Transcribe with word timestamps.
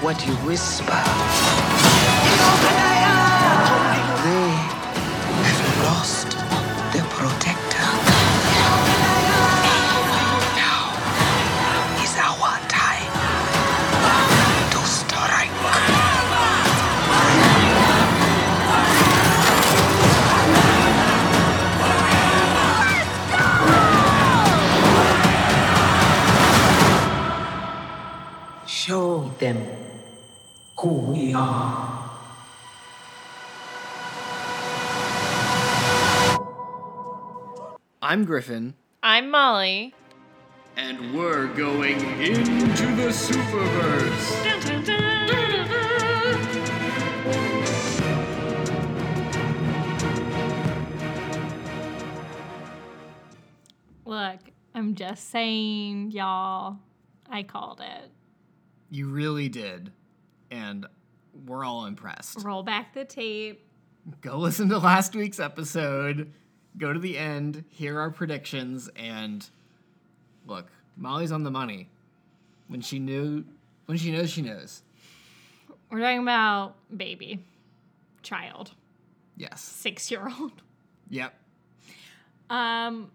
what 0.00 0.24
you 0.26 0.32
whisper. 0.46 1.02
They 4.24 4.50
have 5.42 5.82
lost 5.82 6.30
their 6.92 7.04
protector. 7.18 7.88
Now 10.54 10.94
is 12.04 12.14
our 12.16 12.60
time 12.68 13.12
to 14.70 14.78
strike. 14.86 15.50
Show 28.66 29.30
them 29.38 29.77
who 31.44 31.62
we. 31.62 31.98
I'm 38.02 38.24
Griffin, 38.24 38.74
I'm 39.02 39.30
Molly. 39.30 39.94
and 40.76 41.14
we're 41.14 41.48
going 41.48 42.00
into 42.20 42.86
the 42.96 43.08
Superverse. 43.10 44.28
Look, 54.04 54.38
I'm 54.74 54.94
just 54.94 55.30
saying, 55.30 56.12
y'all, 56.12 56.78
I 57.28 57.42
called 57.42 57.80
it. 57.80 58.10
You 58.90 59.08
really 59.08 59.48
did, 59.48 59.92
and 60.50 60.86
we're 61.46 61.64
all 61.64 61.86
impressed. 61.86 62.42
Roll 62.44 62.62
back 62.62 62.94
the 62.94 63.04
tape. 63.04 63.64
Go 64.20 64.38
listen 64.38 64.68
to 64.70 64.78
last 64.78 65.14
week's 65.14 65.38
episode, 65.38 66.32
go 66.78 66.92
to 66.92 66.98
the 66.98 67.18
end, 67.18 67.64
hear 67.68 68.00
our 68.00 68.10
predictions, 68.10 68.88
and 68.96 69.48
look, 70.46 70.68
Molly's 70.96 71.30
on 71.32 71.42
the 71.42 71.50
money. 71.50 71.88
When 72.68 72.80
she 72.80 72.98
knew, 72.98 73.44
when 73.86 73.98
she 73.98 74.10
knows, 74.12 74.30
she 74.30 74.42
knows. 74.42 74.82
We're 75.90 76.00
talking 76.00 76.22
about 76.22 76.74
baby, 76.94 77.44
child, 78.22 78.72
Yes. 79.36 79.62
six 79.62 80.10
year 80.10 80.28
old. 80.38 80.52
Yep. 81.10 81.34
Um, 82.50 83.10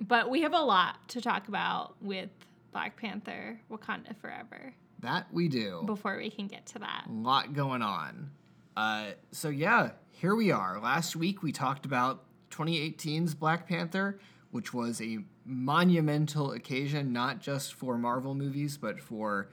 but 0.00 0.30
we 0.30 0.42
have 0.42 0.52
a 0.54 0.60
lot 0.60 0.96
to 1.08 1.20
talk 1.20 1.48
about 1.48 1.94
with 2.02 2.28
Black 2.72 2.96
Panther 2.96 3.60
Wakanda 3.70 4.16
Forever 4.16 4.74
That 5.00 5.32
we 5.32 5.48
do. 5.48 5.82
before 5.86 6.16
we 6.16 6.30
can 6.30 6.46
get 6.48 6.66
to 6.66 6.80
that. 6.80 7.06
A 7.08 7.12
lot 7.12 7.52
going 7.54 7.82
on. 7.82 8.30
Uh, 8.76 9.10
so 9.32 9.48
yeah, 9.48 9.90
here 10.10 10.34
we 10.34 10.50
are. 10.50 10.80
Last 10.80 11.14
week 11.16 11.42
we 11.42 11.52
talked 11.52 11.84
about 11.86 12.24
2018's 12.50 13.34
Black 13.34 13.68
Panther, 13.68 14.18
which 14.50 14.72
was 14.74 15.00
a 15.00 15.18
monumental 15.44 16.52
occasion, 16.52 17.12
not 17.12 17.40
just 17.40 17.74
for 17.74 17.96
Marvel 17.98 18.34
movies, 18.34 18.76
but 18.76 19.00
for 19.00 19.48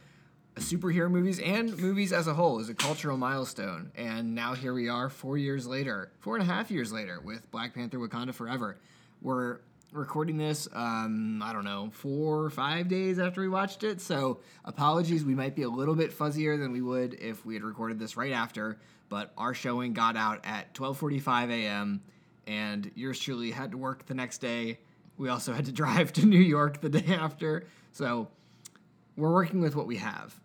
superhero 0.55 1.09
movies 1.11 1.39
and 1.39 1.77
movies 1.77 2.13
as 2.13 2.27
a 2.27 2.33
whole. 2.33 2.59
Is 2.59 2.69
a 2.69 2.73
cultural 2.73 3.17
milestone. 3.17 3.91
And 3.95 4.33
now 4.33 4.53
here 4.53 4.73
we 4.73 4.89
are, 4.89 5.09
four 5.09 5.37
years 5.37 5.67
later, 5.67 6.11
four 6.19 6.37
and 6.37 6.49
a 6.49 6.51
half 6.51 6.71
years 6.71 6.91
later, 6.91 7.19
with 7.23 7.49
Black 7.51 7.73
Panther: 7.73 7.97
Wakanda 7.99 8.33
Forever. 8.33 8.77
We're 9.21 9.59
recording 9.91 10.37
this, 10.37 10.67
um, 10.73 11.41
I 11.43 11.53
don't 11.53 11.63
know, 11.63 11.89
four 11.91 12.43
or 12.43 12.49
five 12.49 12.87
days 12.87 13.19
after 13.19 13.41
we 13.41 13.47
watched 13.47 13.83
it. 13.83 14.01
So 14.01 14.39
apologies, 14.63 15.23
we 15.23 15.35
might 15.35 15.55
be 15.55 15.63
a 15.63 15.69
little 15.69 15.95
bit 15.95 16.17
fuzzier 16.17 16.59
than 16.59 16.71
we 16.71 16.81
would 16.81 17.13
if 17.15 17.45
we 17.45 17.53
had 17.53 17.63
recorded 17.63 17.99
this 17.99 18.17
right 18.17 18.33
after. 18.33 18.77
But 19.09 19.31
our 19.37 19.53
showing 19.53 19.93
got 19.93 20.17
out 20.17 20.41
at 20.43 20.73
12:45 20.73 21.51
a.m. 21.51 22.01
and 22.47 22.91
yours 22.95 23.19
truly 23.19 23.51
had 23.51 23.71
to 23.71 23.77
work 23.77 24.05
the 24.05 24.15
next 24.15 24.39
day. 24.39 24.79
We 25.17 25.29
also 25.29 25.53
had 25.53 25.65
to 25.65 25.71
drive 25.83 26.11
to 26.13 26.25
New 26.25 26.39
York 26.39 26.81
the 26.81 26.89
day 26.89 27.13
after. 27.13 27.65
So 27.91 28.27
we're 29.15 29.33
working 29.33 29.61
with 29.61 29.75
what 29.75 29.87
we 29.87 29.97
have. 29.97 30.39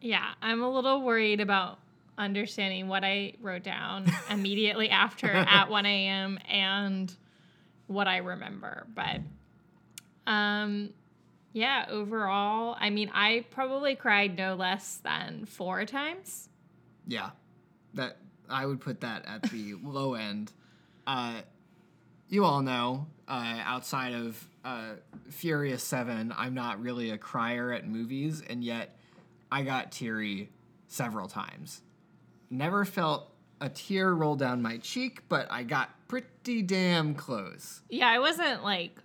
Yeah, 0.00 0.32
I'm 0.42 0.62
a 0.62 0.70
little 0.70 1.00
worried 1.02 1.40
about 1.40 1.78
understanding 2.18 2.88
what 2.88 3.04
I 3.04 3.34
wrote 3.40 3.62
down 3.62 4.06
immediately 4.30 4.90
after 4.90 5.30
at 5.32 5.70
1 5.70 5.86
a.m. 5.86 6.38
and 6.48 7.14
what 7.86 8.08
I 8.08 8.18
remember. 8.18 8.86
But 8.94 9.20
um 10.26 10.90
yeah, 11.54 11.86
overall, 11.88 12.76
I 12.80 12.90
mean, 12.90 13.12
I 13.14 13.44
probably 13.50 13.94
cried 13.94 14.36
no 14.36 14.56
less 14.56 14.96
than 14.96 15.46
four 15.46 15.84
times. 15.84 16.48
Yeah, 17.06 17.30
that 17.94 18.16
I 18.50 18.66
would 18.66 18.80
put 18.80 19.02
that 19.02 19.24
at 19.26 19.42
the 19.44 19.74
low 19.82 20.14
end. 20.14 20.52
Uh, 21.06 21.42
you 22.28 22.44
all 22.44 22.60
know, 22.60 23.06
uh, 23.28 23.60
outside 23.64 24.14
of 24.14 24.44
uh, 24.64 24.94
Furious 25.30 25.84
Seven, 25.84 26.34
I'm 26.36 26.54
not 26.54 26.82
really 26.82 27.10
a 27.10 27.18
crier 27.18 27.72
at 27.72 27.86
movies, 27.86 28.42
and 28.48 28.64
yet 28.64 28.98
I 29.52 29.62
got 29.62 29.92
teary 29.92 30.50
several 30.88 31.28
times. 31.28 31.82
Never 32.50 32.84
felt 32.84 33.30
a 33.64 33.68
tear 33.70 34.14
roll 34.14 34.36
down 34.36 34.60
my 34.60 34.76
cheek, 34.78 35.22
but 35.28 35.50
I 35.50 35.62
got 35.62 35.88
pretty 36.06 36.60
damn 36.60 37.14
close. 37.14 37.80
Yeah, 37.88 38.08
I 38.08 38.18
wasn't 38.18 38.62
like 38.62 38.98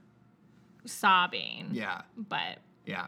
sobbing. 0.85 1.69
Yeah, 1.71 2.01
But 2.17 2.57
yeah, 2.85 3.07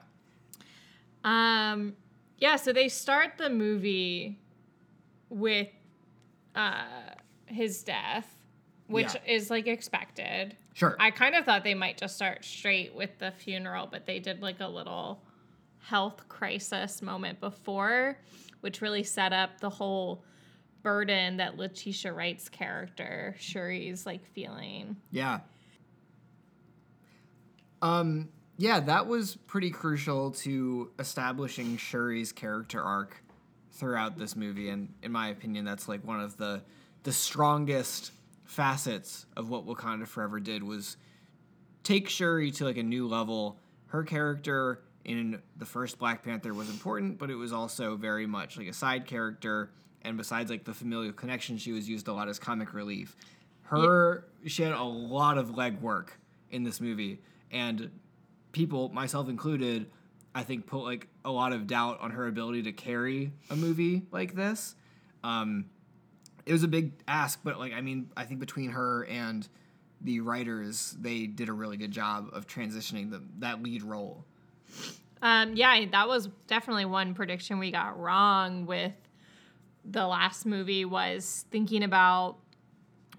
Um, 1.23 1.95
yeah, 2.37 2.55
so 2.55 2.71
they 2.73 2.87
start 2.89 3.33
the 3.37 3.49
movie 3.49 4.39
with 5.29 5.67
uh, 6.55 6.83
his 7.45 7.83
death, 7.83 8.27
which 8.87 9.13
Yeah. 9.13 9.33
is 9.33 9.49
like 9.49 9.67
expected. 9.67 10.55
sure. 10.73 10.95
I 10.99 11.11
kind 11.11 11.35
of 11.35 11.43
thought 11.45 11.63
they 11.65 11.73
might 11.73 11.97
just 11.97 12.15
start 12.15 12.45
straight 12.45 12.95
with 12.95 13.17
the 13.19 13.31
funeral, 13.31 13.87
but 13.91 14.05
they 14.05 14.19
did 14.19 14.41
like 14.41 14.61
a 14.61 14.67
little 14.67 15.21
health 15.79 16.27
crisis 16.29 17.01
moment 17.01 17.39
before, 17.41 18.17
which 18.61 18.81
really 18.81 19.03
set 19.03 19.33
up 19.33 19.59
the 19.59 19.69
whole 19.69 20.23
burden 20.83 21.37
that 21.37 21.57
Letitia 21.57 22.13
Wright's 22.13 22.49
character, 22.49 23.35
Shuri's 23.39 24.05
like 24.05 24.25
feeling. 24.33 24.97
Yeah. 25.11 25.39
Um, 27.81 28.29
yeah, 28.57 28.79
that 28.81 29.07
was 29.07 29.35
pretty 29.35 29.71
crucial 29.71 30.31
to 30.31 30.91
establishing 30.99 31.77
Shuri's 31.77 32.31
character 32.31 32.81
arc 32.81 33.23
throughout 33.71 34.17
this 34.17 34.35
movie, 34.35 34.69
and 34.69 34.93
in 35.01 35.11
my 35.11 35.29
opinion, 35.29 35.65
that's 35.65 35.87
like 35.87 36.05
one 36.05 36.19
of 36.19 36.37
the 36.37 36.61
the 37.03 37.11
strongest 37.11 38.11
facets 38.43 39.25
of 39.35 39.49
what 39.49 39.65
Wakanda 39.65 40.07
Forever 40.07 40.39
did 40.39 40.61
was 40.61 40.97
take 41.83 42.09
Shuri 42.09 42.51
to 42.51 42.65
like 42.65 42.77
a 42.77 42.83
new 42.83 43.07
level. 43.07 43.57
Her 43.87 44.03
character 44.03 44.83
in 45.03 45.41
the 45.57 45.65
first 45.65 45.97
Black 45.97 46.23
Panther 46.23 46.53
was 46.53 46.69
important, 46.69 47.17
but 47.17 47.29
it 47.31 47.35
was 47.35 47.51
also 47.51 47.95
very 47.95 48.27
much 48.27 48.57
like 48.57 48.67
a 48.67 48.73
side 48.73 49.07
character. 49.07 49.71
And 50.03 50.17
besides 50.17 50.49
like 50.49 50.63
the 50.63 50.73
familial 50.73 51.13
connection, 51.13 51.57
she 51.57 51.71
was 51.71 51.87
used 51.87 52.07
a 52.07 52.13
lot 52.13 52.27
as 52.27 52.39
comic 52.39 52.73
relief. 52.73 53.15
Her 53.63 54.25
she 54.45 54.63
had 54.63 54.73
a 54.73 54.83
lot 54.83 55.37
of 55.37 55.51
legwork 55.51 56.09
in 56.49 56.63
this 56.63 56.81
movie, 56.81 57.21
and 57.51 57.89
people, 58.51 58.89
myself 58.89 59.29
included, 59.29 59.89
I 60.35 60.43
think 60.43 60.65
put 60.65 60.83
like 60.83 61.07
a 61.23 61.31
lot 61.31 61.53
of 61.53 61.67
doubt 61.67 61.99
on 62.01 62.11
her 62.11 62.27
ability 62.27 62.63
to 62.63 62.71
carry 62.71 63.31
a 63.49 63.55
movie 63.55 64.03
like 64.11 64.35
this. 64.35 64.75
Um, 65.23 65.65
it 66.45 66.51
was 66.51 66.63
a 66.63 66.67
big 66.67 66.93
ask, 67.07 67.39
but 67.43 67.59
like 67.59 67.73
I 67.73 67.81
mean, 67.81 68.09
I 68.17 68.25
think 68.25 68.39
between 68.39 68.71
her 68.71 69.05
and 69.05 69.47
the 70.01 70.19
writers, 70.21 70.95
they 70.99 71.27
did 71.27 71.49
a 71.49 71.53
really 71.53 71.77
good 71.77 71.91
job 71.91 72.29
of 72.33 72.47
transitioning 72.47 73.11
the, 73.11 73.21
that 73.39 73.61
lead 73.61 73.83
role. 73.83 74.25
Um, 75.21 75.55
yeah, 75.55 75.85
that 75.91 76.07
was 76.07 76.29
definitely 76.47 76.85
one 76.85 77.13
prediction 77.13 77.59
we 77.59 77.71
got 77.71 77.99
wrong 77.99 78.65
with 78.65 78.93
the 79.85 80.05
last 80.05 80.45
movie 80.45 80.85
was 80.85 81.45
thinking 81.51 81.83
about 81.83 82.37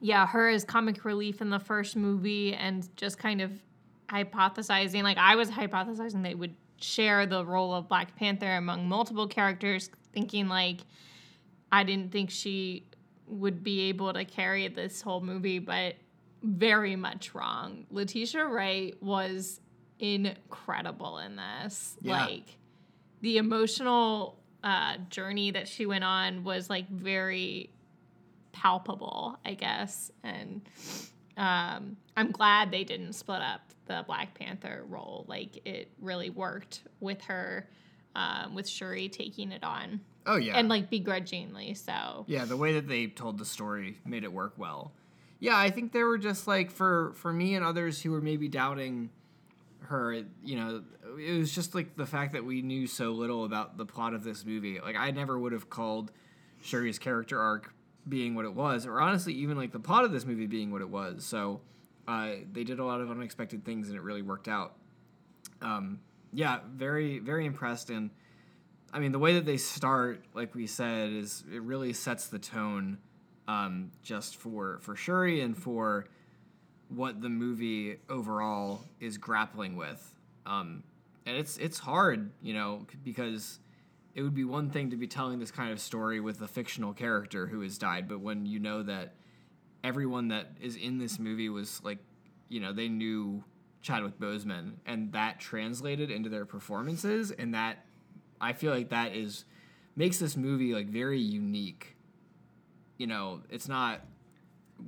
yeah, 0.00 0.26
her 0.26 0.48
as 0.48 0.64
comic 0.64 1.04
relief 1.04 1.40
in 1.40 1.48
the 1.48 1.60
first 1.60 1.94
movie 1.94 2.54
and 2.54 2.88
just 2.96 3.18
kind 3.18 3.40
of 3.40 3.52
hypothesizing 4.08 5.02
like 5.04 5.16
I 5.16 5.36
was 5.36 5.48
hypothesizing 5.48 6.22
they 6.22 6.34
would 6.34 6.54
share 6.76 7.24
the 7.24 7.44
role 7.46 7.72
of 7.72 7.88
Black 7.88 8.16
Panther 8.16 8.56
among 8.56 8.88
multiple 8.88 9.28
characters 9.28 9.90
thinking 10.12 10.48
like 10.48 10.80
I 11.70 11.84
didn't 11.84 12.12
think 12.12 12.30
she 12.30 12.86
would 13.26 13.62
be 13.62 13.88
able 13.88 14.12
to 14.12 14.24
carry 14.24 14.68
this 14.68 15.00
whole 15.00 15.20
movie 15.20 15.60
but 15.60 15.94
very 16.42 16.96
much 16.96 17.34
wrong. 17.34 17.86
Letitia 17.90 18.44
Wright 18.46 19.00
was 19.00 19.60
incredible 20.00 21.18
in 21.18 21.36
this. 21.36 21.96
Yeah. 22.00 22.26
Like 22.26 22.56
the 23.20 23.38
emotional 23.38 24.41
uh, 24.64 24.96
journey 25.10 25.50
that 25.50 25.68
she 25.68 25.86
went 25.86 26.04
on 26.04 26.44
was 26.44 26.70
like 26.70 26.88
very 26.88 27.70
palpable, 28.52 29.38
I 29.44 29.54
guess. 29.54 30.10
And 30.22 30.62
um, 31.36 31.96
I'm 32.16 32.30
glad 32.30 32.70
they 32.70 32.84
didn't 32.84 33.14
split 33.14 33.40
up 33.42 33.60
the 33.86 34.04
Black 34.06 34.34
Panther 34.34 34.84
role. 34.88 35.24
Like 35.28 35.66
it 35.66 35.90
really 36.00 36.30
worked 36.30 36.82
with 37.00 37.22
her 37.22 37.68
um, 38.14 38.54
with 38.54 38.68
Shuri 38.68 39.08
taking 39.08 39.52
it 39.52 39.64
on 39.64 40.00
Oh 40.26 40.36
yeah. 40.36 40.56
and 40.56 40.68
like 40.68 40.90
begrudgingly. 40.90 41.74
So 41.74 42.24
Yeah, 42.28 42.44
the 42.44 42.56
way 42.56 42.74
that 42.74 42.86
they 42.86 43.06
told 43.08 43.38
the 43.38 43.44
story 43.44 43.98
made 44.04 44.24
it 44.24 44.32
work 44.32 44.54
well. 44.56 44.92
Yeah, 45.40 45.58
I 45.58 45.70
think 45.70 45.92
there 45.92 46.06
were 46.06 46.18
just 46.18 46.46
like 46.46 46.70
for 46.70 47.12
for 47.14 47.32
me 47.32 47.54
and 47.56 47.64
others 47.64 48.00
who 48.00 48.12
were 48.12 48.20
maybe 48.20 48.46
doubting 48.48 49.10
her, 49.80 50.22
you 50.44 50.56
know, 50.56 50.82
it 51.18 51.38
was 51.38 51.52
just 51.52 51.74
like 51.74 51.96
the 51.96 52.06
fact 52.06 52.32
that 52.32 52.44
we 52.44 52.62
knew 52.62 52.86
so 52.86 53.12
little 53.12 53.44
about 53.44 53.76
the 53.76 53.86
plot 53.86 54.14
of 54.14 54.24
this 54.24 54.44
movie. 54.44 54.80
Like 54.80 54.96
I 54.96 55.10
never 55.10 55.38
would 55.38 55.52
have 55.52 55.70
called 55.70 56.12
Shuri's 56.62 56.98
character 56.98 57.40
arc 57.40 57.74
being 58.08 58.34
what 58.34 58.44
it 58.44 58.54
was, 58.54 58.86
or 58.86 59.00
honestly 59.00 59.32
even 59.34 59.56
like 59.56 59.72
the 59.72 59.80
plot 59.80 60.04
of 60.04 60.12
this 60.12 60.24
movie 60.24 60.46
being 60.46 60.70
what 60.70 60.82
it 60.82 60.88
was. 60.88 61.24
So 61.24 61.60
uh, 62.08 62.32
they 62.52 62.64
did 62.64 62.78
a 62.78 62.84
lot 62.84 63.00
of 63.00 63.10
unexpected 63.10 63.64
things 63.64 63.88
and 63.88 63.96
it 63.96 64.02
really 64.02 64.22
worked 64.22 64.48
out. 64.48 64.74
Um, 65.60 66.00
yeah, 66.32 66.60
very 66.74 67.18
very 67.18 67.46
impressed 67.46 67.90
and 67.90 68.10
I 68.92 68.98
mean, 68.98 69.12
the 69.12 69.18
way 69.18 69.34
that 69.34 69.46
they 69.46 69.56
start, 69.56 70.22
like 70.34 70.54
we 70.54 70.66
said, 70.66 71.10
is 71.10 71.44
it 71.50 71.62
really 71.62 71.94
sets 71.94 72.26
the 72.26 72.38
tone 72.38 72.98
um, 73.48 73.90
just 74.02 74.36
for 74.36 74.78
for 74.82 74.94
Shuri 74.94 75.40
and 75.40 75.56
for 75.56 76.06
what 76.88 77.22
the 77.22 77.30
movie 77.30 77.96
overall 78.10 78.82
is 79.00 79.16
grappling 79.16 79.76
with. 79.76 80.14
Um, 80.44 80.82
and 81.26 81.36
it's 81.36 81.56
it's 81.56 81.78
hard, 81.78 82.30
you 82.42 82.54
know, 82.54 82.86
because 83.04 83.58
it 84.14 84.22
would 84.22 84.34
be 84.34 84.44
one 84.44 84.70
thing 84.70 84.90
to 84.90 84.96
be 84.96 85.06
telling 85.06 85.38
this 85.38 85.50
kind 85.50 85.72
of 85.72 85.80
story 85.80 86.20
with 86.20 86.40
a 86.42 86.48
fictional 86.48 86.92
character 86.92 87.46
who 87.46 87.60
has 87.62 87.78
died, 87.78 88.08
but 88.08 88.20
when 88.20 88.44
you 88.44 88.58
know 88.58 88.82
that 88.82 89.14
everyone 89.82 90.28
that 90.28 90.52
is 90.60 90.76
in 90.76 90.98
this 90.98 91.18
movie 91.18 91.48
was 91.48 91.80
like, 91.82 91.98
you 92.48 92.60
know, 92.60 92.72
they 92.72 92.88
knew 92.88 93.42
Chadwick 93.80 94.18
Boseman, 94.18 94.74
and 94.86 95.12
that 95.12 95.40
translated 95.40 96.10
into 96.10 96.28
their 96.28 96.44
performances, 96.44 97.30
and 97.30 97.54
that 97.54 97.84
I 98.40 98.52
feel 98.52 98.72
like 98.72 98.90
that 98.90 99.14
is 99.14 99.44
makes 99.96 100.18
this 100.18 100.36
movie 100.36 100.74
like 100.74 100.88
very 100.88 101.20
unique. 101.20 101.96
You 102.98 103.06
know, 103.06 103.40
it's 103.50 103.68
not 103.68 104.00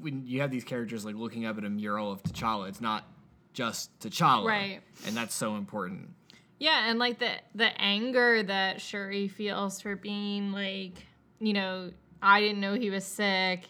when 0.00 0.26
you 0.26 0.40
have 0.40 0.50
these 0.50 0.64
characters 0.64 1.04
like 1.04 1.14
looking 1.14 1.46
up 1.46 1.56
at 1.58 1.64
a 1.64 1.70
mural 1.70 2.12
of 2.12 2.22
T'Challa, 2.22 2.68
it's 2.68 2.80
not 2.80 3.08
just 3.52 3.96
T'Challa, 4.00 4.46
Right. 4.46 4.80
And 5.06 5.16
that's 5.16 5.34
so 5.34 5.56
important. 5.56 6.10
Yeah, 6.58 6.88
and 6.88 6.98
like 6.98 7.18
the 7.18 7.32
the 7.54 7.80
anger 7.80 8.42
that 8.42 8.80
Shuri 8.80 9.28
feels 9.28 9.80
for 9.80 9.96
being 9.96 10.52
like, 10.52 11.06
you 11.40 11.52
know, 11.52 11.90
I 12.22 12.40
didn't 12.40 12.60
know 12.60 12.74
he 12.74 12.90
was 12.90 13.04
sick. 13.04 13.64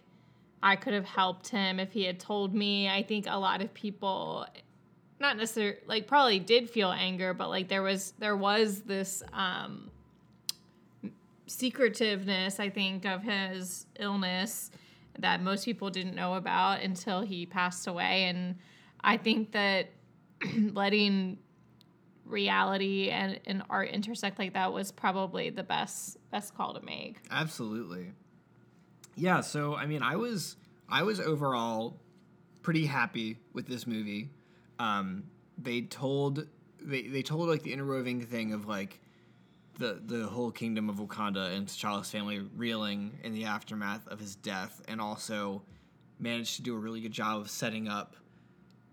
I 0.62 0.76
could 0.76 0.94
have 0.94 1.04
helped 1.04 1.48
him 1.48 1.78
if 1.78 1.92
he 1.92 2.04
had 2.04 2.18
told 2.18 2.54
me. 2.54 2.88
I 2.88 3.02
think 3.02 3.26
a 3.28 3.38
lot 3.38 3.62
of 3.62 3.72
people 3.74 4.46
not 5.20 5.36
necessarily 5.36 5.78
like 5.86 6.06
probably 6.06 6.38
did 6.38 6.70
feel 6.70 6.90
anger, 6.90 7.34
but 7.34 7.48
like 7.48 7.68
there 7.68 7.82
was 7.82 8.12
there 8.18 8.36
was 8.36 8.82
this 8.82 9.22
um 9.32 9.90
secretiveness, 11.46 12.58
I 12.60 12.70
think, 12.70 13.04
of 13.04 13.22
his 13.22 13.86
illness 13.98 14.70
that 15.18 15.40
most 15.42 15.64
people 15.64 15.90
didn't 15.90 16.14
know 16.14 16.34
about 16.34 16.82
until 16.82 17.20
he 17.20 17.46
passed 17.46 17.86
away. 17.86 18.24
And 18.24 18.56
I 19.00 19.16
think 19.16 19.52
that 19.52 19.90
letting 20.58 21.38
reality 22.24 23.10
and, 23.10 23.40
and 23.46 23.62
art 23.68 23.90
intersect 23.90 24.38
like 24.38 24.54
that 24.54 24.72
was 24.72 24.90
probably 24.92 25.50
the 25.50 25.62
best 25.62 26.18
best 26.30 26.54
call 26.54 26.74
to 26.74 26.80
make. 26.80 27.18
Absolutely. 27.30 28.12
Yeah, 29.16 29.40
so 29.40 29.74
I 29.74 29.86
mean, 29.86 30.02
I 30.02 30.16
was 30.16 30.56
I 30.88 31.02
was 31.02 31.20
overall 31.20 32.00
pretty 32.62 32.86
happy 32.86 33.38
with 33.52 33.66
this 33.66 33.86
movie. 33.86 34.30
Um, 34.78 35.24
they 35.58 35.82
told 35.82 36.46
they, 36.80 37.02
they 37.02 37.22
told 37.22 37.48
like 37.48 37.62
the 37.62 37.72
interwoven 37.72 38.22
thing 38.22 38.52
of 38.52 38.66
like 38.66 39.00
the 39.78 40.00
the 40.04 40.26
whole 40.26 40.50
kingdom 40.50 40.88
of 40.88 40.96
Wakanda 40.96 41.54
and 41.54 41.66
T'Challa's 41.66 42.10
family 42.10 42.40
reeling 42.56 43.18
in 43.22 43.32
the 43.32 43.44
aftermath 43.44 44.06
of 44.08 44.18
his 44.18 44.34
death, 44.34 44.82
and 44.88 45.00
also 45.00 45.62
managed 46.18 46.56
to 46.56 46.62
do 46.62 46.74
a 46.74 46.78
really 46.78 47.00
good 47.00 47.12
job 47.12 47.40
of 47.40 47.50
setting 47.50 47.88
up 47.88 48.16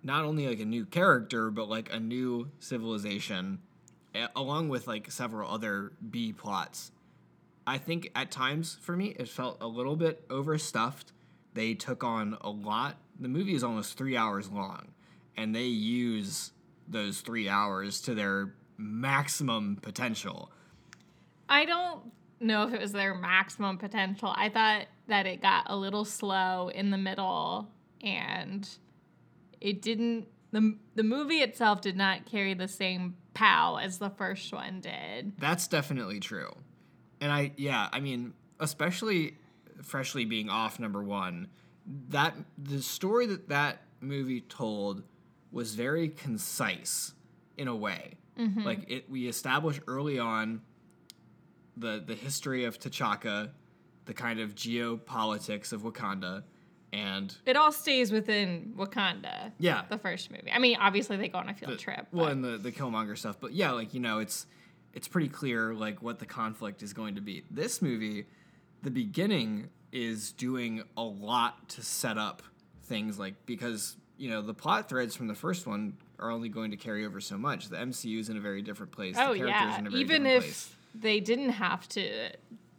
not 0.04 0.24
only 0.26 0.48
like 0.48 0.60
a 0.60 0.66
new 0.66 0.86
character 0.86 1.52
but 1.52 1.70
like 1.70 1.92
a 1.92 2.00
new 2.00 2.50
civilization, 2.60 3.60
along 4.36 4.70
with 4.70 4.88
like 4.88 5.12
several 5.12 5.50
other 5.50 5.94
B 6.10 6.34
plots. 6.34 6.92
I 7.66 7.78
think 7.78 8.12
at 8.16 8.32
times 8.32 8.78
for 8.82 8.96
me 8.96 9.16
it 9.20 9.30
felt 9.30 9.58
a 9.62 9.68
little 9.68 9.96
bit 9.96 10.26
overstuffed. 10.30 11.14
They 11.54 11.74
took 11.74 12.04
on 12.04 12.38
a 12.42 12.50
lot. 12.50 12.98
The 13.20 13.28
movie 13.28 13.54
is 13.54 13.64
almost 13.64 13.98
three 13.98 14.18
hours 14.18 14.50
long, 14.50 14.88
and 15.38 15.56
they 15.56 15.66
use 15.66 16.52
those 16.88 17.22
three 17.22 17.48
hours 17.48 18.02
to 18.02 18.16
their 18.16 18.54
maximum 18.78 19.78
potential. 19.82 20.52
I 21.48 21.66
don't 21.66 22.12
know 22.40 22.64
if 22.64 22.74
it 22.74 22.82
was 22.82 22.92
their 22.92 23.14
maximum 23.14 23.78
potential. 23.78 24.34
I 24.36 24.50
thought 24.50 24.88
that 25.08 25.26
it 25.26 25.42
got 25.42 25.66
a 25.68 25.76
little 25.76 26.06
slow 26.06 26.70
in 26.70 26.90
the 26.90 26.98
middle 26.98 27.70
and 28.02 28.68
it 29.62 29.82
didn't 29.82 30.28
the 30.52 30.78
the 30.96 31.04
movie 31.04 31.38
itself 31.38 31.82
did 31.82 31.96
not 31.96 32.26
carry 32.26 32.54
the 32.54 32.68
same 32.68 33.16
pow 33.34 33.78
as 33.78 34.00
the 34.00 34.10
first 34.10 34.52
one 34.52 34.82
did. 34.82 35.34
That's 35.38 35.68
definitely 35.68 36.20
true. 36.20 36.52
And 37.22 37.32
I, 37.32 37.54
yeah, 37.56 37.88
I 37.94 38.00
mean, 38.00 38.34
especially 38.60 39.38
freshly 39.84 40.26
being 40.26 40.50
off 40.50 40.80
number 40.80 41.04
one, 41.04 41.48
that 42.10 42.36
the 42.58 42.82
story 42.82 43.26
that 43.28 43.50
that 43.50 43.84
movie 44.02 44.42
told 44.42 45.04
was 45.52 45.76
very 45.76 46.10
concise 46.10 47.14
in 47.58 47.68
a 47.68 47.76
way. 47.76 48.16
Mm-hmm. 48.38 48.64
Like 48.64 48.90
it, 48.90 49.10
we 49.10 49.28
established 49.28 49.82
early 49.88 50.20
on 50.20 50.62
the 51.78 52.04
the 52.06 52.16
history 52.16 52.66
of 52.66 52.80
T'Chaka, 52.80 53.52
the 54.06 54.14
kind 54.14 54.40
of 54.40 54.56
geopolitics 54.56 55.72
of 55.72 55.84
Wakanda, 55.84 56.44
and 56.94 57.36
It 57.46 57.56
all 57.56 57.72
stays 57.72 58.12
within 58.12 58.74
Wakanda. 58.78 59.52
Yeah. 59.60 59.84
The 59.90 59.98
first 59.98 60.30
movie. 60.32 60.52
I 60.52 60.60
mean, 60.60 60.78
obviously 60.80 61.18
they 61.18 61.28
go 61.30 61.38
on 61.40 61.50
a 61.50 61.54
field 61.54 61.74
the, 61.74 61.78
trip. 61.78 62.08
Well, 62.12 62.26
but- 62.26 62.32
and 62.34 62.44
the 62.44 62.58
the 62.58 62.72
Killmonger 62.72 63.18
stuff, 63.18 63.38
but 63.40 63.54
yeah, 63.54 63.72
like 63.72 63.94
you 63.94 64.00
know, 64.00 64.20
it's 64.20 64.46
it's 64.94 65.08
pretty 65.08 65.30
clear 65.30 65.74
like 65.74 66.02
what 66.02 66.20
the 66.20 66.26
conflict 66.26 66.84
is 66.84 66.94
going 66.94 67.16
to 67.16 67.22
be. 67.22 67.44
This 67.50 67.82
movie, 67.82 68.26
the 68.84 68.92
beginning 68.92 69.70
is 69.92 70.32
doing 70.32 70.84
a 70.98 71.04
lot 71.04 71.70
to 71.70 71.82
set 71.82 72.18
up 72.18 72.44
things 72.84 73.20
like 73.20 73.46
because 73.46 73.96
you 74.18 74.30
know 74.30 74.42
the 74.42 74.54
plot 74.54 74.90
threads 74.90 75.16
from 75.16 75.28
the 75.28 75.36
first 75.36 75.66
one 75.66 75.98
are 76.20 76.30
only 76.30 76.50
going 76.50 76.72
to 76.72 76.78
carry 76.78 77.06
over 77.06 77.20
so 77.22 77.38
much. 77.38 77.70
The 77.70 77.78
MCU 77.78 78.20
is 78.20 78.30
in 78.30 78.38
a 78.38 78.42
very 78.42 78.62
different 78.62 78.92
place. 78.92 79.16
Oh 79.18 79.34
the 79.34 79.40
characters 79.40 79.62
yeah, 79.72 79.80
in 79.80 79.88
a 79.88 79.90
very 79.90 80.02
even 80.02 80.26
if 80.26 80.44
place. 80.44 80.76
they 80.94 81.20
didn't 81.20 81.50
have 81.50 81.88
to 81.90 82.32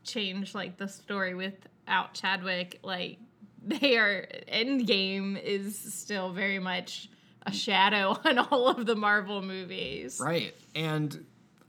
change 0.05 0.55
like 0.55 0.77
the 0.77 0.89
story 0.89 1.35
without 1.35 2.15
Chadwick, 2.15 2.79
like 2.83 3.19
they 3.65 3.97
are 3.97 4.27
Endgame 4.53 5.41
is 5.43 5.79
still 5.79 6.33
very 6.33 6.59
much 6.59 7.09
a 7.47 7.53
shadow 7.53 8.19
on 8.25 8.39
all 8.39 8.69
of 8.69 8.87
the 8.87 8.97
Marvel 8.97 9.43
movies. 9.43 10.21
Right. 10.23 10.55
And 10.75 11.25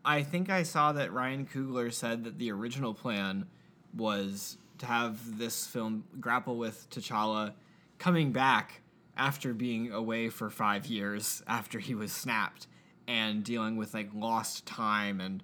I 0.05 0.23
think 0.23 0.49
I 0.49 0.63
saw 0.63 0.91
that 0.93 1.13
Ryan 1.13 1.45
Coogler 1.45 1.91
said 1.91 2.23
that 2.25 2.37
the 2.37 2.51
original 2.51 2.93
plan 2.93 3.47
was 3.95 4.57
to 4.79 4.85
have 4.85 5.37
this 5.37 5.65
film 5.67 6.03
grapple 6.19 6.57
with 6.57 6.89
T'Challa 6.89 7.53
coming 7.99 8.31
back 8.31 8.81
after 9.15 9.53
being 9.53 9.91
away 9.91 10.29
for 10.29 10.49
five 10.49 10.87
years 10.87 11.43
after 11.47 11.79
he 11.79 11.95
was 11.95 12.11
snapped 12.11 12.67
and 13.07 13.43
dealing 13.43 13.77
with 13.77 13.93
like 13.93 14.09
lost 14.13 14.65
time 14.65 15.21
and 15.21 15.43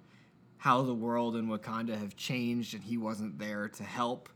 how 0.58 0.82
the 0.82 0.94
world 0.94 1.36
and 1.36 1.48
Wakanda 1.48 1.96
have 1.98 2.16
changed 2.16 2.74
and 2.74 2.84
he 2.84 2.98
wasn't 2.98 3.38
there 3.38 3.68
to 3.68 3.82
help. 3.82 4.28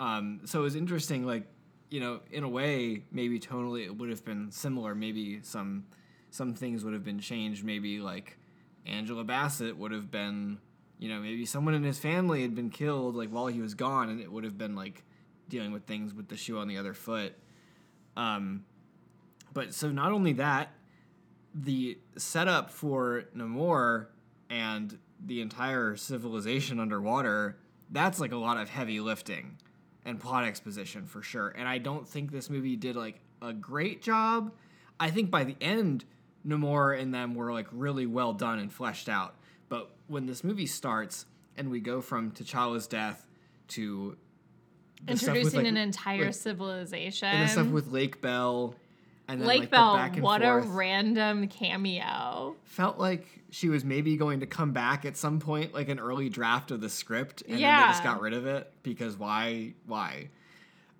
Um, 0.00 0.40
so 0.46 0.60
it 0.60 0.62
was 0.62 0.76
interesting, 0.76 1.26
like, 1.26 1.44
you 1.90 2.00
know, 2.00 2.20
in 2.32 2.42
a 2.42 2.48
way, 2.48 3.04
maybe 3.12 3.38
tonally 3.38 3.84
it 3.84 3.96
would 3.96 4.08
have 4.08 4.24
been 4.24 4.50
similar. 4.50 4.94
Maybe 4.94 5.40
some 5.42 5.84
some 6.30 6.54
things 6.54 6.84
would 6.84 6.94
have 6.94 7.04
been 7.04 7.18
changed. 7.18 7.64
Maybe 7.64 8.00
like 8.00 8.38
Angela 8.86 9.24
Bassett 9.24 9.76
would 9.76 9.92
have 9.92 10.10
been, 10.10 10.58
you 10.98 11.08
know, 11.08 11.20
maybe 11.20 11.44
someone 11.44 11.74
in 11.74 11.82
his 11.82 11.98
family 11.98 12.42
had 12.42 12.54
been 12.54 12.70
killed 12.70 13.14
like 13.14 13.28
while 13.28 13.48
he 13.48 13.60
was 13.60 13.74
gone, 13.74 14.08
and 14.08 14.20
it 14.20 14.32
would 14.32 14.44
have 14.44 14.56
been 14.56 14.74
like 14.74 15.04
dealing 15.48 15.72
with 15.72 15.84
things 15.84 16.14
with 16.14 16.28
the 16.28 16.36
shoe 16.36 16.58
on 16.58 16.68
the 16.68 16.78
other 16.78 16.94
foot. 16.94 17.34
Um, 18.16 18.64
but 19.52 19.74
so 19.74 19.90
not 19.90 20.12
only 20.12 20.32
that, 20.34 20.72
the 21.54 21.98
setup 22.16 22.70
for 22.70 23.24
Namor 23.36 24.06
and 24.48 24.96
the 25.26 25.40
entire 25.40 25.96
civilization 25.96 26.78
underwater, 26.78 27.58
that's 27.90 28.20
like 28.20 28.32
a 28.32 28.36
lot 28.36 28.56
of 28.56 28.70
heavy 28.70 29.00
lifting 29.00 29.58
and 30.04 30.18
plot 30.20 30.44
exposition 30.44 31.06
for 31.06 31.22
sure. 31.22 31.48
And 31.48 31.68
I 31.68 31.78
don't 31.78 32.08
think 32.08 32.30
this 32.32 32.48
movie 32.50 32.76
did 32.76 32.96
like 32.96 33.20
a 33.42 33.52
great 33.52 34.02
job. 34.02 34.52
I 34.98 35.10
think 35.10 35.30
by 35.30 35.44
the 35.44 35.56
end, 35.60 36.04
Namor 36.46 36.98
and 36.98 37.12
them 37.12 37.34
were 37.34 37.52
like 37.52 37.66
really 37.72 38.06
well 38.06 38.32
done 38.32 38.58
and 38.58 38.72
fleshed 38.72 39.08
out. 39.08 39.34
But 39.68 39.90
when 40.08 40.26
this 40.26 40.42
movie 40.42 40.66
starts 40.66 41.26
and 41.56 41.70
we 41.70 41.80
go 41.80 42.00
from 42.00 42.32
T'Challa's 42.32 42.86
death 42.86 43.26
to 43.68 44.16
stuff 44.16 44.18
with, 45.08 45.22
Introducing 45.28 45.58
like, 45.60 45.68
an 45.68 45.76
entire 45.76 46.24
like- 46.26 46.34
civilization. 46.34 47.28
and 47.28 47.48
the 47.48 47.52
stuff 47.52 47.66
with 47.68 47.88
Lake 47.88 48.20
Bell 48.20 48.74
And 49.30 49.40
then, 49.40 49.46
Lake 49.46 49.60
like, 49.60 49.70
the 49.70 49.76
Bell, 49.76 50.22
what 50.22 50.42
a 50.42 50.58
random 50.58 51.46
cameo. 51.46 52.56
felt 52.64 52.98
like 52.98 53.26
she 53.50 53.68
was 53.68 53.84
maybe 53.84 54.16
going 54.16 54.40
to 54.40 54.46
come 54.46 54.72
back 54.72 55.04
at 55.04 55.16
some 55.16 55.38
point, 55.38 55.72
like 55.72 55.88
an 55.88 56.00
early 56.00 56.28
draft 56.28 56.72
of 56.72 56.80
the 56.80 56.88
script, 56.88 57.42
and 57.42 57.52
then 57.52 57.60
they 57.60 57.86
just 57.86 58.02
got 58.02 58.20
rid 58.20 58.32
of 58.32 58.46
it 58.46 58.72
because 58.82 59.16
why? 59.16 59.74
Why? 59.86 60.30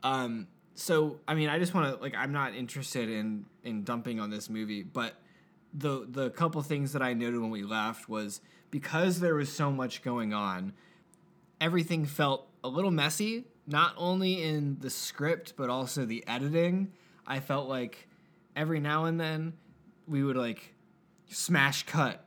Um. 0.04 0.46
So 0.76 1.18
I 1.26 1.34
mean, 1.34 1.48
I 1.48 1.58
just 1.58 1.74
want 1.74 1.92
to 1.92 2.00
like, 2.00 2.14
I'm 2.16 2.30
not 2.30 2.54
interested 2.54 3.10
in 3.10 3.46
in 3.64 3.82
dumping 3.82 4.20
on 4.20 4.30
this 4.30 4.48
movie, 4.48 4.84
but 4.84 5.14
the 5.74 6.06
the 6.08 6.30
couple 6.30 6.62
things 6.62 6.92
that 6.92 7.02
I 7.02 7.14
noted 7.14 7.40
when 7.40 7.50
we 7.50 7.64
left 7.64 8.08
was 8.08 8.40
because 8.70 9.18
there 9.18 9.34
was 9.34 9.52
so 9.52 9.72
much 9.72 10.02
going 10.02 10.32
on, 10.32 10.72
everything 11.60 12.04
felt 12.04 12.46
a 12.62 12.68
little 12.68 12.92
messy. 12.92 13.46
Not 13.66 13.94
only 13.96 14.42
in 14.42 14.78
the 14.80 14.90
script, 14.90 15.54
but 15.56 15.68
also 15.68 16.04
the 16.04 16.24
editing. 16.28 16.92
I 17.26 17.40
felt 17.40 17.68
like 17.68 18.08
every 18.60 18.78
now 18.78 19.06
and 19.06 19.18
then 19.18 19.54
we 20.06 20.22
would 20.22 20.36
like 20.36 20.74
smash 21.30 21.86
cut 21.86 22.22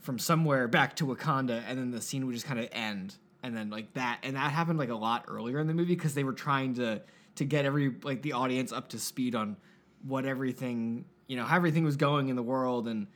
from 0.00 0.18
somewhere 0.18 0.66
back 0.66 0.96
to 0.96 1.04
Wakanda, 1.04 1.62
and 1.68 1.78
then 1.78 1.90
the 1.90 2.00
scene 2.00 2.26
would 2.26 2.34
just 2.34 2.46
kind 2.46 2.58
of 2.58 2.68
end, 2.72 3.16
and 3.42 3.54
then 3.54 3.68
like 3.68 3.92
that, 3.92 4.20
and 4.22 4.36
that 4.36 4.50
happened 4.50 4.78
like 4.78 4.88
a 4.88 4.94
lot 4.94 5.26
earlier 5.28 5.58
in 5.58 5.66
the 5.66 5.74
movie 5.74 5.94
because 5.94 6.14
they 6.14 6.24
were 6.24 6.32
trying 6.32 6.74
to 6.74 7.02
to 7.36 7.44
get 7.44 7.66
every 7.66 7.94
like 8.02 8.22
the 8.22 8.32
audience 8.32 8.72
up 8.72 8.88
to 8.88 8.98
speed 8.98 9.34
on 9.34 9.56
what 10.06 10.24
everything 10.24 11.04
you 11.26 11.36
know 11.36 11.44
how 11.44 11.56
everything 11.56 11.84
was 11.84 11.96
going 11.96 12.28
in 12.28 12.36
the 12.36 12.42
world, 12.42 12.88
and 12.88 13.06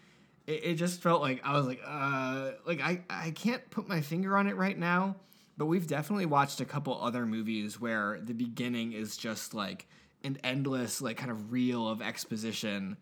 it, 0.47 0.65
it 0.65 0.75
just 0.75 1.01
felt 1.01 1.23
like 1.23 1.41
I 1.45 1.57
was 1.57 1.67
like 1.67 1.81
uh 1.87 2.51
like 2.67 2.83
I 2.83 3.01
I 3.09 3.31
can't 3.31 3.69
put 3.71 3.89
my 3.89 4.03
finger 4.03 4.37
on 4.37 4.49
it 4.49 4.57
right 4.57 4.79
now, 4.79 5.17
but 5.57 5.65
we've 5.65 5.87
definitely 5.87 6.27
watched 6.27 6.61
a 6.61 6.67
couple 6.67 7.01
other 7.01 7.25
movies 7.25 7.81
where 7.81 8.21
the 8.23 8.35
beginning 8.35 8.93
is 8.93 9.17
just 9.17 9.55
like 9.55 9.87
an 10.25 10.39
endless 10.43 11.01
like 11.01 11.17
kind 11.17 11.31
of 11.31 11.53
reel 11.53 11.87
of 11.87 12.03
exposition 12.03 12.97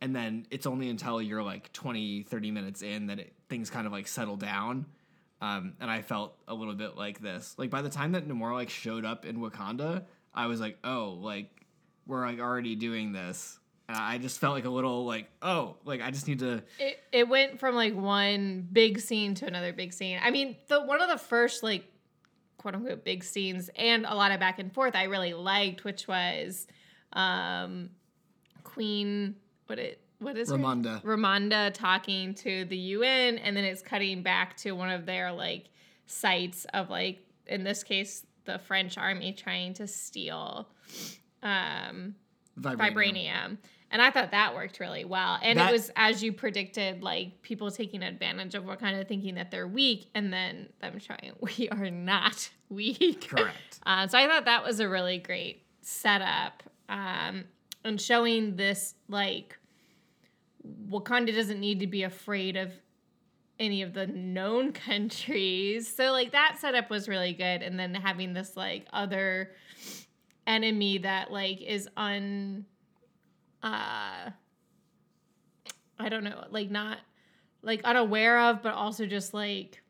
and 0.00 0.14
then 0.14 0.46
it's 0.50 0.66
only 0.66 0.88
until 0.90 1.20
you're 1.20 1.42
like 1.42 1.72
20 1.72 2.22
30 2.24 2.50
minutes 2.50 2.82
in 2.82 3.06
that 3.06 3.18
it, 3.18 3.32
things 3.48 3.70
kind 3.70 3.86
of 3.86 3.92
like 3.92 4.06
settle 4.06 4.36
down. 4.36 4.86
Um, 5.40 5.74
and 5.80 5.88
i 5.90 6.02
felt 6.02 6.36
a 6.48 6.54
little 6.54 6.74
bit 6.74 6.96
like 6.96 7.20
this. 7.20 7.54
Like 7.58 7.70
by 7.70 7.82
the 7.82 7.88
time 7.88 8.12
that 8.12 8.26
Namor 8.26 8.52
like 8.52 8.70
showed 8.70 9.04
up 9.04 9.24
in 9.24 9.38
wakanda 9.38 10.04
i 10.34 10.46
was 10.46 10.60
like 10.60 10.78
oh 10.84 11.18
like 11.20 11.48
we're 12.06 12.26
like 12.26 12.40
already 12.40 12.74
doing 12.74 13.12
this. 13.12 13.58
And 13.88 13.96
i 13.96 14.18
just 14.18 14.38
felt 14.38 14.54
like 14.54 14.64
a 14.64 14.70
little 14.70 15.04
like 15.06 15.28
oh 15.42 15.76
like 15.84 16.02
i 16.02 16.10
just 16.10 16.28
need 16.28 16.40
to 16.40 16.62
It, 16.78 16.98
it 17.12 17.28
went 17.28 17.58
from 17.58 17.74
like 17.74 17.94
one 17.94 18.66
big 18.70 19.00
scene 19.00 19.34
to 19.36 19.46
another 19.46 19.72
big 19.72 19.92
scene. 19.92 20.18
I 20.22 20.30
mean, 20.30 20.56
the 20.68 20.80
one 20.82 21.00
of 21.00 21.08
the 21.08 21.18
first 21.18 21.62
like 21.62 21.84
quote 22.58 22.74
unquote 22.74 23.04
big 23.04 23.24
scenes 23.24 23.70
and 23.76 24.04
a 24.04 24.14
lot 24.14 24.30
of 24.32 24.38
back 24.40 24.58
and 24.58 24.72
forth 24.72 24.94
I 24.94 25.04
really 25.04 25.32
liked, 25.34 25.84
which 25.84 26.06
was 26.06 26.66
um 27.14 27.90
Queen 28.64 29.36
what 29.66 29.78
it 29.78 30.00
what 30.18 30.36
is 30.36 30.50
her- 30.50 30.56
Ramonda. 30.58 31.02
Ramonda 31.02 31.72
talking 31.72 32.34
to 32.34 32.64
the 32.66 32.76
UN 32.76 33.38
and 33.38 33.56
then 33.56 33.64
it's 33.64 33.80
cutting 33.82 34.22
back 34.22 34.56
to 34.58 34.72
one 34.72 34.90
of 34.90 35.06
their 35.06 35.32
like 35.32 35.66
sites 36.06 36.66
of 36.74 36.90
like 36.90 37.20
in 37.46 37.64
this 37.64 37.82
case 37.84 38.26
the 38.44 38.58
French 38.58 38.98
army 38.98 39.32
trying 39.32 39.74
to 39.74 39.86
steal 39.86 40.68
um 41.42 42.14
vibranium. 42.58 42.76
vibranium. 42.94 43.58
And 43.90 44.02
I 44.02 44.10
thought 44.10 44.32
that 44.32 44.54
worked 44.54 44.80
really 44.80 45.04
well. 45.06 45.38
And 45.42 45.58
That- 45.58 45.70
it 45.70 45.72
was 45.72 45.90
as 45.96 46.22
you 46.22 46.32
predicted, 46.32 47.02
like 47.02 47.40
people 47.42 47.70
taking 47.70 48.02
advantage 48.02 48.54
of 48.54 48.66
what 48.66 48.78
kind 48.80 48.98
of 49.00 49.08
thinking 49.08 49.36
that 49.36 49.50
they're 49.50 49.66
weak 49.68 50.10
and 50.14 50.30
then 50.32 50.68
them 50.80 50.98
showing 50.98 51.32
we 51.40 51.68
are 51.70 51.90
not 51.90 52.50
weak. 52.68 53.28
correct 53.28 53.80
Uh, 53.86 54.06
so 54.06 54.18
I 54.18 54.26
thought 54.26 54.44
that 54.44 54.62
was 54.64 54.80
a 54.80 54.88
really 54.88 55.18
great 55.18 55.62
setup. 55.80 56.62
Um, 56.90 57.44
and 57.84 57.98
showing 58.00 58.56
this 58.56 58.94
like 59.08 59.58
Wakanda 60.90 61.34
doesn't 61.34 61.60
need 61.60 61.80
to 61.80 61.86
be 61.86 62.02
afraid 62.02 62.56
of 62.56 62.72
any 63.58 63.82
of 63.82 63.94
the 63.94 64.06
known 64.06 64.72
countries. 64.86 65.92
So 65.94 66.12
like 66.12 66.32
that 66.32 66.58
setup 66.60 66.90
was 66.90 67.08
really 67.08 67.32
good. 67.32 67.62
And 67.62 67.78
then 67.78 67.94
having 67.94 68.34
this 68.34 68.56
like 68.56 68.86
other 68.92 69.52
enemy 70.46 70.98
that 70.98 71.30
like 71.30 71.60
is 71.62 71.88
un 71.96 72.64
uh 73.62 74.30
I 76.00 76.08
don't 76.08 76.24
know, 76.24 76.44
like 76.50 76.70
not 76.70 76.98
like 77.62 77.82
unaware 77.84 78.38
of, 78.38 78.62
but 78.62 78.74
also 78.74 79.04
just 79.06 79.34
like 79.34 79.82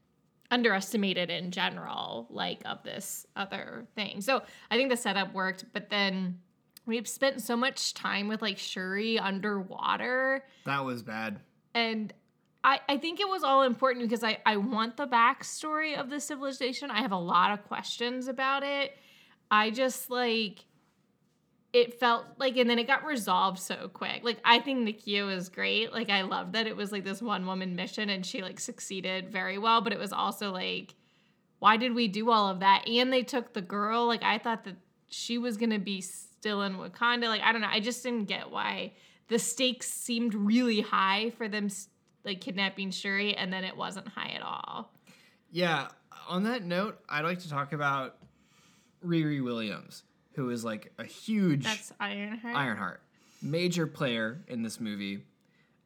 underestimated 0.51 1.29
in 1.29 1.51
general, 1.51 2.27
like 2.31 2.63
of 2.65 2.83
this 2.83 3.27
other 3.37 3.87
thing. 3.95 4.23
So 4.23 4.43
I 4.71 4.77
think 4.77 4.91
the 4.91 4.97
setup 4.97 5.35
worked, 5.35 5.67
but 5.75 5.91
then 5.91 6.39
we've 6.87 7.07
spent 7.07 7.43
so 7.43 7.57
much 7.57 7.93
time 7.93 8.29
with 8.29 8.41
like 8.41 8.59
Shuri 8.59 9.19
underwater 9.19 10.45
that 10.65 10.85
was 10.85 11.03
bad 11.03 11.39
and 11.75 12.13
I, 12.65 12.81
I 12.89 12.97
think 12.97 13.21
it 13.21 13.29
was 13.29 13.45
all 13.45 13.63
important 13.63 14.09
because 14.09 14.25
I, 14.25 14.39
I 14.45 14.57
want 14.57 14.97
the 14.97 15.07
backstory 15.07 15.97
of 15.97 16.11
the 16.11 16.19
civilization. 16.19 16.91
I 16.91 17.03
have 17.03 17.13
a 17.13 17.19
lot 17.19 17.53
of 17.53 17.65
questions 17.69 18.27
about 18.27 18.65
it. 18.65 18.97
I 19.51 19.71
just 19.71 20.11
like 20.11 20.65
it 21.79 22.01
felt 22.01 22.27
like 22.39 22.57
and 22.57 22.69
then 22.69 22.79
it 22.79 22.87
got 22.87 23.05
resolved 23.05 23.59
so 23.59 23.89
quick. 23.89 24.21
Like 24.25 24.39
I 24.45 24.59
think 24.59 24.87
Nakia 24.87 25.27
was 25.27 25.49
great. 25.49 25.93
Like 25.93 26.11
I 26.11 26.23
love 26.23 26.53
that 26.53 26.67
it 26.67 26.77
was 26.77 26.93
like 26.93 27.05
this 27.05 27.23
one 27.23 27.47
woman 27.47 27.77
mission 27.77 28.11
and 28.11 28.25
she 28.25 28.43
like 28.43 28.59
succeeded 28.59 29.31
very 29.31 29.59
well, 29.59 29.81
but 29.81 29.93
it 29.93 29.99
was 29.99 30.13
also 30.13 30.51
like 30.53 30.95
why 31.61 31.77
did 31.77 31.95
we 31.95 32.09
do 32.09 32.31
all 32.31 32.49
of 32.49 32.61
that? 32.61 32.87
And 32.89 33.13
they 33.13 33.23
took 33.23 33.53
the 33.53 33.63
girl. 33.63 34.07
Like 34.07 34.23
I 34.23 34.39
thought 34.39 34.65
that 34.65 34.77
she 35.09 35.39
was 35.39 35.57
gonna 35.57 35.79
be 35.79 36.01
still 36.01 36.63
in 36.63 36.77
Wakanda. 36.77 37.29
Like 37.29 37.43
I 37.43 37.53
don't 37.53 37.61
know. 37.61 37.69
I 37.71 37.81
just 37.81 38.03
didn't 38.03 38.25
get 38.25 38.51
why 38.51 38.93
the 39.29 39.39
stakes 39.39 39.89
seemed 39.89 40.35
really 40.35 40.81
high 40.81 41.31
for 41.37 41.49
them 41.49 41.69
like 42.25 42.41
kidnapping 42.41 42.91
Shuri, 42.91 43.35
and 43.37 43.53
then 43.53 43.65
it 43.65 43.77
wasn't 43.77 44.09
high 44.09 44.31
at 44.31 44.43
all. 44.43 44.93
Yeah. 45.51 45.89
On 46.29 46.43
that 46.45 46.63
note, 46.63 46.99
I'd 47.09 47.25
like 47.25 47.39
to 47.41 47.49
talk 47.49 47.73
about 47.73 48.17
Riri 49.05 49.43
Williams, 49.43 50.03
who 50.39 50.51
is 50.51 50.65
like 50.65 50.93
a 50.99 51.05
huge 51.05 51.65
That's 51.65 51.93
Ironheart. 51.99 52.57
Ironheart, 52.57 53.03
major 53.43 53.89
player 53.89 54.41
in 54.47 54.63
this 54.63 54.79
movie. 54.81 55.25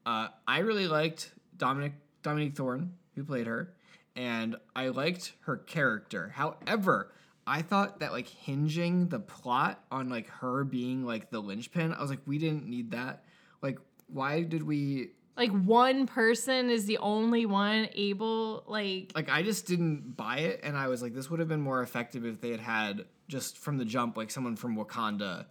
Uh, 0.05 0.29
I 0.47 0.59
really 0.59 0.87
liked 0.87 1.33
Dominic 1.57 1.95
Dominique 2.23 2.55
Thorne, 2.55 2.93
who 3.15 3.25
played 3.25 3.47
her, 3.47 3.73
and 4.15 4.57
I 4.77 4.89
liked 4.89 5.33
her 5.47 5.57
character. 5.57 6.33
However, 6.35 7.13
I 7.47 7.63
thought 7.63 8.01
that 8.01 8.13
like 8.13 8.29
hinging 8.29 9.09
the 9.09 9.21
plot 9.21 9.83
on 9.91 10.11
like 10.11 10.29
her 10.29 10.65
being 10.65 11.07
like 11.07 11.31
the 11.31 11.41
linchpin, 11.41 11.95
I 11.95 12.03
was 12.03 12.11
like, 12.11 12.21
we 12.27 12.37
didn't 12.37 12.67
need 12.67 12.91
that. 12.91 13.25
Like, 13.63 13.79
why 14.09 14.43
did 14.43 14.63
we 14.65 15.13
Like 15.35 15.51
one 15.51 16.07
person 16.07 16.69
is 16.69 16.85
the 16.85 16.99
only 16.99 17.47
one 17.47 17.89
able. 17.95 18.65
Like 18.67 19.13
like 19.15 19.31
I 19.31 19.43
just 19.43 19.67
didn't 19.67 20.15
buy 20.15 20.41
it, 20.41 20.61
and 20.63 20.77
I 20.77 20.89
was 20.89 21.01
like, 21.01 21.15
this 21.15 21.31
would 21.31 21.41
have 21.41 21.49
been 21.49 21.63
more 21.63 21.81
effective 21.81 22.27
if 22.27 22.43
they 22.43 22.51
had 22.51 22.61
had 22.61 23.07
just 23.33 23.57
from 23.57 23.79
the 23.79 23.85
jump, 23.87 24.19
like 24.19 24.31
someone 24.31 24.57
from 24.57 24.77
Wakanda 24.77 25.47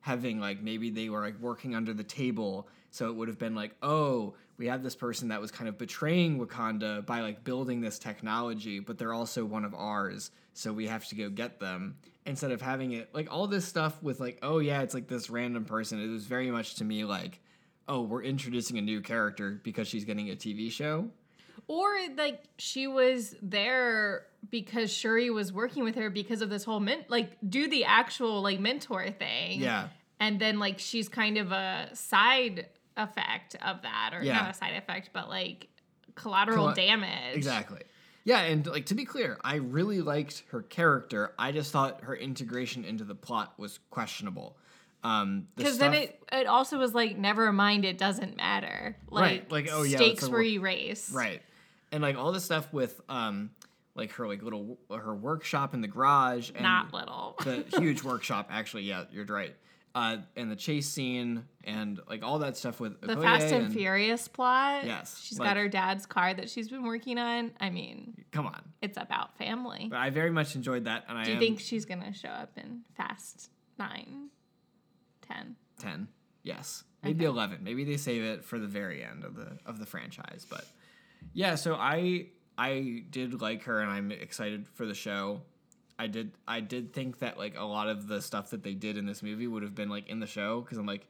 having 0.00 0.40
like 0.40 0.62
maybe 0.62 0.88
they 0.88 1.10
were 1.10 1.20
like 1.20 1.38
working 1.38 1.74
under 1.74 1.92
the 1.92 2.02
table, 2.02 2.66
so 2.90 3.10
it 3.10 3.16
would 3.16 3.28
have 3.28 3.38
been 3.38 3.54
like, 3.54 3.76
oh, 3.82 4.34
we 4.56 4.66
have 4.66 4.82
this 4.82 4.96
person 4.96 5.28
that 5.28 5.38
was 5.38 5.50
kind 5.50 5.68
of 5.68 5.76
betraying 5.76 6.38
Wakanda 6.38 7.04
by 7.04 7.20
like 7.20 7.44
building 7.44 7.82
this 7.82 7.98
technology, 7.98 8.80
but 8.80 8.96
they're 8.96 9.12
also 9.12 9.44
one 9.44 9.66
of 9.66 9.74
ours, 9.74 10.30
so 10.54 10.72
we 10.72 10.86
have 10.86 11.06
to 11.08 11.14
go 11.14 11.28
get 11.28 11.60
them. 11.60 11.96
Instead 12.24 12.50
of 12.50 12.62
having 12.62 12.92
it 12.92 13.14
like 13.14 13.30
all 13.30 13.46
this 13.46 13.66
stuff 13.66 14.02
with 14.02 14.20
like, 14.20 14.38
oh 14.42 14.58
yeah, 14.58 14.80
it's 14.80 14.94
like 14.94 15.06
this 15.06 15.28
random 15.28 15.66
person. 15.66 16.02
It 16.02 16.08
was 16.08 16.24
very 16.24 16.50
much 16.50 16.76
to 16.76 16.84
me 16.84 17.04
like, 17.04 17.40
oh, 17.86 18.00
we're 18.00 18.22
introducing 18.22 18.78
a 18.78 18.82
new 18.82 19.02
character 19.02 19.60
because 19.62 19.86
she's 19.86 20.06
getting 20.06 20.30
a 20.30 20.34
TV 20.34 20.72
show. 20.72 21.10
Or 21.66 21.88
like 22.16 22.42
she 22.58 22.86
was 22.86 23.34
there 23.42 24.26
because 24.50 24.92
Shuri 24.92 25.30
was 25.30 25.52
working 25.52 25.82
with 25.84 25.96
her 25.96 26.10
because 26.10 26.42
of 26.42 26.50
this 26.50 26.64
whole 26.64 26.80
men- 26.80 27.04
like 27.08 27.36
do 27.48 27.68
the 27.68 27.84
actual 27.84 28.40
like 28.42 28.60
mentor 28.60 29.10
thing. 29.10 29.60
Yeah. 29.60 29.88
and 30.20 30.40
then 30.40 30.58
like 30.58 30.78
she's 30.78 31.08
kind 31.08 31.38
of 31.38 31.52
a 31.52 31.88
side 31.94 32.66
effect 32.96 33.56
of 33.64 33.82
that 33.82 34.10
or 34.14 34.22
Yeah. 34.22 34.34
not 34.36 34.50
a 34.50 34.54
side 34.54 34.74
effect 34.76 35.10
but 35.12 35.28
like 35.28 35.68
collateral 36.14 36.64
Colla- 36.66 36.74
damage 36.74 37.34
Exactly. 37.36 37.80
Yeah, 38.24 38.40
and 38.40 38.66
like 38.66 38.86
to 38.86 38.94
be 38.94 39.06
clear, 39.06 39.38
I 39.42 39.54
really 39.56 40.02
liked 40.02 40.42
her 40.50 40.60
character. 40.60 41.32
I 41.38 41.50
just 41.50 41.72
thought 41.72 42.02
her 42.02 42.14
integration 42.14 42.84
into 42.84 43.04
the 43.04 43.14
plot 43.14 43.54
was 43.56 43.78
questionable. 43.88 44.58
Um, 45.02 45.46
because 45.56 45.78
then 45.78 45.94
it 45.94 46.20
it 46.32 46.46
also 46.46 46.76
was 46.78 46.92
like 46.92 47.16
never 47.16 47.50
mind 47.52 47.84
it 47.86 47.96
doesn't 47.96 48.36
matter 48.36 48.96
like, 49.10 49.22
Right, 49.22 49.50
like, 49.52 49.68
oh, 49.72 49.82
yeah, 49.84 49.96
stakes 49.96 50.28
were 50.28 50.42
erased 50.42 51.12
right, 51.14 51.40
and 51.92 52.02
like 52.02 52.16
all 52.16 52.32
the 52.32 52.40
stuff 52.40 52.72
with 52.72 53.00
um, 53.08 53.50
like 53.94 54.12
her 54.12 54.26
like 54.26 54.42
little 54.42 54.78
her 54.90 55.14
workshop 55.14 55.74
in 55.74 55.80
the 55.80 55.88
garage 55.88 56.50
and 56.54 56.62
not 56.62 56.92
little 56.92 57.36
the 57.44 57.64
huge 57.78 58.02
workshop. 58.02 58.48
Actually, 58.50 58.84
yeah, 58.84 59.04
you're 59.10 59.24
right. 59.24 59.54
Uh, 59.94 60.18
and 60.36 60.50
the 60.50 60.54
chase 60.56 60.86
scene 60.86 61.44
and 61.64 61.98
like 62.08 62.22
all 62.22 62.38
that 62.40 62.56
stuff 62.56 62.78
with 62.78 63.00
the 63.00 63.08
Okoye 63.08 63.22
Fast 63.22 63.52
and 63.52 63.72
Furious 63.72 64.28
plot 64.28 64.84
Yes, 64.84 65.18
she's 65.20 65.38
like- 65.40 65.48
got 65.48 65.56
her 65.56 65.68
dad's 65.68 66.06
car 66.06 66.32
that 66.34 66.48
she's 66.50 66.68
been 66.68 66.84
working 66.84 67.18
on 67.18 67.50
I 67.58 67.70
mean 67.70 68.14
Come 68.30 68.46
on, 68.46 68.60
it's 68.82 68.98
about 68.98 69.36
family 69.38 69.88
but 69.90 69.98
I 69.98 70.10
very 70.10 70.30
much 70.30 70.54
enjoyed 70.54 70.84
that, 70.84 71.04
and 71.08 71.18
I 71.18 71.24
do 71.24 71.30
you 71.30 71.36
am 71.36 71.40
think 71.40 71.58
she's 71.58 71.84
gonna 71.84 72.12
show 72.12 72.28
up 72.28 72.50
in 72.58 72.82
Fast 72.96 73.50
9 73.78 74.28
10 75.26 75.56
ten. 75.80 76.08
Yes, 76.42 76.84
maybe 77.02 77.24
eleven. 77.24 77.58
Maybe 77.62 77.84
they 77.84 77.96
save 77.96 78.22
it 78.22 78.44
for 78.44 78.58
the 78.58 78.66
very 78.66 79.02
end 79.02 79.24
of 79.24 79.34
the 79.34 79.58
of 79.66 79.78
the 79.78 79.86
franchise. 79.86 80.46
But 80.48 80.64
yeah, 81.32 81.54
so 81.54 81.74
I 81.74 82.26
I 82.56 83.04
did 83.10 83.40
like 83.40 83.64
her, 83.64 83.80
and 83.80 83.90
I'm 83.90 84.10
excited 84.10 84.66
for 84.74 84.86
the 84.86 84.94
show. 84.94 85.42
I 85.98 86.06
did 86.06 86.32
I 86.46 86.60
did 86.60 86.92
think 86.92 87.18
that 87.20 87.38
like 87.38 87.56
a 87.56 87.64
lot 87.64 87.88
of 87.88 88.06
the 88.06 88.22
stuff 88.22 88.50
that 88.50 88.62
they 88.62 88.74
did 88.74 88.96
in 88.96 89.06
this 89.06 89.22
movie 89.22 89.46
would 89.46 89.62
have 89.62 89.74
been 89.74 89.88
like 89.88 90.08
in 90.08 90.20
the 90.20 90.26
show 90.26 90.60
because 90.60 90.78
I'm 90.78 90.86
like 90.86 91.06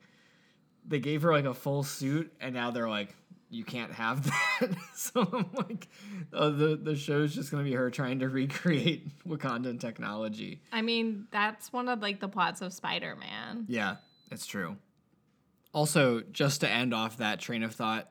they 0.87 0.99
gave 0.99 1.23
her 1.23 1.33
like 1.33 1.45
a 1.45 1.55
full 1.55 1.83
suit, 1.83 2.33
and 2.41 2.55
now 2.55 2.71
they're 2.71 2.89
like 2.89 3.15
you 3.51 3.65
can't 3.65 3.93
have 3.93 4.25
that. 4.61 4.77
so 4.95 5.29
I'm 5.33 5.51
like, 5.55 5.89
oh, 6.33 6.51
the 6.51 6.77
the 6.77 6.97
show's 6.97 7.35
just 7.35 7.51
gonna 7.51 7.65
be 7.65 7.73
her 7.75 7.91
trying 7.91 8.19
to 8.21 8.29
recreate 8.29 9.09
Wakandan 9.29 9.81
technology. 9.81 10.63
I 10.73 10.83
mean, 10.83 11.27
that's 11.31 11.73
one 11.73 11.89
of 11.89 12.01
like 12.01 12.21
the 12.21 12.29
plots 12.29 12.61
of 12.61 12.73
Spider 12.73 13.17
Man. 13.17 13.67
Yeah, 13.69 13.97
it's 14.31 14.47
true. 14.47 14.77
Also, 15.75 16.23
just 16.33 16.63
to 16.63 16.69
end 16.69 16.95
off 16.95 17.19
that 17.19 17.41
train 17.41 17.63
of 17.63 17.75
thought, 17.75 18.11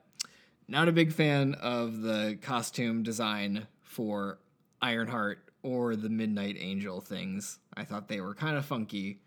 not 0.68 0.88
a 0.88 0.92
big 0.92 1.14
fan 1.14 1.54
of 1.56 2.02
the 2.02 2.38
costume 2.42 3.04
design 3.04 3.68
for 3.84 4.40
Ironheart 4.82 5.40
or 5.64 5.96
the 5.96 6.10
Midnight 6.10 6.56
Angel 6.60 7.02
things. 7.02 7.60
I 7.76 7.84
thought 7.84 8.08
they 8.08 8.22
were 8.22 8.34
kind 8.34 8.58
of 8.58 8.66
funky. 8.66 9.20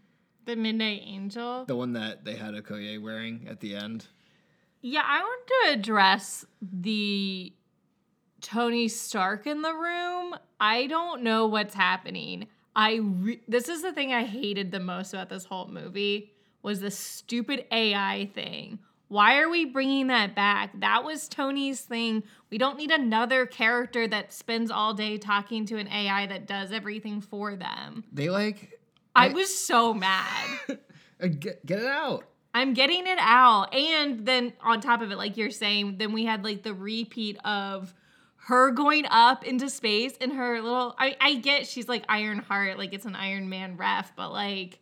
The 0.44 0.56
Midnight 0.56 1.02
Angel. 1.04 1.64
The 1.64 1.76
one 1.76 1.92
that 1.94 2.24
they 2.24 2.36
had 2.36 2.54
Okoye 2.54 3.00
wearing 3.02 3.46
at 3.48 3.60
the 3.60 3.76
end. 3.76 4.06
Yeah, 4.82 5.02
I 5.04 5.20
want 5.20 5.46
to 5.46 5.78
address 5.78 6.46
the 6.62 7.52
Tony 8.40 8.88
Stark 8.88 9.46
in 9.46 9.62
the 9.62 9.74
room. 9.74 10.34
I 10.58 10.86
don't 10.86 11.22
know 11.22 11.46
what's 11.46 11.74
happening. 11.74 12.46
I 12.74 13.00
re- 13.02 13.42
this 13.48 13.68
is 13.68 13.82
the 13.82 13.92
thing 13.92 14.12
I 14.12 14.24
hated 14.24 14.70
the 14.70 14.80
most 14.80 15.12
about 15.12 15.28
this 15.28 15.44
whole 15.44 15.68
movie 15.68 16.32
was 16.62 16.80
the 16.80 16.90
stupid 16.90 17.66
AI 17.70 18.30
thing. 18.34 18.78
Why 19.10 19.40
are 19.40 19.50
we 19.50 19.64
bringing 19.64 20.06
that 20.06 20.36
back? 20.36 20.70
That 20.78 21.02
was 21.02 21.28
Tony's 21.28 21.80
thing. 21.80 22.22
We 22.48 22.58
don't 22.58 22.78
need 22.78 22.92
another 22.92 23.44
character 23.44 24.06
that 24.06 24.32
spends 24.32 24.70
all 24.70 24.94
day 24.94 25.18
talking 25.18 25.66
to 25.66 25.78
an 25.78 25.88
AI 25.88 26.26
that 26.28 26.46
does 26.46 26.70
everything 26.70 27.20
for 27.20 27.56
them. 27.56 28.04
They 28.12 28.30
like 28.30 28.78
I, 29.16 29.26
I 29.26 29.32
was 29.32 29.54
so 29.54 29.92
mad. 29.92 30.48
Uh, 31.22 31.26
get, 31.26 31.66
get 31.66 31.80
it 31.80 31.86
out. 31.86 32.24
I'm 32.54 32.72
getting 32.72 33.06
it 33.06 33.18
out. 33.20 33.74
And 33.74 34.24
then 34.24 34.54
on 34.62 34.80
top 34.80 35.02
of 35.02 35.10
it, 35.10 35.18
like 35.18 35.36
you're 35.36 35.50
saying, 35.50 35.98
then 35.98 36.14
we 36.14 36.24
had 36.24 36.44
like 36.44 36.62
the 36.62 36.72
repeat 36.72 37.36
of 37.44 37.92
her 38.36 38.70
going 38.70 39.04
up 39.10 39.44
into 39.44 39.68
space 39.68 40.14
and 40.18 40.32
her 40.32 40.62
little 40.62 40.94
I, 40.98 41.14
I 41.20 41.34
get 41.34 41.66
she's 41.66 41.90
like 41.90 42.06
Iron 42.08 42.38
Heart, 42.38 42.78
like 42.78 42.94
it's 42.94 43.04
an 43.04 43.16
Iron 43.16 43.50
Man 43.50 43.76
ref, 43.76 44.16
but 44.16 44.32
like 44.32 44.78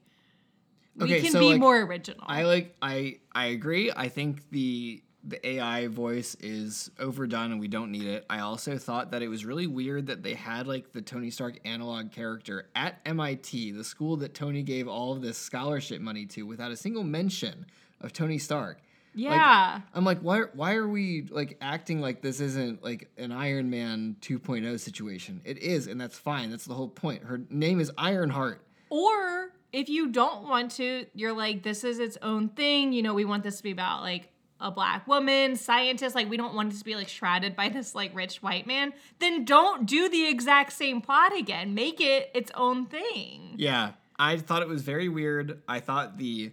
we 0.98 1.20
can 1.20 1.32
so, 1.32 1.40
be 1.40 1.50
like, 1.50 1.60
more 1.60 1.80
original. 1.80 2.24
I 2.26 2.42
like 2.42 2.76
I 2.82 3.18
I 3.32 3.46
agree. 3.46 3.92
I 3.94 4.08
think 4.08 4.48
the 4.50 5.02
the 5.24 5.46
AI 5.46 5.88
voice 5.88 6.36
is 6.36 6.90
overdone 6.98 7.52
and 7.52 7.60
we 7.60 7.68
don't 7.68 7.90
need 7.90 8.06
it. 8.06 8.24
I 8.30 8.40
also 8.40 8.78
thought 8.78 9.10
that 9.10 9.22
it 9.22 9.28
was 9.28 9.44
really 9.44 9.66
weird 9.66 10.06
that 10.06 10.22
they 10.22 10.34
had 10.34 10.66
like 10.66 10.92
the 10.92 11.02
Tony 11.02 11.30
Stark 11.30 11.58
analog 11.64 12.12
character 12.12 12.68
at 12.74 13.00
MIT, 13.04 13.72
the 13.72 13.84
school 13.84 14.16
that 14.18 14.34
Tony 14.34 14.62
gave 14.62 14.88
all 14.88 15.12
of 15.12 15.20
this 15.20 15.36
scholarship 15.36 16.00
money 16.00 16.24
to 16.26 16.44
without 16.44 16.70
a 16.70 16.76
single 16.76 17.04
mention 17.04 17.66
of 18.00 18.12
Tony 18.12 18.38
Stark. 18.38 18.80
yeah. 19.14 19.80
I'm 19.92 20.04
like, 20.04 20.20
why 20.20 20.42
why 20.54 20.74
are 20.74 20.88
we 20.88 21.26
like 21.30 21.58
acting 21.60 22.00
like 22.00 22.22
this 22.22 22.40
isn't 22.40 22.82
like 22.84 23.10
an 23.18 23.32
Iron 23.32 23.68
Man 23.68 24.16
2.0 24.20 24.78
situation? 24.78 25.40
It 25.44 25.58
is, 25.58 25.88
and 25.88 26.00
that's 26.00 26.18
fine. 26.18 26.50
That's 26.50 26.64
the 26.64 26.74
whole 26.74 26.88
point. 26.88 27.24
Her 27.24 27.40
name 27.50 27.80
is 27.80 27.90
Ironheart. 27.98 28.62
Or 28.90 29.52
if 29.72 29.88
you 29.88 30.08
don't 30.08 30.48
want 30.48 30.72
to, 30.72 31.06
you're 31.14 31.32
like, 31.32 31.62
this 31.62 31.84
is 31.84 31.98
its 31.98 32.16
own 32.22 32.48
thing. 32.50 32.92
You 32.92 33.02
know, 33.02 33.14
we 33.14 33.24
want 33.24 33.42
this 33.42 33.58
to 33.58 33.62
be 33.62 33.70
about 33.70 34.02
like 34.02 34.30
a 34.60 34.70
black 34.70 35.06
woman, 35.06 35.56
scientist. 35.56 36.14
Like, 36.14 36.28
we 36.28 36.36
don't 36.36 36.54
want 36.54 36.72
it 36.72 36.78
to 36.78 36.84
be 36.84 36.94
like 36.94 37.08
shrouded 37.08 37.54
by 37.54 37.68
this 37.70 37.94
like 37.94 38.14
rich 38.14 38.42
white 38.42 38.66
man. 38.66 38.92
Then 39.18 39.44
don't 39.44 39.86
do 39.86 40.08
the 40.08 40.26
exact 40.26 40.72
same 40.72 41.00
plot 41.00 41.36
again. 41.36 41.74
Make 41.74 42.00
it 42.00 42.30
its 42.34 42.50
own 42.54 42.86
thing. 42.86 43.54
Yeah, 43.56 43.92
I 44.18 44.38
thought 44.38 44.62
it 44.62 44.68
was 44.68 44.82
very 44.82 45.08
weird. 45.08 45.62
I 45.68 45.80
thought 45.80 46.18
the 46.18 46.52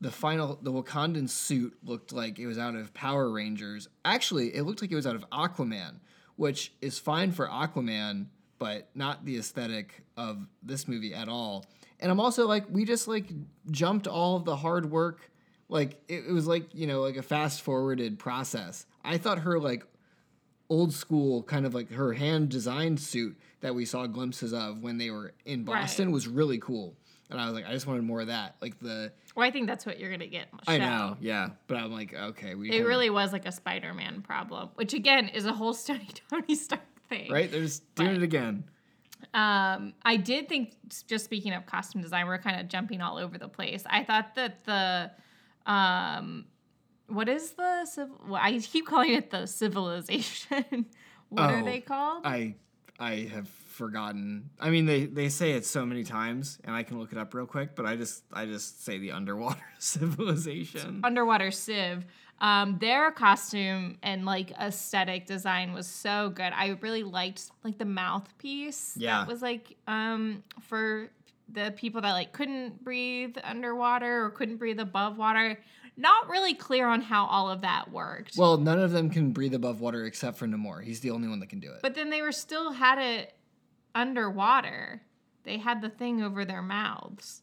the 0.00 0.10
final 0.10 0.58
the 0.60 0.70
Wakandan 0.70 1.28
suit 1.28 1.76
looked 1.82 2.12
like 2.12 2.38
it 2.38 2.46
was 2.46 2.58
out 2.58 2.74
of 2.74 2.92
Power 2.92 3.30
Rangers. 3.30 3.88
Actually, 4.04 4.54
it 4.54 4.62
looked 4.64 4.82
like 4.82 4.92
it 4.92 4.96
was 4.96 5.06
out 5.06 5.16
of 5.16 5.28
Aquaman, 5.30 6.00
which 6.36 6.72
is 6.82 6.98
fine 6.98 7.32
for 7.32 7.46
Aquaman, 7.48 8.26
but 8.58 8.88
not 8.94 9.24
the 9.24 9.38
aesthetic 9.38 10.04
of 10.16 10.46
this 10.62 10.86
movie 10.86 11.14
at 11.14 11.28
all. 11.28 11.64
And 12.00 12.10
I'm 12.10 12.20
also 12.20 12.46
like, 12.46 12.64
we 12.70 12.84
just 12.84 13.08
like 13.08 13.30
jumped 13.70 14.06
all 14.06 14.36
of 14.36 14.44
the 14.44 14.56
hard 14.56 14.90
work. 14.90 15.30
Like 15.68 16.00
it, 16.08 16.24
it 16.28 16.32
was 16.32 16.46
like 16.46 16.74
you 16.74 16.86
know 16.86 17.00
like 17.00 17.16
a 17.16 17.22
fast 17.22 17.62
forwarded 17.62 18.18
process. 18.18 18.86
I 19.04 19.18
thought 19.18 19.40
her 19.40 19.58
like 19.58 19.84
old 20.68 20.92
school 20.92 21.42
kind 21.42 21.64
of 21.66 21.74
like 21.74 21.90
her 21.92 22.12
hand 22.12 22.48
designed 22.48 23.00
suit 23.00 23.36
that 23.60 23.74
we 23.74 23.84
saw 23.84 24.06
glimpses 24.06 24.52
of 24.52 24.82
when 24.82 24.98
they 24.98 25.10
were 25.10 25.32
in 25.44 25.64
Boston 25.64 26.08
Right. 26.08 26.12
was 26.14 26.26
really 26.28 26.58
cool. 26.58 26.96
And 27.30 27.40
I 27.40 27.46
was 27.46 27.54
like, 27.54 27.66
I 27.66 27.72
just 27.72 27.86
wanted 27.88 28.04
more 28.04 28.20
of 28.20 28.28
that. 28.28 28.54
Like 28.60 28.78
the 28.80 29.12
Well, 29.34 29.46
I 29.46 29.50
think 29.50 29.66
that's 29.66 29.84
what 29.86 29.98
you're 29.98 30.10
gonna 30.10 30.26
get. 30.28 30.46
I 30.68 30.78
know, 30.78 31.16
yeah. 31.20 31.48
But 31.66 31.78
I'm 31.78 31.90
like, 31.92 32.14
okay, 32.14 32.54
we 32.54 32.70
It 32.70 32.86
really 32.86 33.10
was 33.10 33.32
like 33.32 33.46
a 33.46 33.52
Spider-Man 33.52 34.22
problem, 34.22 34.68
which 34.76 34.92
again 34.94 35.28
is 35.30 35.46
a 35.46 35.52
whole 35.52 35.74
Tony 35.74 36.08
Tony 36.30 36.54
Stark 36.56 36.82
thing. 37.08 37.30
right. 37.32 37.50
They're 37.50 37.62
just 37.62 37.92
doing 37.96 38.08
Right. 38.10 38.16
it 38.18 38.22
again. 38.22 38.64
Um, 39.34 39.94
I 40.02 40.16
did 40.16 40.48
think, 40.48 40.74
just 41.06 41.24
speaking 41.24 41.52
of 41.52 41.66
costume 41.66 42.02
design, 42.02 42.26
we're 42.26 42.38
kind 42.38 42.60
of 42.60 42.68
jumping 42.68 43.00
all 43.00 43.18
over 43.18 43.38
the 43.38 43.48
place. 43.48 43.82
I 43.88 44.04
thought 44.04 44.34
that 44.36 44.64
the, 44.64 45.10
um, 45.70 46.46
what 47.08 47.28
is 47.28 47.52
the 47.52 47.84
civil? 47.86 48.20
Well, 48.26 48.40
I 48.42 48.58
keep 48.58 48.86
calling 48.86 49.12
it 49.14 49.30
the 49.30 49.46
civilization. 49.46 50.86
what 51.28 51.50
are 51.50 51.60
Oh, 51.60 51.64
they 51.64 51.80
called? 51.80 52.22
I 52.24 52.54
I 52.98 53.28
have 53.32 53.48
forgotten. 53.48 54.50
I 54.58 54.70
mean, 54.70 54.86
they 54.86 55.04
they 55.06 55.28
say 55.28 55.52
it 55.52 55.66
so 55.66 55.84
many 55.84 56.02
times, 56.02 56.58
and 56.64 56.74
I 56.74 56.82
can 56.82 56.98
look 56.98 57.12
it 57.12 57.18
up 57.18 57.34
real 57.34 57.46
quick. 57.46 57.74
But 57.76 57.84
I 57.86 57.94
just 57.96 58.24
I 58.32 58.46
just 58.46 58.84
say 58.84 58.98
the 58.98 59.12
underwater 59.12 59.60
civilization. 59.78 61.00
Underwater 61.04 61.50
Civ. 61.50 62.06
Um, 62.38 62.78
their 62.78 63.10
costume 63.12 63.96
and 64.02 64.26
like 64.26 64.50
aesthetic 64.52 65.24
design 65.26 65.72
was 65.72 65.86
so 65.86 66.28
good. 66.30 66.52
I 66.54 66.76
really 66.82 67.02
liked 67.02 67.50
like 67.64 67.78
the 67.78 67.86
mouthpiece. 67.86 68.94
Yeah. 68.96 69.20
That 69.20 69.28
was 69.28 69.40
like 69.42 69.76
um 69.86 70.42
for 70.60 71.08
the 71.52 71.72
people 71.76 72.00
that 72.02 72.12
like 72.12 72.32
couldn't 72.32 72.84
breathe 72.84 73.36
underwater 73.42 74.24
or 74.26 74.30
couldn't 74.30 74.56
breathe 74.56 74.80
above 74.80 75.16
water. 75.16 75.58
Not 75.96 76.28
really 76.28 76.52
clear 76.52 76.86
on 76.88 77.00
how 77.00 77.24
all 77.24 77.48
of 77.50 77.62
that 77.62 77.90
worked. 77.90 78.36
Well, 78.36 78.58
none 78.58 78.78
of 78.80 78.90
them 78.92 79.08
can 79.08 79.30
breathe 79.32 79.54
above 79.54 79.80
water 79.80 80.04
except 80.04 80.36
for 80.36 80.46
Namor. 80.46 80.84
He's 80.84 81.00
the 81.00 81.10
only 81.10 81.28
one 81.28 81.40
that 81.40 81.48
can 81.48 81.58
do 81.60 81.72
it. 81.72 81.80
but 81.80 81.94
then 81.94 82.10
they 82.10 82.20
were 82.20 82.32
still 82.32 82.72
had 82.72 82.98
it 82.98 83.32
underwater. 83.94 85.00
They 85.44 85.58
had 85.58 85.80
the 85.80 85.88
thing 85.88 86.22
over 86.22 86.44
their 86.44 86.60
mouths. 86.62 87.42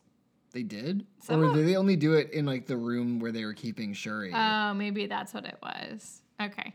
They 0.53 0.63
did, 0.63 1.05
or 1.29 1.53
did 1.53 1.67
they 1.67 1.75
only 1.75 1.95
do 1.95 2.13
it 2.13 2.31
in 2.31 2.45
like 2.45 2.67
the 2.67 2.77
room 2.77 3.19
where 3.19 3.31
they 3.31 3.43
were 3.43 3.53
keeping 3.53 3.93
Shuri? 3.93 4.31
Oh, 4.33 4.73
maybe 4.73 5.07
that's 5.07 5.33
what 5.33 5.45
it 5.45 5.57
was. 5.61 6.21
Okay. 6.41 6.73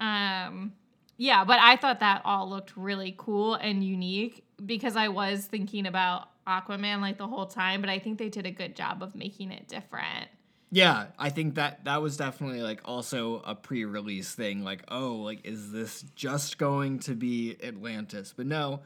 Um 0.00 0.72
yeah, 1.18 1.44
but 1.44 1.58
I 1.60 1.76
thought 1.76 2.00
that 2.00 2.22
all 2.24 2.48
looked 2.48 2.76
really 2.76 3.14
cool 3.16 3.54
and 3.54 3.84
unique 3.84 4.44
because 4.64 4.96
I 4.96 5.08
was 5.08 5.44
thinking 5.44 5.86
about 5.86 6.28
Aquaman 6.46 7.00
like 7.00 7.18
the 7.18 7.26
whole 7.26 7.46
time, 7.46 7.80
but 7.80 7.90
I 7.90 7.98
think 7.98 8.18
they 8.18 8.28
did 8.28 8.46
a 8.46 8.50
good 8.50 8.74
job 8.74 9.02
of 9.02 9.14
making 9.14 9.52
it 9.52 9.68
different. 9.68 10.28
Yeah, 10.70 11.08
I 11.18 11.28
think 11.28 11.56
that 11.56 11.84
that 11.84 12.00
was 12.00 12.16
definitely 12.16 12.62
like 12.62 12.80
also 12.84 13.42
a 13.44 13.54
pre-release 13.54 14.34
thing. 14.34 14.64
Like, 14.64 14.84
oh, 14.88 15.16
like 15.16 15.44
is 15.44 15.70
this 15.70 16.02
just 16.14 16.56
going 16.56 17.00
to 17.00 17.14
be 17.14 17.56
Atlantis? 17.62 18.32
But 18.34 18.46
no, 18.46 18.80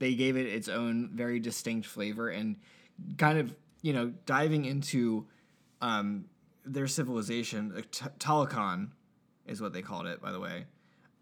they 0.00 0.14
gave 0.14 0.36
it 0.36 0.46
its 0.46 0.68
own 0.68 1.10
very 1.14 1.40
distinct 1.40 1.86
flavor 1.86 2.28
and 2.28 2.56
kind 3.18 3.38
of 3.38 3.54
you 3.82 3.92
know 3.92 4.12
diving 4.26 4.64
into 4.64 5.26
um, 5.80 6.26
their 6.64 6.86
civilization. 6.86 7.72
Uh, 7.76 7.82
T- 7.90 8.06
is 9.46 9.60
what 9.60 9.72
they 9.72 9.82
called 9.82 10.06
it, 10.06 10.22
by 10.22 10.32
the 10.32 10.40
way. 10.40 10.66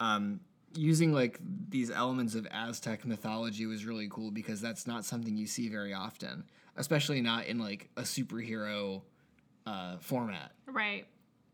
Um, 0.01 0.41
using 0.75 1.13
like 1.13 1.41
these 1.69 1.91
elements 1.91 2.35
of 2.35 2.47
Aztec 2.51 3.05
mythology 3.05 3.67
was 3.67 3.85
really 3.85 4.09
cool 4.11 4.31
because 4.31 4.61
that's 4.61 4.87
not 4.87 5.05
something 5.05 5.37
you 5.37 5.47
see 5.47 5.69
very 5.69 5.95
often, 5.95 6.45
especially 6.77 7.21
not 7.21 7.47
in 7.47 7.59
like 7.59 7.89
a 7.97 8.03
superhero 8.03 9.03
uh, 9.67 9.97
format. 9.99 10.53
Right. 10.67 11.07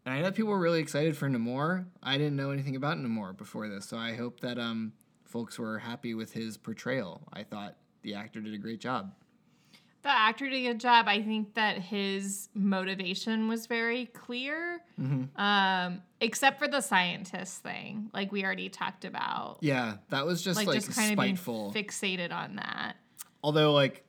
And 0.04 0.14
I 0.14 0.20
know 0.20 0.32
people 0.32 0.50
were 0.50 0.58
really 0.58 0.80
excited 0.80 1.16
for 1.16 1.28
Namor. 1.28 1.87
I 2.02 2.18
didn't 2.18 2.37
know 2.37 2.50
anything 2.50 2.76
about 2.76 2.98
Namor 2.98 3.37
before 3.37 3.68
this, 3.68 3.87
so 3.87 3.96
I 3.96 4.14
hope 4.14 4.40
that 4.40 4.58
um, 4.58 4.92
folks 5.24 5.58
were 5.58 5.78
happy 5.78 6.14
with 6.14 6.32
his 6.32 6.56
portrayal. 6.58 7.26
I 7.32 7.42
thought 7.42 7.76
the 8.02 8.14
actor 8.14 8.40
did 8.40 8.52
a 8.52 8.58
great 8.58 8.80
job. 8.80 9.14
The 10.04 10.10
actor 10.10 10.48
did 10.48 10.64
a 10.64 10.68
good 10.72 10.80
job. 10.80 11.06
I 11.08 11.22
think 11.22 11.54
that 11.54 11.78
his 11.78 12.48
motivation 12.54 13.48
was 13.48 13.66
very 13.66 14.06
clear. 14.06 14.80
Um, 15.36 16.02
except 16.20 16.58
for 16.58 16.68
the 16.68 16.80
scientist 16.82 17.62
thing, 17.62 18.10
like 18.12 18.30
we 18.30 18.44
already 18.44 18.68
talked 18.68 19.04
about. 19.06 19.58
Yeah, 19.62 19.94
that 20.10 20.26
was 20.26 20.42
just 20.42 20.58
Like, 20.58 20.66
like, 20.68 20.76
just 20.84 20.94
kind 20.96 21.12
of 21.12 21.18
being 21.18 21.36
fixated 21.36 22.32
on 22.32 22.56
that. 22.56 22.96
Although, 23.42 23.72
like, 23.72 24.04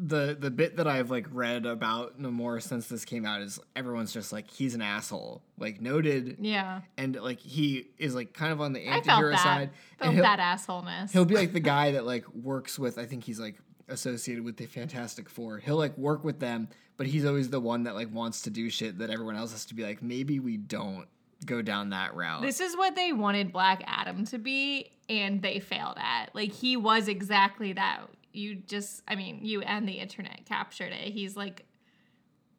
the 0.00 0.36
the 0.38 0.50
bit 0.50 0.76
that 0.76 0.86
I've 0.86 1.10
like 1.10 1.26
read 1.32 1.66
about 1.66 2.20
Namor 2.22 2.62
since 2.62 2.86
this 2.86 3.04
came 3.04 3.24
out 3.26 3.40
is 3.40 3.58
everyone's 3.74 4.12
just 4.12 4.32
like 4.32 4.48
he's 4.48 4.74
an 4.76 4.82
asshole, 4.82 5.42
like 5.58 5.80
noted, 5.80 6.36
Yeah. 6.40 6.82
and 6.96 7.16
like 7.16 7.40
he 7.40 7.88
is 7.98 8.14
like 8.14 8.32
kind 8.32 8.52
of 8.52 8.60
on 8.60 8.74
the 8.74 8.80
I 8.86 8.92
felt 9.00 9.08
anti-hero 9.08 9.30
that. 9.32 9.42
side. 9.42 9.70
Felt 9.98 10.16
that 10.16 10.38
assholeness. 10.38 11.10
he'll 11.12 11.24
be 11.24 11.34
like 11.34 11.52
the 11.52 11.58
guy 11.76 11.92
that 11.92 12.06
like 12.06 12.28
works 12.32 12.78
with. 12.78 12.96
I 12.98 13.06
think 13.06 13.24
he's 13.24 13.40
like 13.40 13.56
associated 13.88 14.44
with 14.44 14.56
the 14.56 14.66
Fantastic 14.66 15.28
Four. 15.28 15.58
He'll 15.58 15.76
like 15.76 15.96
work 15.96 16.24
with 16.24 16.40
them, 16.40 16.68
but 16.96 17.06
he's 17.06 17.24
always 17.24 17.50
the 17.50 17.60
one 17.60 17.84
that 17.84 17.94
like 17.94 18.12
wants 18.12 18.42
to 18.42 18.50
do 18.50 18.70
shit 18.70 18.98
that 18.98 19.10
everyone 19.10 19.36
else 19.36 19.52
has 19.52 19.64
to 19.66 19.74
be 19.74 19.82
like, 19.82 20.02
maybe 20.02 20.40
we 20.40 20.56
don't 20.56 21.06
go 21.44 21.62
down 21.62 21.90
that 21.90 22.14
route. 22.14 22.42
This 22.42 22.60
is 22.60 22.76
what 22.76 22.96
they 22.96 23.12
wanted 23.12 23.52
Black 23.52 23.82
Adam 23.86 24.24
to 24.26 24.38
be, 24.38 24.90
and 25.08 25.40
they 25.40 25.60
failed 25.60 25.96
at. 25.98 26.34
Like 26.34 26.52
he 26.52 26.76
was 26.76 27.08
exactly 27.08 27.72
that. 27.74 28.02
You 28.32 28.56
just, 28.56 29.02
I 29.08 29.14
mean, 29.14 29.40
you 29.42 29.62
and 29.62 29.88
the 29.88 29.94
internet 29.94 30.44
captured 30.46 30.92
it. 30.92 31.12
He's 31.12 31.36
like 31.36 31.64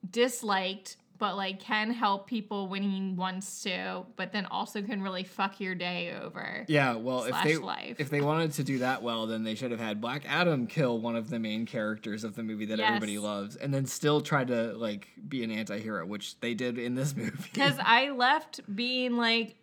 disliked, 0.09 0.97
but 1.19 1.35
like 1.35 1.59
can 1.59 1.91
help 1.91 2.25
people 2.27 2.67
when 2.67 2.81
he 2.81 3.11
wants 3.13 3.61
to, 3.63 4.05
but 4.15 4.31
then 4.31 4.45
also 4.45 4.81
can 4.81 5.01
really 5.01 5.23
fuck 5.23 5.59
your 5.59 5.75
day 5.75 6.17
over. 6.19 6.65
Yeah, 6.67 6.95
well, 6.95 7.25
if 7.25 7.35
they 7.43 7.57
life. 7.57 7.97
if 7.99 8.09
they 8.09 8.21
wanted 8.21 8.53
to 8.53 8.63
do 8.63 8.79
that 8.79 9.03
well, 9.03 9.27
then 9.27 9.43
they 9.43 9.53
should 9.53 9.71
have 9.71 9.81
had 9.81 9.99
Black 9.99 10.23
Adam 10.27 10.65
kill 10.65 10.99
one 10.99 11.17
of 11.17 11.29
the 11.29 11.37
main 11.37 11.65
characters 11.65 12.23
of 12.23 12.35
the 12.35 12.41
movie 12.43 12.65
that 12.65 12.79
everybody 12.79 13.19
loves, 13.19 13.57
and 13.57 13.73
then 13.73 13.85
still 13.85 14.21
try 14.21 14.45
to 14.45 14.73
like 14.73 15.09
be 15.27 15.43
an 15.43 15.51
anti-hero, 15.51 16.05
which 16.05 16.39
they 16.39 16.53
did 16.53 16.77
in 16.79 16.95
this 16.95 17.15
movie. 17.15 17.37
Because 17.53 17.75
I 17.83 18.11
left 18.11 18.61
being 18.73 19.17
like, 19.17 19.55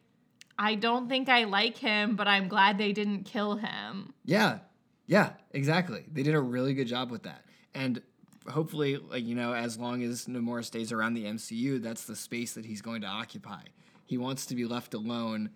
I 0.59 0.75
don't 0.75 1.09
think 1.09 1.29
I 1.29 1.45
like 1.45 1.79
him, 1.79 2.17
but 2.17 2.29
I'm 2.29 2.49
glad 2.49 2.77
they 2.79 2.93
didn't 2.93 3.25
kill 3.25 3.57
him. 3.57 4.13
yeah, 4.25 4.59
yeah, 5.07 5.31
exactly. 5.53 6.05
They 6.13 6.23
did 6.23 6.35
a 6.35 6.41
really 6.41 6.75
good 6.75 6.89
job 6.89 7.11
with 7.11 7.23
that, 7.23 7.45
and 7.75 8.03
hopefully, 8.49 8.97
like 8.97 9.25
you 9.25 9.35
know, 9.35 9.55
as 9.55 9.79
long 9.79 10.03
as 10.03 10.27
Namor 10.27 10.65
stays 10.65 10.93
around 10.93 11.15
the 11.15 11.25
MCU, 11.25 11.83
that's 11.83 12.05
the 12.05 12.17
space 12.17 12.55
that 12.55 12.65
he's 12.65 12.83
going 12.83 13.03
to 13.03 13.07
occupy. 13.07 13.63
He 14.07 14.19
wants 14.19 14.47
to 14.47 14.55
be 14.55 14.65
left 14.65 14.95
alone. 14.95 15.51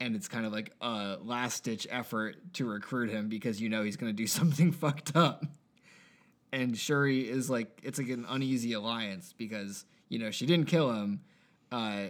And 0.00 0.16
it's 0.16 0.26
kind 0.26 0.44
of 0.44 0.52
like 0.52 0.72
a 0.80 1.18
last 1.22 1.62
ditch 1.62 1.86
effort 1.88 2.34
to 2.54 2.66
recruit 2.66 3.08
him 3.08 3.28
because 3.28 3.60
you 3.60 3.68
know 3.68 3.84
he's 3.84 3.96
going 3.96 4.10
to 4.10 4.16
do 4.16 4.26
something 4.38 4.72
fucked 4.72 5.14
up. 5.14 5.44
and 6.52 6.76
Shuri 6.76 7.28
is 7.28 7.48
like 7.48 7.80
it's 7.82 7.98
like 7.98 8.08
an 8.08 8.26
uneasy 8.28 8.72
alliance 8.72 9.32
because 9.36 9.84
you 10.08 10.18
know 10.18 10.30
she 10.30 10.44
didn't 10.44 10.66
kill 10.66 10.92
him, 10.92 11.20
uh, 11.70 12.06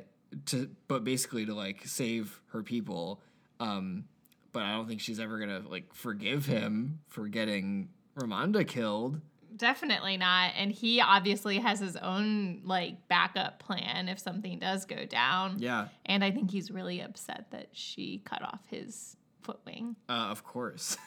to 0.47 0.71
but 0.89 1.05
basically 1.05 1.47
to 1.47 1.55
like 1.55 1.87
save 1.87 2.41
her 2.49 2.63
people. 2.63 3.21
Um, 3.61 4.05
but 4.53 4.63
I 4.63 4.73
don't 4.73 4.89
think 4.89 5.01
she's 5.01 5.21
ever 5.21 5.39
gonna 5.39 5.63
like 5.69 5.93
forgive 5.95 6.47
him 6.47 7.01
for 7.09 7.29
getting 7.29 7.91
Ramonda 8.19 8.67
killed. 8.67 9.21
Definitely 9.57 10.17
not. 10.17 10.53
And 10.57 10.73
he 10.73 11.01
obviously 11.01 11.59
has 11.59 11.81
his 11.81 11.97
own 11.97 12.63
like 12.65 13.09
backup 13.09 13.59
plan 13.59 14.09
if 14.09 14.19
something 14.19 14.59
does 14.59 14.85
go 14.85 15.05
down. 15.05 15.57
Yeah, 15.59 15.89
And 16.07 16.25
I 16.25 16.31
think 16.31 16.51
he's 16.51 16.71
really 16.71 17.01
upset 17.01 17.47
that 17.51 17.69
she 17.73 18.23
cut 18.25 18.43
off 18.43 18.61
his 18.71 19.17
foot 19.43 19.61
wing, 19.67 19.97
uh, 20.09 20.13
of 20.13 20.45
course. 20.45 20.97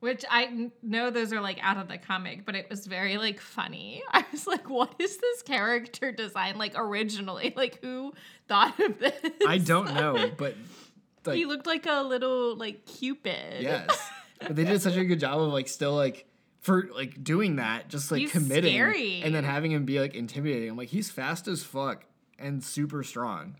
which 0.00 0.24
I 0.30 0.70
know 0.82 1.10
those 1.10 1.32
are 1.32 1.40
like 1.40 1.58
out 1.62 1.78
of 1.78 1.88
the 1.88 1.98
comic, 1.98 2.44
but 2.44 2.54
it 2.54 2.68
was 2.70 2.86
very 2.86 3.16
like 3.16 3.40
funny. 3.40 4.02
I 4.12 4.24
was 4.30 4.46
like, 4.46 4.68
what 4.68 4.94
is 4.98 5.18
this 5.18 5.42
character 5.42 6.12
design 6.12 6.58
like 6.58 6.74
originally? 6.76 7.52
Like, 7.56 7.80
who 7.82 8.12
thought 8.48 8.78
of 8.80 8.98
this? 8.98 9.18
I 9.46 9.58
don't 9.58 9.94
know, 9.94 10.30
but 10.36 10.54
like 11.24 11.36
he 11.36 11.44
looked 11.46 11.66
like 11.66 11.86
a 11.86 12.02
little 12.02 12.56
like 12.56 12.86
Cupid. 12.86 13.62
yes, 13.62 14.10
but 14.40 14.54
they 14.54 14.64
did 14.64 14.80
such 14.82 14.96
a 14.96 15.04
good 15.04 15.20
job 15.20 15.40
of 15.40 15.52
like 15.52 15.68
still 15.68 15.94
like. 15.94 16.26
For 16.66 16.88
like 16.94 17.22
doing 17.22 17.56
that, 17.56 17.88
just 17.88 18.10
like 18.10 18.22
He's 18.22 18.32
committing, 18.32 18.74
scary. 18.74 19.22
and 19.22 19.32
then 19.32 19.44
having 19.44 19.70
him 19.70 19.84
be 19.84 20.00
like 20.00 20.14
intimidating. 20.16 20.68
I'm 20.68 20.76
like, 20.76 20.88
he's 20.88 21.10
fast 21.10 21.46
as 21.46 21.62
fuck 21.62 22.04
and 22.40 22.62
super 22.62 23.04
strong, 23.04 23.54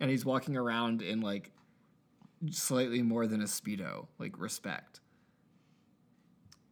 and 0.00 0.08
he's 0.10 0.24
walking 0.24 0.56
around 0.56 1.02
in 1.02 1.20
like 1.20 1.50
slightly 2.50 3.02
more 3.02 3.26
than 3.26 3.40
a 3.40 3.46
speedo. 3.46 4.06
Like 4.18 4.38
respect. 4.38 5.00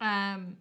Um 0.00 0.56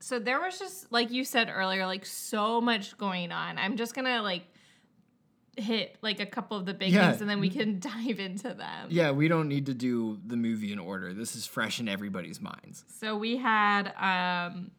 so 0.00 0.18
there 0.18 0.40
was 0.40 0.58
just 0.58 0.90
like 0.92 1.10
you 1.10 1.24
said 1.24 1.50
earlier 1.54 1.86
like 1.86 2.04
so 2.04 2.60
much 2.60 2.96
going 2.98 3.30
on. 3.32 3.58
I'm 3.58 3.76
just 3.76 3.94
going 3.94 4.04
to 4.04 4.20
like 4.22 4.44
hit 5.60 5.96
like 6.02 6.20
a 6.20 6.26
couple 6.26 6.56
of 6.56 6.66
the 6.66 6.74
big 6.74 6.92
Yeah. 6.92 7.08
things 7.10 7.20
and 7.20 7.28
then 7.30 7.40
we 7.40 7.50
can 7.50 7.78
dive 7.80 8.18
into 8.20 8.54
them. 8.54 8.88
Yeah, 8.90 9.10
we 9.10 9.28
don't 9.28 9.48
need 9.48 9.66
to 9.66 9.74
do 9.74 10.18
the 10.26 10.36
movie 10.36 10.72
in 10.72 10.78
order. 10.78 11.12
This 11.12 11.34
is 11.36 11.46
fresh 11.46 11.80
in 11.80 11.88
everybody's 11.88 12.40
minds. 12.40 12.84
So 12.88 13.16
we 13.16 13.36
had 13.36 13.88
um 13.98 14.70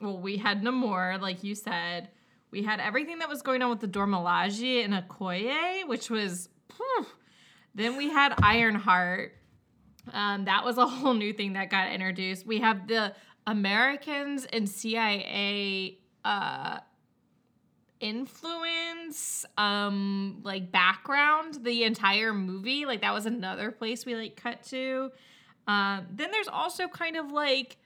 well 0.00 0.18
we 0.18 0.36
had 0.36 0.62
Namor 0.62 1.20
like 1.20 1.42
you 1.44 1.54
said. 1.54 2.08
We 2.50 2.62
had 2.62 2.80
everything 2.80 3.18
that 3.18 3.28
was 3.28 3.42
going 3.42 3.60
on 3.62 3.68
with 3.70 3.80
the 3.80 3.86
Dora 3.86 4.06
Milaje 4.06 4.82
and 4.84 4.94
Okoye, 4.94 5.86
which 5.86 6.08
was 6.08 6.48
phew. 6.74 7.06
then 7.74 7.96
we 7.96 8.08
had 8.10 8.32
Ironheart. 8.42 9.32
Um, 10.12 10.46
that 10.46 10.64
was 10.64 10.78
a 10.78 10.86
whole 10.88 11.12
new 11.12 11.34
thing 11.34 11.52
that 11.52 11.68
got 11.68 11.92
introduced. 11.92 12.46
We 12.46 12.60
have 12.60 12.88
the 12.88 13.14
Americans 13.46 14.46
and 14.46 14.66
CIA 14.68 15.98
uh, 16.24 16.78
influence, 18.00 19.44
um, 19.56 20.40
like 20.44 20.70
background, 20.72 21.58
the 21.64 21.84
entire 21.84 22.32
movie. 22.32 22.84
Like 22.86 23.00
that 23.02 23.12
was 23.14 23.26
another 23.26 23.70
place 23.70 24.04
we 24.06 24.14
like 24.14 24.36
cut 24.36 24.62
to. 24.64 25.10
Um, 25.66 26.06
then 26.10 26.30
there's 26.30 26.48
also 26.48 26.88
kind 26.88 27.16
of 27.16 27.30
like 27.32 27.76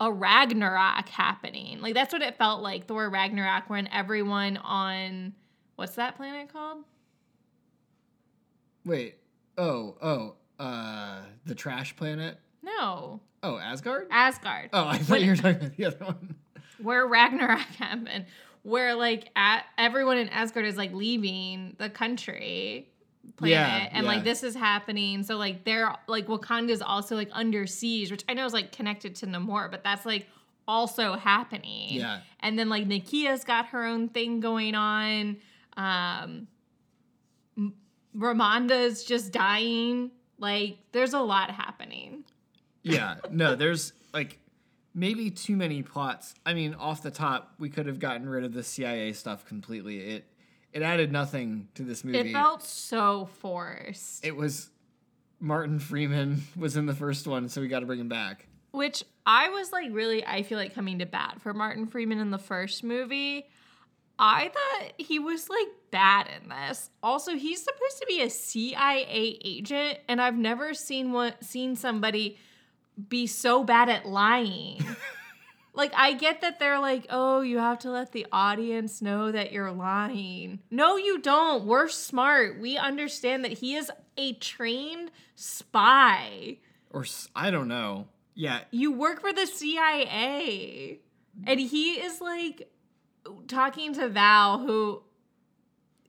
a 0.00 0.10
Ragnarok 0.12 1.08
happening. 1.08 1.80
Like 1.80 1.94
that's 1.94 2.12
what 2.12 2.22
it 2.22 2.36
felt 2.38 2.62
like. 2.62 2.86
Thor 2.86 3.08
Ragnarok, 3.10 3.68
when 3.68 3.88
everyone 3.88 4.56
on 4.58 5.34
what's 5.76 5.96
that 5.96 6.16
planet 6.16 6.52
called? 6.52 6.84
Wait. 8.84 9.16
Oh, 9.56 9.96
oh, 10.00 10.34
uh 10.62 11.20
the 11.46 11.54
trash 11.54 11.96
planet? 11.96 12.38
No, 12.62 13.20
Oh, 13.42 13.56
Asgard? 13.56 14.08
Asgard. 14.10 14.70
Oh, 14.72 14.84
I 14.86 14.98
thought 14.98 15.10
When- 15.10 15.22
you 15.24 15.30
were 15.30 15.36
talking 15.36 15.56
about 15.58 15.76
the 15.76 15.84
other 15.84 16.04
one. 16.04 16.34
where 16.82 17.06
Ragnarok 17.06 17.60
happened, 17.78 18.26
where 18.68 18.94
like 18.94 19.30
at, 19.36 19.64
everyone 19.76 20.18
in 20.18 20.28
Asgard 20.28 20.66
is 20.66 20.76
like 20.76 20.92
leaving 20.92 21.74
the 21.78 21.88
country 21.90 22.88
planet, 23.36 23.52
Yeah, 23.56 23.88
and 23.92 24.04
yeah. 24.04 24.12
like 24.12 24.24
this 24.24 24.42
is 24.42 24.54
happening. 24.54 25.22
So 25.22 25.36
like 25.36 25.64
they're 25.64 25.94
like 26.06 26.26
Wakanda's 26.26 26.82
also 26.82 27.14
like 27.16 27.28
under 27.32 27.66
siege, 27.66 28.10
which 28.10 28.24
I 28.28 28.34
know 28.34 28.44
is 28.46 28.52
like 28.52 28.72
connected 28.72 29.14
to 29.16 29.26
Namor, 29.26 29.70
but 29.70 29.82
that's 29.84 30.04
like 30.06 30.26
also 30.66 31.14
happening. 31.14 31.90
Yeah. 31.94 32.20
and 32.40 32.58
then 32.58 32.68
like 32.68 32.86
Nakia's 32.86 33.44
got 33.44 33.66
her 33.66 33.84
own 33.84 34.08
thing 34.08 34.40
going 34.40 34.74
on. 34.74 35.36
Um, 35.76 36.48
Ramonda's 38.16 39.04
just 39.04 39.32
dying. 39.32 40.10
Like 40.38 40.78
there's 40.92 41.14
a 41.14 41.20
lot 41.20 41.50
happening. 41.50 42.24
Yeah. 42.82 43.16
No, 43.30 43.54
there's 43.54 43.92
like 44.14 44.38
maybe 44.98 45.30
too 45.30 45.56
many 45.56 45.82
plots. 45.82 46.34
I 46.44 46.54
mean, 46.54 46.74
off 46.74 47.02
the 47.02 47.10
top, 47.10 47.54
we 47.58 47.70
could 47.70 47.86
have 47.86 48.00
gotten 48.00 48.28
rid 48.28 48.44
of 48.44 48.52
the 48.52 48.62
CIA 48.62 49.12
stuff 49.12 49.46
completely. 49.46 50.00
It 50.00 50.24
it 50.72 50.82
added 50.82 51.12
nothing 51.12 51.68
to 51.74 51.82
this 51.82 52.04
movie. 52.04 52.18
It 52.18 52.32
felt 52.32 52.62
so 52.62 53.28
forced. 53.40 54.24
it 54.24 54.36
was 54.36 54.70
Martin 55.40 55.78
Freeman 55.78 56.42
was 56.56 56.76
in 56.76 56.86
the 56.86 56.94
first 56.94 57.26
one, 57.26 57.48
so 57.48 57.60
we 57.60 57.68
got 57.68 57.80
to 57.80 57.86
bring 57.86 58.00
him 58.00 58.08
back. 58.08 58.46
Which 58.72 59.04
I 59.24 59.48
was 59.48 59.72
like 59.72 59.88
really, 59.92 60.26
I 60.26 60.42
feel 60.42 60.58
like 60.58 60.74
coming 60.74 60.98
to 60.98 61.06
bat 61.06 61.40
for 61.40 61.54
Martin 61.54 61.86
Freeman 61.86 62.18
in 62.18 62.30
the 62.30 62.38
first 62.38 62.84
movie. 62.84 63.46
I 64.20 64.48
thought 64.48 64.92
he 64.98 65.20
was 65.20 65.48
like 65.48 65.68
bad 65.92 66.26
in 66.42 66.48
this. 66.48 66.90
Also, 67.04 67.36
he's 67.36 67.62
supposed 67.62 68.00
to 68.00 68.06
be 68.06 68.20
a 68.20 68.28
CIA 68.28 69.38
agent, 69.44 70.00
and 70.08 70.20
I've 70.20 70.36
never 70.36 70.74
seen 70.74 71.12
one 71.12 71.34
seen 71.40 71.76
somebody 71.76 72.36
be 73.08 73.26
so 73.26 73.62
bad 73.64 73.88
at 73.88 74.06
lying. 74.06 74.84
like 75.74 75.92
I 75.96 76.14
get 76.14 76.40
that 76.40 76.58
they're 76.58 76.80
like, 76.80 77.06
"Oh, 77.10 77.40
you 77.40 77.58
have 77.58 77.78
to 77.80 77.90
let 77.90 78.12
the 78.12 78.26
audience 78.32 79.00
know 79.02 79.30
that 79.30 79.52
you're 79.52 79.72
lying." 79.72 80.60
No, 80.70 80.96
you 80.96 81.18
don't. 81.18 81.64
We're 81.66 81.88
smart. 81.88 82.58
We 82.58 82.76
understand 82.76 83.44
that 83.44 83.52
he 83.52 83.76
is 83.76 83.90
a 84.16 84.32
trained 84.34 85.10
spy. 85.34 86.58
Or 86.90 87.04
I 87.34 87.50
don't 87.50 87.68
know. 87.68 88.08
Yeah, 88.34 88.60
You 88.70 88.92
work 88.92 89.20
for 89.20 89.32
the 89.32 89.46
CIA. 89.46 91.00
And 91.44 91.58
he 91.58 91.94
is 91.94 92.20
like 92.20 92.70
talking 93.48 93.92
to 93.94 94.08
Val, 94.08 94.58
who 94.60 95.02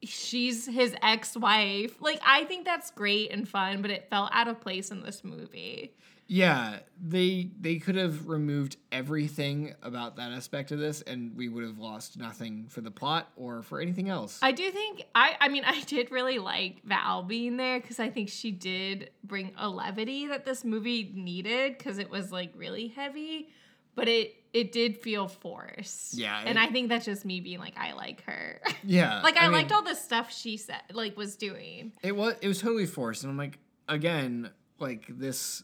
she's 0.04 0.66
his 0.68 0.96
ex 1.02 1.36
wife. 1.36 2.02
Like, 2.02 2.22
I 2.26 2.46
think 2.46 2.66
that's 2.66 2.92
great 2.92 3.32
and 3.32 3.48
fun, 3.48 3.82
but 3.82 3.92
it 3.92 4.10
felt 4.10 4.30
out 4.34 4.48
of 4.48 4.62
place 4.62 4.92
in 4.92 5.02
this 5.02 5.24
movie. 5.24 5.96
Yeah, 6.32 6.82
they 7.04 7.50
they 7.60 7.78
could 7.78 7.96
have 7.96 8.28
removed 8.28 8.78
everything 8.92 9.74
about 9.82 10.18
that 10.18 10.32
aspect 10.32 10.72
of 10.72 10.78
this, 10.78 11.02
and 11.02 11.36
we 11.36 11.50
would 11.50 11.64
have 11.64 11.80
lost 11.80 12.18
nothing 12.20 12.68
for 12.70 12.82
the 12.82 12.92
plot 12.92 13.32
or 13.36 13.64
for 13.64 13.82
anything 13.82 14.10
else. 14.10 14.38
I 14.44 14.52
do 14.52 14.70
think 14.70 15.06
I 15.16 15.36
I 15.42 15.48
mean 15.50 15.64
I 15.68 15.82
did 15.82 16.12
really 16.12 16.38
like 16.38 16.84
Val 16.84 17.24
being 17.24 17.58
there 17.58 17.80
because 17.82 18.00
I 18.00 18.12
think 18.12 18.30
she 18.30 18.52
did 18.52 19.10
bring 19.24 19.54
a 19.58 19.68
levity 19.68 20.28
that 20.28 20.46
this 20.46 20.64
movie 20.64 21.12
needed 21.16 21.78
because 21.80 21.98
it 21.98 22.12
was 22.12 22.32
like 22.32 22.52
really 22.56 22.90
heavy. 22.90 23.50
but 23.96 24.08
it 24.08 24.36
it 24.54 24.72
did 24.72 24.98
feel 24.98 25.28
forced. 25.28 26.14
Yeah, 26.14 26.40
and 26.46 26.58
it- 26.60 26.62
I 26.62 26.68
think 26.68 26.90
that's 26.90 27.06
just 27.06 27.26
me 27.26 27.40
being 27.40 27.60
like, 27.60 27.76
I 27.76 27.94
like 27.94 28.24
her. 28.26 28.62
Yeah, 28.84 29.22
like 29.24 29.36
I, 29.38 29.44
mean, 29.44 29.54
liked 29.54 29.72
all 29.72 29.84
the 29.84 29.96
stuff 29.96 30.32
she 30.32 30.58
said, 30.58 30.82
like 30.94 31.18
was 31.18 31.36
doing. 31.36 31.92
It 32.04 32.16
was 32.16 32.36
it 32.42 32.48
was 32.48 32.62
totally 32.62 32.86
forced, 32.86 33.24
and 33.24 33.32
I'm 33.32 33.38
like, 33.38 33.58
again, 33.88 34.52
like 34.80 35.06
this 35.10 35.64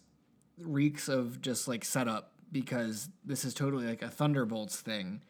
reeks 0.59 1.07
of 1.07 1.41
just 1.41 1.67
like 1.67 1.85
setup 1.85 2.31
because 2.51 3.09
this 3.23 3.45
is 3.45 3.53
totally 3.53 3.85
like 3.85 4.01
a 4.01 4.09
Thunderbolts 4.09 4.79
thing, 4.79 5.21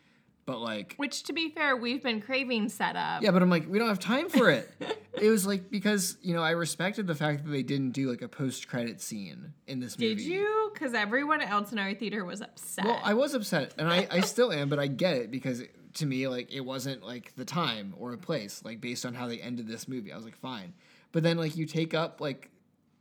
but 0.46 0.60
like. 0.60 0.96
Which, 0.98 1.24
to 1.24 1.34
be 1.34 1.50
fair, 1.50 1.76
we've 1.76 2.04
been 2.04 2.22
craving 2.22 2.70
setup. 2.70 3.22
Yeah, 3.22 3.32
but 3.32 3.42
I'm 3.42 3.50
like, 3.50 3.68
we 3.70 3.80
don't 3.80 3.88
have 3.88 4.00
time 4.00 4.30
for 4.30 4.50
it. 4.50 4.70
it 5.14 5.30
was 5.30 5.46
like 5.46 5.70
because 5.70 6.18
you 6.22 6.34
know 6.34 6.44
I 6.44 6.52
respected 6.52 7.08
the 7.08 7.16
fact 7.16 7.44
that 7.46 7.50
they 7.50 7.64
didn't 7.64 7.92
do 7.92 8.10
like 8.10 8.22
a 8.22 8.28
post 8.28 8.68
credit 8.68 9.02
scene 9.02 9.54
in 9.68 9.80
this 9.80 9.98
movie. 9.98 10.16
Did 10.16 10.24
you? 10.24 10.72
Because 10.74 10.94
everyone 10.94 11.42
else 11.42 11.72
in 11.72 11.80
our 11.80 11.94
theater 11.94 12.26
was 12.26 12.42
upset. 12.42 12.86
Well, 12.86 13.00
I 13.04 13.14
was 13.14 13.34
upset, 13.34 13.74
and 13.78 13.88
I, 13.88 14.08
I 14.12 14.20
still 14.22 14.52
am, 14.52 14.70
but 14.70 14.80
I 14.80 14.88
get 14.88 15.18
it 15.18 15.32
because 15.32 15.64
to 15.96 16.06
me, 16.06 16.28
like, 16.28 16.54
it 16.54 16.62
wasn't 16.62 17.04
like 17.04 17.34
the 17.36 17.46
time 17.46 17.94
or 17.98 18.14
a 18.14 18.18
place, 18.18 18.62
like, 18.64 18.82
based 18.82 19.06
on 19.06 19.14
how 19.14 19.28
they 19.28 19.40
ended 19.40 19.68
this 19.68 19.88
movie. 19.88 20.12
I 20.12 20.16
was 20.16 20.26
like, 20.26 20.38
fine. 20.38 20.74
But 21.12 21.24
then, 21.24 21.38
like, 21.38 21.56
you 21.56 21.66
take 21.66 21.94
up, 21.94 22.22
like, 22.22 22.52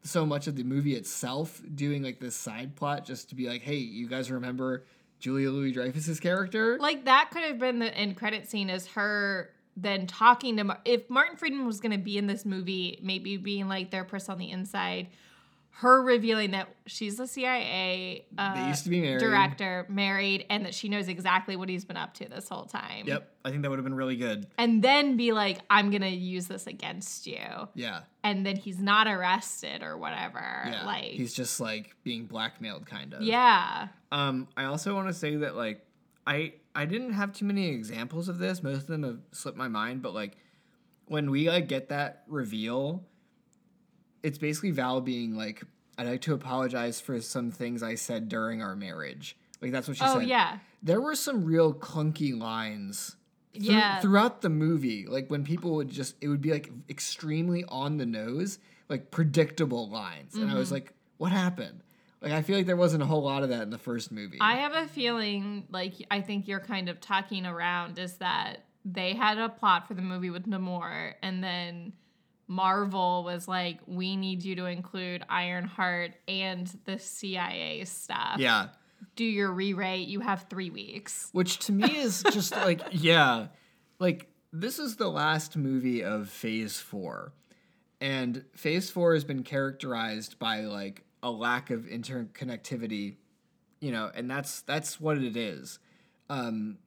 so 0.05 0.25
much 0.27 0.47
of 0.47 0.57
the 0.57 0.63
movie 0.63 0.95
itself 0.95 1.61
doing, 1.75 2.03
like, 2.03 2.21
this 2.21 2.37
side 2.37 2.77
plot 2.77 3.05
just 3.05 3.31
to 3.31 3.35
be 3.35 3.49
like, 3.49 3.63
hey, 3.63 3.77
you 3.77 4.09
guys 4.09 4.31
remember 4.31 4.85
Julia 5.19 5.51
Louis 5.51 5.73
Dreyfus's 5.73 6.21
character? 6.21 6.79
like 6.79 7.07
that 7.07 7.31
could 7.33 7.43
have 7.43 7.59
been 7.59 7.79
the 7.79 7.95
end 7.95 8.17
credit 8.17 8.49
scene 8.49 8.69
as 8.71 8.87
her 8.89 9.51
then 9.77 10.07
talking 10.07 10.57
to 10.59 10.65
Mar- 10.65 10.81
if 10.85 11.09
Martin 11.11 11.37
Freeman 11.37 11.67
was 11.67 11.81
going 11.81 11.93
to 11.93 11.99
be 11.99 12.17
in 12.17 12.27
this 12.27 12.45
movie, 12.45 12.99
maybe 13.03 13.37
being 13.37 13.67
like 13.67 13.91
their 13.91 14.05
person 14.05 14.33
on 14.33 14.39
the 14.39 14.51
inside, 14.51 15.09
her 15.79 16.01
revealing 16.03 16.53
that 16.53 16.69
she's 16.87 17.17
the 17.17 17.27
CIA 17.27 18.25
uh, 18.39 18.55
They 18.55 18.69
used 18.69 18.85
to 18.85 18.91
be 18.91 19.01
married. 19.01 19.19
director, 19.21 19.85
married, 19.89 20.47
and 20.49 20.65
that 20.65 20.73
she 20.73 20.89
knows 20.89 21.09
exactly 21.09 21.57
what 21.57 21.69
he's 21.69 21.85
been 21.85 21.97
up 21.97 22.15
to 22.15 22.29
this 22.29 22.49
whole 22.49 22.65
time. 22.65 23.07
Yep. 23.07 23.29
I 23.45 23.51
think 23.51 23.63
that 23.63 23.71
would 23.71 23.79
have 23.81 23.85
been 23.85 23.95
really 23.95 24.17
good. 24.17 24.47
And 24.57 24.83
then 24.83 25.17
be 25.17 25.33
like, 25.33 25.59
I'm 25.69 25.91
going 25.91 26.03
to 26.03 26.09
use 26.09 26.47
this 26.47 26.69
against 26.69 27.27
you. 27.27 27.41
Yeah. 27.75 28.03
And 28.23 28.47
then 28.47 28.55
he's 28.57 28.79
not 28.81 29.09
arrested 29.09 29.83
or 29.83 29.99
whatever. 29.99 30.39
Yeah. 30.65 30.85
Like, 30.87 31.05
He's 31.07 31.35
just, 31.35 31.59
like, 31.59 31.97
being 32.05 32.27
blackmailed, 32.27 32.87
kind 32.87 33.13
of. 33.13 33.23
yeah. 33.23 33.89
Um, 34.13 34.47
I 34.57 34.67
also 34.67 34.95
want 34.95 35.09
to 35.09 35.13
say 35.15 35.35
that 35.37 35.57
like 35.57 35.85
I 36.25 36.55
I 36.73 36.85
didn't 36.85 37.15
have 37.15 37.33
too 37.33 37.45
many 37.47 37.67
examples 37.71 38.29
of 38.29 38.39
this. 38.39 38.63
Most 38.63 38.83
of 38.83 38.87
them 38.87 39.03
have 39.03 39.19
slipped 39.33 39.59
my 39.59 39.67
mind, 39.67 40.03
but 40.03 40.15
like 40.15 40.37
when 41.07 41.33
we 41.33 41.51
like 41.51 41.67
get 41.67 41.89
that 41.89 42.23
reveal, 42.29 43.03
it's 44.25 44.39
basically 44.39 44.73
Val 44.73 45.01
being 45.01 45.37
like, 45.37 45.63
"I'd 45.99 46.07
like 46.09 46.23
to 46.23 46.35
apologize 46.35 47.01
for 47.01 47.21
some 47.21 47.51
things 47.53 47.83
I 47.83 47.95
said 47.95 48.29
during 48.29 48.63
our 48.63 48.75
marriage." 48.75 49.37
Like 49.63 49.71
that's 49.71 49.87
what 49.87 49.97
she 49.97 50.05
Oh, 50.05 50.19
said. 50.19 50.29
yeah. 50.29 50.59
There 50.83 51.01
were 51.01 51.15
some 51.15 51.45
real 51.45 51.73
clunky 51.73 52.37
lines. 52.39 53.17
through- 53.55 53.63
Yeah. 53.67 54.01
Throughout 54.01 54.43
the 54.43 54.51
movie, 54.51 55.07
like 55.07 55.29
when 55.31 55.45
people 55.45 55.75
would 55.77 55.89
just, 55.89 56.17
it 56.21 56.27
would 56.27 56.41
be 56.41 56.51
like 56.51 56.73
extremely 56.91 57.65
on 57.69 57.99
the 57.99 58.05
nose, 58.07 58.59
like 58.89 59.13
predictable 59.13 59.89
lines, 59.89 60.35
and 60.35 60.45
I 60.45 60.47
Mm-hmm. 60.49 60.59
was 60.59 60.73
like, 60.73 60.93
"What 61.19 61.31
happened?" 61.31 61.83
Like 62.21 62.33
I 62.33 62.43
feel 62.43 62.57
like 62.57 62.67
there 62.67 62.75
wasn't 62.77 63.03
a 63.05 63.07
whole 63.07 63.23
lot 63.23 63.43
of 63.45 63.51
that 63.51 63.63
in 63.63 63.71
the 63.71 63.79
first 63.79 64.11
movie. 64.11 64.39
I 64.41 64.57
have 64.57 64.73
a 64.75 64.89
feeling, 64.89 65.67
like 65.71 65.95
I 66.11 66.21
think 66.23 66.49
you're 66.49 66.59
kind 66.59 66.89
of 66.89 67.01
talking 67.01 67.47
around, 67.47 67.99
is 67.99 68.15
that 68.17 68.65
they 68.85 69.13
had 69.15 69.39
a 69.39 69.49
plot 69.51 69.87
for 69.87 69.95
the 69.95 70.03
movie 70.03 70.31
with 70.31 70.47
Namor, 70.47 71.15
and 71.23 71.43
then 71.45 71.93
Marvel 72.47 73.25
was 73.25 73.49
like, 73.49 73.81
"We 73.87 74.17
need 74.17 74.45
you 74.45 74.57
to 74.57 74.67
include 74.67 75.25
Ironheart 75.29 76.13
and 76.29 76.71
the 76.85 76.99
CIA 76.99 77.85
stuff. 77.85 78.39
yeah. 78.39 78.69
Do 79.17 79.25
your 79.25 79.53
re-rate. 79.53 80.09
You 80.09 80.21
have 80.21 80.47
three 80.49 80.71
weeks." 80.71 81.29
Which 81.33 81.59
to 81.67 81.73
me 81.73 81.97
is 81.97 82.23
just 82.33 82.53
like, 82.57 82.81
yeah, 82.91 83.49
like 83.99 84.29
this 84.53 84.79
is 84.79 84.97
the 84.97 85.09
last 85.09 85.57
movie 85.57 86.05
of 86.05 86.29
Phase 86.29 86.79
4. 86.79 87.33
And 88.01 88.45
Phase 88.55 88.91
4 88.91 89.15
has 89.15 89.25
been 89.25 89.43
characterized 89.43 90.39
by 90.39 90.61
like 90.61 91.03
a 91.23 91.31
lack 91.31 91.71
of 91.71 91.87
interconnectivity, 91.87 93.17
you 93.81 93.91
know, 93.91 94.11
and 94.15 94.31
that's 94.31 94.61
that's 94.63 95.01
what 95.01 95.19
it 95.19 95.37
is. 95.37 95.79
Um 96.29 96.79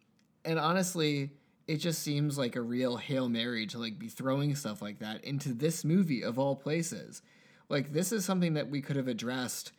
and 0.45 0.59
honestly, 0.59 1.31
it 1.67 1.77
just 1.77 2.01
seems 2.01 2.37
like 2.37 2.55
a 2.55 2.61
real 2.61 2.95
Hail 2.95 3.27
Mary 3.27 3.67
to 3.67 3.77
like 3.77 3.99
be 3.99 4.07
throwing 4.07 4.55
stuff 4.55 4.81
like 4.81 4.99
that 4.99 5.23
into 5.23 5.49
this 5.53 5.83
movie 5.83 6.23
of 6.23 6.39
all 6.39 6.55
places. 6.55 7.21
Like 7.67 7.91
this 7.91 8.11
is 8.11 8.23
something 8.23 8.53
that 8.53 8.69
we 8.69 8.81
could 8.81 8.95
have 8.95 9.09
addressed 9.09 9.73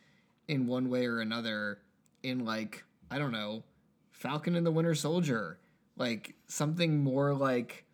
in 0.47 0.67
one 0.67 0.89
way 0.89 1.07
or 1.07 1.19
another 1.19 1.79
in 2.21 2.45
like, 2.45 2.83
I 3.09 3.17
don't 3.17 3.31
know, 3.31 3.63
Falcon 4.11 4.55
and 4.55 4.65
the 4.65 4.71
Winter 4.71 4.93
Soldier. 4.93 5.57
Like 5.97 6.35
something 6.47 7.03
more 7.03 7.33
like 7.33 7.85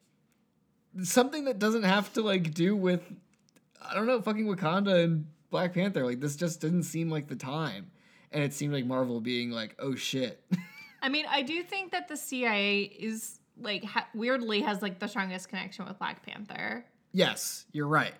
something 1.02 1.46
that 1.46 1.60
doesn't 1.60 1.84
have 1.84 2.12
to 2.14 2.22
like 2.22 2.54
do 2.54 2.76
with 2.76 3.02
I 3.82 3.94
don't 3.94 4.08
know, 4.08 4.22
fucking 4.22 4.48
Wakanda 4.48 5.04
and 5.04 5.28
Black 5.52 5.74
Panther. 5.74 6.06
Like 6.06 6.20
this 6.20 6.36
just 6.36 6.60
didn't 6.60 6.84
seem 6.84 7.10
like 7.10 7.28
the 7.28 7.36
time. 7.36 7.92
And 8.32 8.44
it 8.44 8.54
seemed 8.54 8.74
like 8.74 8.86
Marvel 8.86 9.22
being 9.22 9.52
like, 9.52 9.76
"Oh 9.80 9.96
shit." 9.96 10.44
I 11.02 11.08
mean, 11.08 11.26
I 11.30 11.44
do 11.44 11.64
think 11.64 11.92
that 11.92 12.08
the 12.08 12.18
CIA 12.18 12.82
is 12.82 13.40
like 13.60 13.84
ha- 13.84 14.08
weirdly 14.14 14.62
has 14.62 14.82
like 14.82 15.00
the 15.00 15.08
strongest 15.08 15.50
connection 15.50 15.86
with 15.86 15.98
Black 16.00 16.26
Panther. 16.26 16.86
yes, 17.14 17.66
you're 17.72 17.88
right. 17.88 18.14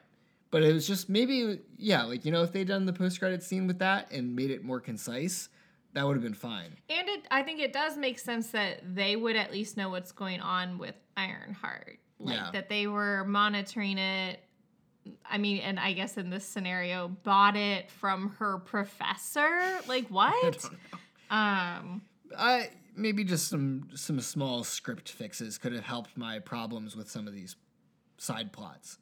But 0.52 0.64
it 0.64 0.72
was 0.74 0.88
just 0.88 1.10
maybe 1.10 1.60
yeah, 1.78 2.04
like 2.04 2.24
you 2.26 2.32
know, 2.32 2.44
if 2.44 2.52
they'd 2.54 2.68
done 2.68 2.86
the 2.86 2.94
post 2.94 3.20
credit 3.20 3.44
scene 3.44 3.68
with 3.68 3.80
that 3.80 4.12
and 4.12 4.36
made 4.36 4.52
it 4.52 4.64
more 4.64 4.80
concise, 4.80 5.50
that 5.94 6.06
would 6.06 6.16
have 6.16 6.24
been 6.24 6.34
fine. 6.34 6.78
And 6.90 7.10
it, 7.10 7.26
I 7.30 7.42
think 7.44 7.60
it 7.60 7.74
does 7.74 7.98
make 7.98 8.20
sense 8.20 8.52
that 8.52 8.82
they 8.96 9.16
would 9.18 9.36
at 9.36 9.52
least 9.52 9.76
know 9.76 9.90
what's 9.90 10.12
going 10.14 10.40
on 10.40 10.78
with 10.78 10.96
Ironheart. 11.18 12.00
Like 12.20 12.38
Yeah. 12.38 12.50
that 12.54 12.70
they 12.70 12.88
were 12.88 13.26
monitoring 13.26 13.98
it. 13.98 14.40
I 15.30 15.38
mean, 15.38 15.58
and 15.58 15.78
I 15.80 15.92
guess 15.92 16.16
in 16.18 16.30
this 16.30 16.46
scenario, 16.46 17.10
bought 17.24 17.58
it 17.58 17.92
from 17.92 18.30
her 18.40 18.58
professor. 18.60 19.60
Like 19.88 20.08
what? 20.10 20.64
Um, 21.30 22.02
I 22.38 22.70
maybe 22.96 23.24
just 23.24 23.48
some 23.48 23.88
some 23.96 24.20
small 24.20 24.64
script 24.64 25.10
fixes 25.10 25.58
could 25.58 25.74
have 25.74 25.84
helped 25.84 26.18
my 26.18 26.40
problems 26.40 26.96
with 26.96 27.10
some 27.10 27.28
of 27.28 27.34
these 27.34 27.56
side 28.18 28.52
plots. 28.54 28.98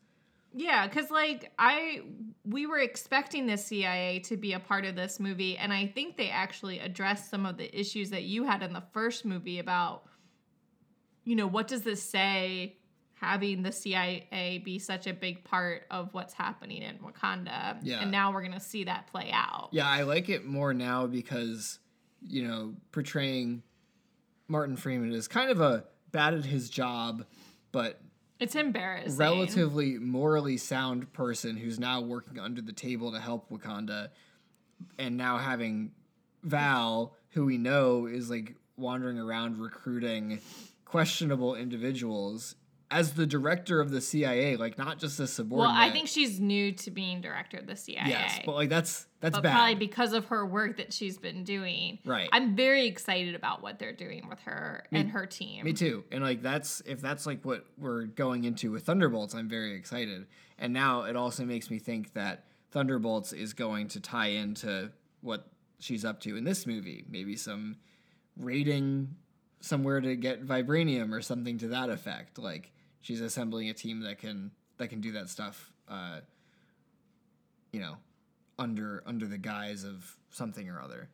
yeah, 0.55 0.87
because 0.87 1.09
like 1.11 1.51
I, 1.59 2.01
we 2.45 2.65
were 2.65 2.79
expecting 2.79 3.45
the 3.47 3.57
CIA 3.57 4.19
to 4.25 4.37
be 4.37 4.53
a 4.53 4.59
part 4.59 4.85
of 4.85 4.95
this 4.95 5.19
movie, 5.19 5.57
and 5.57 5.71
I 5.73 5.87
think 5.87 6.17
they 6.17 6.29
actually 6.29 6.79
addressed 6.79 7.29
some 7.29 7.45
of 7.45 7.57
the 7.57 7.69
issues 7.79 8.09
that 8.11 8.23
you 8.23 8.43
had 8.43 8.61
in 8.63 8.73
the 8.73 8.83
first 8.93 9.25
movie 9.25 9.59
about, 9.59 10.03
you 11.25 11.35
know, 11.35 11.47
what 11.47 11.67
does 11.67 11.81
this 11.81 12.01
say? 12.03 12.77
Having 13.15 13.63
the 13.63 13.71
CIA 13.71 14.61
be 14.65 14.79
such 14.79 15.07
a 15.07 15.13
big 15.13 15.45
part 15.45 15.83
of 15.89 16.13
what's 16.13 16.33
happening 16.33 16.81
in 16.81 16.97
Wakanda, 16.97 17.77
Yeah. 17.81 18.01
and 18.01 18.11
now 18.11 18.33
we're 18.33 18.43
gonna 18.43 18.59
see 18.59 18.83
that 18.83 19.07
play 19.07 19.29
out. 19.31 19.69
Yeah, 19.71 19.87
I 19.87 20.01
like 20.03 20.27
it 20.27 20.43
more 20.45 20.73
now 20.73 21.07
because, 21.07 21.79
you 22.21 22.45
know, 22.45 22.73
portraying 22.91 23.63
Martin 24.47 24.75
Freeman 24.75 25.11
is 25.13 25.27
kind 25.27 25.49
of 25.49 25.61
a 25.61 25.85
bad 26.11 26.33
at 26.33 26.45
his 26.45 26.69
job, 26.69 27.25
but 27.71 27.99
It's 28.39 28.55
embarrassing. 28.55 29.17
relatively 29.17 29.97
morally 29.97 30.57
sound 30.57 31.11
person 31.13 31.57
who's 31.57 31.79
now 31.79 32.01
working 32.01 32.39
under 32.39 32.61
the 32.61 32.73
table 32.73 33.11
to 33.11 33.19
help 33.19 33.49
Wakanda, 33.49 34.09
and 34.99 35.17
now 35.17 35.37
having 35.37 35.91
Val, 36.43 37.15
who 37.29 37.45
we 37.45 37.57
know 37.57 38.05
is 38.05 38.29
like 38.29 38.55
wandering 38.75 39.17
around 39.17 39.57
recruiting 39.59 40.39
questionable 40.85 41.55
individuals 41.55 42.55
as 42.93 43.13
the 43.13 43.25
director 43.25 43.81
of 43.81 43.89
the 43.89 43.99
CIA, 43.99 44.55
like 44.55 44.77
not 44.77 44.99
just 44.99 45.19
a 45.19 45.25
subordinate. 45.27 45.73
Well. 45.73 45.83
I 45.83 45.91
think 45.91 46.07
she's 46.07 46.39
new 46.39 46.71
to 46.73 46.91
being 46.91 47.21
director 47.21 47.57
of 47.57 47.65
the 47.65 47.75
CIA. 47.75 48.03
yes, 48.05 48.39
but 48.45 48.53
like 48.53 48.69
that's 48.69 49.07
that's 49.19 49.35
but 49.35 49.43
bad. 49.43 49.53
probably 49.53 49.75
because 49.75 50.13
of 50.13 50.25
her 50.25 50.45
work 50.45 50.77
that 50.77 50.93
she's 50.93 51.17
been 51.17 51.43
doing. 51.43 51.97
Right. 52.05 52.29
I'm 52.31 52.55
very 52.55 52.85
excited 52.85 53.33
about 53.33 53.63
what 53.63 53.79
they're 53.79 53.93
doing 53.93 54.29
with 54.29 54.39
her 54.41 54.85
and 54.91 55.09
her 55.09 55.25
team. 55.25 55.65
Me 55.65 55.73
too. 55.73 56.03
And 56.11 56.23
like 56.23 56.43
that's 56.43 56.81
if 56.85 57.01
that's 57.01 57.25
like 57.25 57.43
what 57.43 57.65
we're 57.77 58.03
going 58.03 58.43
into 58.43 58.71
with 58.71 58.83
Thunderbolts, 58.83 59.33
I'm 59.33 59.49
very 59.49 59.75
excited. 59.75 60.27
And 60.59 60.71
now 60.71 61.03
it 61.03 61.15
also 61.15 61.45
makes 61.45 61.71
me 61.71 61.79
think 61.79 62.13
that 62.13 62.45
Thunderbolts 62.71 63.33
is 63.33 63.53
going 63.53 63.87
to 63.89 63.99
tie 63.99 64.27
into 64.27 64.91
what 65.21 65.47
she's 65.79 66.05
up 66.05 66.19
to 66.21 66.37
in 66.37 66.43
this 66.43 66.67
movie. 66.67 67.05
Maybe 67.09 67.35
some 67.35 67.77
raiding 68.37 69.15
somewhere 69.61 70.01
to 70.01 70.15
get 70.15 70.45
vibranium 70.45 71.11
or 71.11 71.21
something 71.21 71.57
to 71.57 71.69
that 71.69 71.89
effect. 71.89 72.37
Like 72.37 72.71
she's 73.03 73.21
assembling 73.21 73.69
a 73.69 73.73
team 73.73 73.99
that 73.99 74.17
can 74.17 74.49
that 74.77 74.89
can 74.89 74.99
do 74.99 75.11
that 75.11 75.29
stuff 75.29 75.71
uh 75.87 76.19
you 77.73 77.79
know, 77.79 77.97
under 78.57 79.03
under 79.05 79.25
the 79.25 79.37
guise 79.37 79.83
of 79.83 80.15
something 80.29 80.69
or 80.69 80.79
other. 80.79 81.09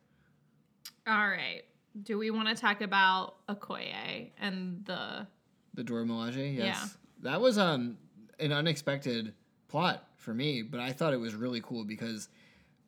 All 1.06 1.28
right. 1.28 1.62
Do 2.04 2.18
we 2.18 2.30
want 2.30 2.48
to 2.48 2.54
talk 2.54 2.82
about 2.82 3.46
Okoye 3.48 4.30
and 4.38 4.84
the 4.84 5.26
The 5.74 5.82
Dora 5.82 6.04
Milaje, 6.04 6.56
yes. 6.56 6.66
Yeah. 6.66 6.86
That 7.22 7.40
was 7.40 7.58
um 7.58 7.96
an 8.38 8.52
unexpected 8.52 9.34
plot 9.68 10.04
for 10.16 10.32
me, 10.34 10.62
but 10.62 10.80
I 10.80 10.92
thought 10.92 11.12
it 11.12 11.20
was 11.20 11.34
really 11.34 11.60
cool 11.62 11.84
because 11.84 12.28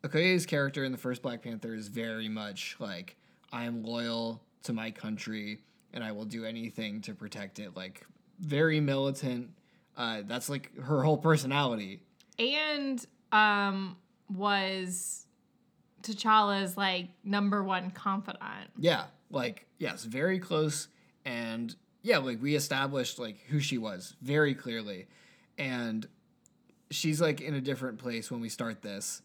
Okoye's 0.03 0.45
character 0.45 0.83
in 0.83 0.91
the 0.91 0.97
first 0.97 1.21
Black 1.21 1.41
Panther 1.41 1.73
is 1.73 1.87
very 1.87 2.29
much 2.29 2.75
like 2.79 3.17
I 3.51 3.65
am 3.65 3.83
loyal 3.83 4.41
to 4.63 4.73
my 4.73 4.91
country 4.91 5.59
and 5.93 6.03
I 6.03 6.11
will 6.11 6.25
do 6.25 6.45
anything 6.45 7.01
to 7.01 7.13
protect 7.13 7.59
it. 7.59 7.75
Like 7.75 8.05
very 8.43 8.79
militant. 8.79 9.49
Uh, 9.95 10.21
that's 10.25 10.49
like 10.49 10.75
her 10.77 11.03
whole 11.03 11.17
personality. 11.17 12.01
and 12.39 13.05
um 13.31 13.97
was 14.29 15.25
T'Challa's 16.03 16.77
like 16.77 17.09
number 17.23 17.63
one 17.63 17.91
confidant. 17.91 18.69
Yeah, 18.77 19.05
like 19.29 19.65
yes, 19.79 20.03
very 20.03 20.39
close, 20.39 20.87
and 21.25 21.73
yeah, 22.01 22.17
like 22.17 22.41
we 22.41 22.55
established 22.55 23.19
like 23.19 23.39
who 23.47 23.59
she 23.59 23.77
was 23.77 24.15
very 24.21 24.53
clearly, 24.53 25.07
and 25.57 26.07
she's 26.91 27.21
like 27.21 27.41
in 27.41 27.53
a 27.53 27.61
different 27.61 27.99
place 27.99 28.29
when 28.29 28.41
we 28.41 28.49
start 28.49 28.81
this. 28.81 29.21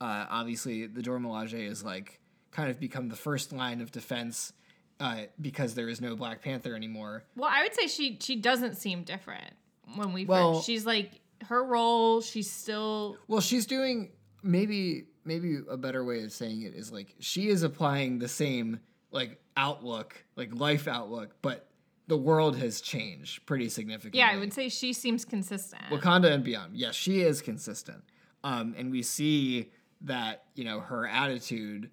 Uh, 0.00 0.26
obviously, 0.30 0.86
the 0.86 1.02
Dora 1.02 1.18
Milaje 1.20 1.68
is 1.68 1.84
like 1.84 2.20
kind 2.52 2.70
of 2.70 2.80
become 2.80 3.08
the 3.08 3.16
first 3.16 3.52
line 3.52 3.80
of 3.80 3.90
defense 3.92 4.52
uh, 5.00 5.22
because 5.40 5.74
there 5.74 5.88
is 5.88 6.00
no 6.00 6.14
Black 6.14 6.42
Panther 6.42 6.74
anymore. 6.74 7.24
Well, 7.36 7.50
I 7.52 7.62
would 7.62 7.74
say 7.74 7.86
she 7.86 8.18
she 8.20 8.36
doesn't 8.36 8.76
seem 8.76 9.02
different 9.02 9.54
when 9.96 10.12
we 10.12 10.24
Well- 10.26 10.54
first. 10.56 10.66
She's 10.66 10.86
like 10.86 11.20
her 11.46 11.64
role. 11.64 12.20
She's 12.20 12.50
still 12.50 13.16
Well, 13.26 13.40
she's 13.40 13.66
doing 13.66 14.10
maybe 14.42 15.06
maybe 15.24 15.58
a 15.68 15.76
better 15.76 16.04
way 16.04 16.22
of 16.22 16.32
saying 16.32 16.62
it 16.62 16.74
is 16.74 16.90
like 16.92 17.14
she 17.18 17.48
is 17.48 17.62
applying 17.62 18.18
the 18.18 18.28
same 18.28 18.78
like 19.10 19.40
outlook, 19.56 20.22
like 20.36 20.54
life 20.54 20.86
outlook, 20.86 21.34
but 21.42 21.66
the 22.06 22.16
world 22.16 22.56
has 22.56 22.80
changed 22.80 23.44
pretty 23.46 23.68
significantly. 23.68 24.18
yeah. 24.18 24.30
I 24.30 24.36
would 24.36 24.52
say 24.52 24.68
she 24.68 24.92
seems 24.92 25.24
consistent. 25.24 25.82
Wakanda 25.90 26.30
and 26.32 26.42
beyond. 26.44 26.76
Yes, 26.76 26.94
she 26.94 27.20
is 27.20 27.40
consistent. 27.40 28.02
Um, 28.42 28.74
and 28.76 28.90
we 28.90 29.02
see 29.02 29.70
that, 30.02 30.44
you 30.54 30.64
know, 30.64 30.80
her 30.80 31.06
attitude 31.06 31.90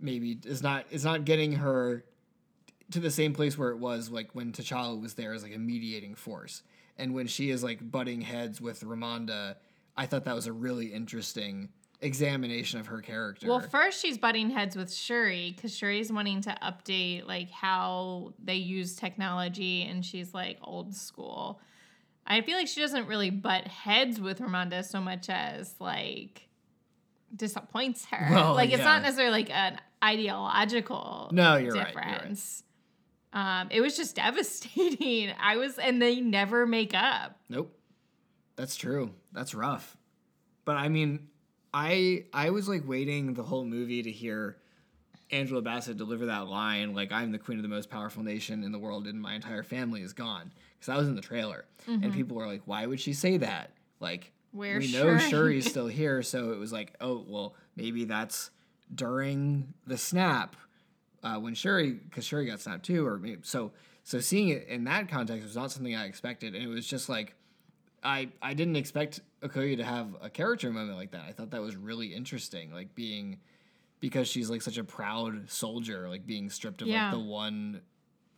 maybe 0.00 0.38
is 0.44 0.62
not 0.62 0.84
is 0.90 1.04
not 1.04 1.24
getting 1.24 1.52
her 1.52 2.04
to 2.90 3.00
the 3.00 3.10
same 3.10 3.32
place 3.32 3.56
where 3.56 3.70
it 3.70 3.78
was 3.78 4.10
like 4.10 4.30
when 4.34 4.52
T'Challa 4.52 5.00
was 5.00 5.14
there 5.14 5.32
as 5.32 5.42
like 5.42 5.54
a 5.54 5.58
mediating 5.58 6.14
force. 6.14 6.62
And 6.96 7.14
when 7.14 7.26
she 7.26 7.50
is 7.50 7.64
like 7.64 7.90
butting 7.90 8.20
heads 8.20 8.60
with 8.60 8.82
Ramonda, 8.82 9.56
I 9.96 10.06
thought 10.06 10.24
that 10.24 10.34
was 10.34 10.46
a 10.46 10.52
really 10.52 10.86
interesting 10.86 11.70
examination 12.00 12.80
of 12.80 12.86
her 12.86 13.00
character. 13.00 13.48
Well, 13.48 13.60
first 13.60 14.00
she's 14.00 14.18
butting 14.18 14.50
heads 14.50 14.76
with 14.76 14.92
Shuri 14.92 15.52
because 15.54 15.74
Shuri's 15.74 16.12
wanting 16.12 16.42
to 16.42 16.56
update 16.62 17.26
like 17.26 17.50
how 17.50 18.34
they 18.42 18.56
use 18.56 18.94
technology, 18.94 19.82
and 19.82 20.04
she's 20.04 20.34
like 20.34 20.58
old 20.62 20.94
school. 20.94 21.60
I 22.26 22.40
feel 22.42 22.56
like 22.56 22.68
she 22.68 22.80
doesn't 22.80 23.06
really 23.06 23.30
butt 23.30 23.66
heads 23.66 24.20
with 24.20 24.40
Ramonda 24.40 24.84
so 24.84 25.00
much 25.00 25.28
as 25.28 25.74
like 25.80 26.48
disappoints 27.34 28.06
her. 28.06 28.28
Well, 28.30 28.54
like 28.54 28.70
it's 28.70 28.78
yeah. 28.78 28.84
not 28.84 29.02
necessarily 29.02 29.42
like 29.42 29.50
an 29.50 29.78
ideological 30.02 31.30
No, 31.32 31.56
you're 31.56 31.74
you're 31.74 31.84
right. 31.94 32.38
Um, 33.34 33.68
it 33.70 33.80
was 33.82 33.96
just 33.96 34.16
devastating. 34.24 35.32
I 35.38 35.56
was, 35.56 35.78
and 35.78 36.00
they 36.00 36.20
never 36.20 36.66
make 36.66 36.94
up. 36.94 37.38
Nope. 37.50 37.76
That's 38.56 38.76
true. 38.76 39.10
That's 39.32 39.54
rough. 39.54 39.96
But 40.64 40.76
I 40.76 40.88
mean, 40.88 41.28
I 41.74 42.24
I 42.32 42.50
was 42.50 42.68
like 42.68 42.86
waiting 42.86 43.34
the 43.34 43.42
whole 43.42 43.64
movie 43.64 44.02
to 44.02 44.10
hear 44.10 44.56
Angela 45.30 45.60
Bassett 45.60 45.96
deliver 45.96 46.26
that 46.26 46.46
line, 46.46 46.94
like 46.94 47.10
"I'm 47.10 47.32
the 47.32 47.38
queen 47.38 47.58
of 47.58 47.62
the 47.62 47.68
most 47.68 47.90
powerful 47.90 48.22
nation 48.22 48.62
in 48.62 48.70
the 48.70 48.78
world, 48.78 49.06
and 49.08 49.20
my 49.20 49.34
entire 49.34 49.64
family 49.64 50.02
is 50.02 50.12
gone," 50.12 50.52
because 50.74 50.86
that 50.86 50.96
was 50.96 51.08
in 51.08 51.16
the 51.16 51.20
trailer, 51.20 51.64
and 51.88 52.14
people 52.14 52.36
were 52.36 52.46
like, 52.46 52.62
"Why 52.64 52.86
would 52.86 53.00
she 53.00 53.12
say 53.12 53.38
that?" 53.38 53.72
Like, 53.98 54.32
Where's 54.52 54.86
we 54.86 54.92
know 54.92 55.18
Shuri? 55.18 55.30
Shuri's 55.30 55.68
still 55.68 55.88
here, 55.88 56.22
so 56.22 56.52
it 56.52 56.58
was 56.58 56.72
like, 56.72 56.94
oh 57.00 57.24
well, 57.26 57.56
maybe 57.74 58.04
that's 58.04 58.50
during 58.94 59.74
the 59.86 59.98
snap 59.98 60.54
uh, 61.24 61.38
when 61.40 61.54
Shuri, 61.54 61.90
because 61.92 62.24
Shuri 62.24 62.46
got 62.46 62.60
snapped 62.60 62.84
too, 62.84 63.04
or 63.06 63.18
maybe, 63.18 63.40
so 63.42 63.72
so 64.04 64.20
seeing 64.20 64.50
it 64.50 64.68
in 64.68 64.84
that 64.84 65.08
context 65.08 65.42
was 65.42 65.56
not 65.56 65.72
something 65.72 65.94
I 65.96 66.04
expected, 66.04 66.54
and 66.54 66.62
it 66.62 66.68
was 66.68 66.86
just 66.86 67.08
like 67.08 67.34
I 68.02 68.28
I 68.42 68.54
didn't 68.54 68.76
expect 68.76 69.20
Okoye 69.42 69.76
to 69.78 69.84
have 69.84 70.14
a 70.22 70.28
character 70.30 70.70
moment 70.70 70.96
like 70.98 71.10
that. 71.12 71.22
I 71.28 71.32
thought 71.32 71.50
that 71.50 71.62
was 71.62 71.74
really 71.76 72.14
interesting, 72.14 72.70
like 72.72 72.94
being 72.94 73.38
because 74.00 74.28
she's 74.28 74.50
like 74.50 74.60
such 74.62 74.76
a 74.78 74.84
proud 74.84 75.50
soldier, 75.50 76.08
like 76.08 76.26
being 76.26 76.50
stripped 76.50 76.82
of 76.82 76.88
Yeah. 76.88 77.04
like 77.06 77.12
the 77.14 77.24
one 77.26 77.80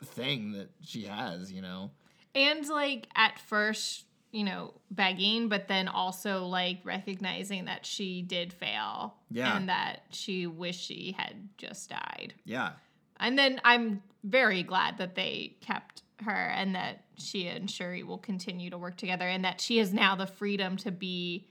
thing 0.05 0.53
that 0.53 0.71
she 0.83 1.05
has, 1.05 1.51
you 1.51 1.61
know. 1.63 1.91
And 2.35 2.67
like 2.69 3.09
at 3.17 3.39
first, 3.41 4.06
you 4.37 4.45
know, 4.45 4.75
begging, 4.91 5.49
but 5.49 5.67
then 5.67 5.89
also 5.89 6.45
like 6.45 6.79
recognizing 6.85 7.65
that 7.65 7.87
she 7.87 8.21
did 8.21 8.53
fail. 8.53 9.15
Yeah. 9.31 9.57
And 9.57 9.69
that 9.71 10.03
she 10.11 10.47
wished 10.47 10.85
she 10.85 11.15
had 11.17 11.49
just 11.57 11.89
died. 11.89 12.35
Yeah. 12.45 12.73
And 13.19 13.39
then 13.39 13.61
I'm 13.65 14.03
very 14.25 14.63
glad 14.63 14.99
that 14.99 15.15
they 15.15 15.57
kept 15.63 16.03
her 16.23 16.31
and 16.31 16.75
that 16.75 17.05
she 17.17 17.47
and 17.47 17.71
Shuri 17.71 18.03
will 18.03 18.19
continue 18.19 18.69
to 18.71 18.77
work 18.77 18.97
together 18.99 19.27
and 19.27 19.43
that 19.47 19.59
she 19.61 19.79
has 19.79 19.95
now 19.95 20.15
the 20.17 20.27
freedom 20.27 20.77
to 20.79 20.91
be 20.91 21.47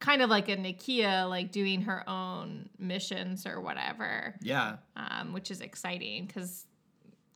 kind 0.00 0.20
of 0.20 0.28
like 0.28 0.48
a 0.48 0.56
Nakia, 0.56 1.28
like 1.28 1.52
doing 1.52 1.82
her 1.82 2.02
own 2.08 2.68
missions 2.80 3.46
or 3.46 3.60
whatever, 3.60 4.34
Yeah. 4.42 4.76
um, 4.96 5.32
which 5.32 5.52
is 5.52 5.60
exciting 5.60 6.26
because 6.26 6.66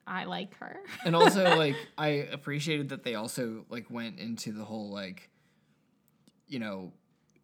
I 0.09 0.25
like 0.25 0.55
her. 0.59 0.81
and 1.05 1.15
also 1.15 1.45
like 1.57 1.77
I 1.97 2.09
appreciated 2.09 2.89
that 2.91 3.05
they 3.05 3.15
also 3.15 3.65
like 3.69 3.91
went 3.91 4.19
into 4.19 4.53
the 4.53 4.65
whole 4.65 4.91
like 4.91 5.29
you 6.49 6.59
know 6.59 6.93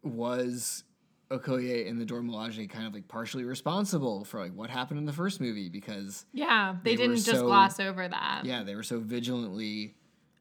was 0.03 0.85
Okoye 1.31 1.89
and 1.89 2.01
the 2.01 2.05
Dora 2.05 2.23
Milaje 2.23 2.69
kind 2.69 2.87
of 2.87 2.93
like 2.95 3.09
partially 3.09 3.45
responsible 3.45 4.25
for 4.25 4.41
like 4.41 4.53
what 4.55 4.71
happened 4.71 4.99
in 4.99 5.07
the 5.07 5.13
first 5.13 5.41
movie 5.41 5.69
because 5.69 6.27
yeah, 6.33 6.77
they, 6.83 6.91
They 6.91 6.97
didn't 6.97 7.17
just 7.17 7.31
so- 7.41 7.47
gloss 7.47 7.81
over 7.81 8.07
that. 8.07 8.43
yeah 8.45 8.63
they 8.63 8.75
were 8.75 8.83
so 8.83 8.99
vigilantly 9.01 9.95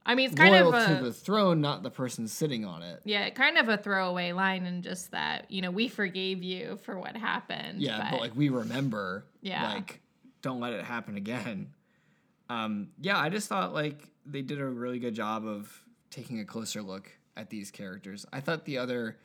I 0.06 0.16
mean, 0.16 0.26
it's 0.32 0.36
kind 0.36 0.52
loyal 0.54 0.76
of 0.76 0.92
a 0.92 0.98
to 0.98 1.04
the 1.06 1.14
throne 1.14 1.62
not 1.62 1.82
the 1.82 1.90
person 1.90 2.28
sitting 2.28 2.66
on 2.66 2.84
it 2.84 3.00
yeah, 3.06 3.30
kind 3.30 3.58
of 3.58 3.70
a 3.70 3.78
throwaway 3.78 4.34
line, 4.34 4.66
and 4.66 4.84
just 4.84 5.12
that 5.12 5.50
you 5.50 5.62
know 5.62 5.72
we 5.72 5.88
forgave 5.88 6.44
you 6.44 6.78
for 6.84 7.00
what 7.00 7.16
happened. 7.16 7.82
yeah 7.82 8.10
but, 8.12 8.20
like 8.20 8.36
we 8.36 8.50
remember 8.50 9.26
Yeah. 9.42 9.74
like 9.76 10.02
don't 10.42 10.60
let 10.60 10.74
it 10.74 10.84
happen 10.84 11.16
again 11.16 11.70
um 12.54 12.90
yeah 13.02 13.20
I 13.20 13.30
just 13.30 13.48
thought 13.48 13.74
like 13.74 14.08
they 14.26 14.42
did 14.42 14.60
a 14.60 14.66
really 14.66 15.00
good 15.00 15.16
job 15.16 15.46
of 15.46 15.72
taking 16.10 16.40
a 16.40 16.46
closer 16.46 16.82
look 16.82 17.12
at 17.36 17.50
these 17.50 17.72
characters 17.72 18.26
I 18.32 18.40
thought 18.40 18.66
the 18.66 18.78
other 18.78 19.18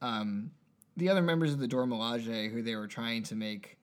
um, 0.00 0.50
the 0.96 1.08
other 1.08 1.22
members 1.22 1.52
of 1.52 1.58
the 1.58 1.68
Dora 1.68 1.86
Milaje 1.86 2.50
who 2.50 2.62
they 2.62 2.76
were 2.76 2.86
trying 2.86 3.22
to 3.24 3.34
make, 3.34 3.78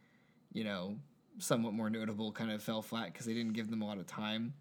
you 0.52 0.64
know, 0.64 0.96
somewhat 1.40 1.74
more 1.74 1.90
notable 1.90 2.32
kind 2.32 2.52
of 2.52 2.62
fell 2.62 2.82
flat 2.82 3.12
because 3.12 3.26
they 3.26 3.34
didn't 3.34 3.54
give 3.54 3.70
them 3.70 3.82
a 3.82 3.86
lot 3.86 3.98
of 3.98 4.08
time. 4.08 4.54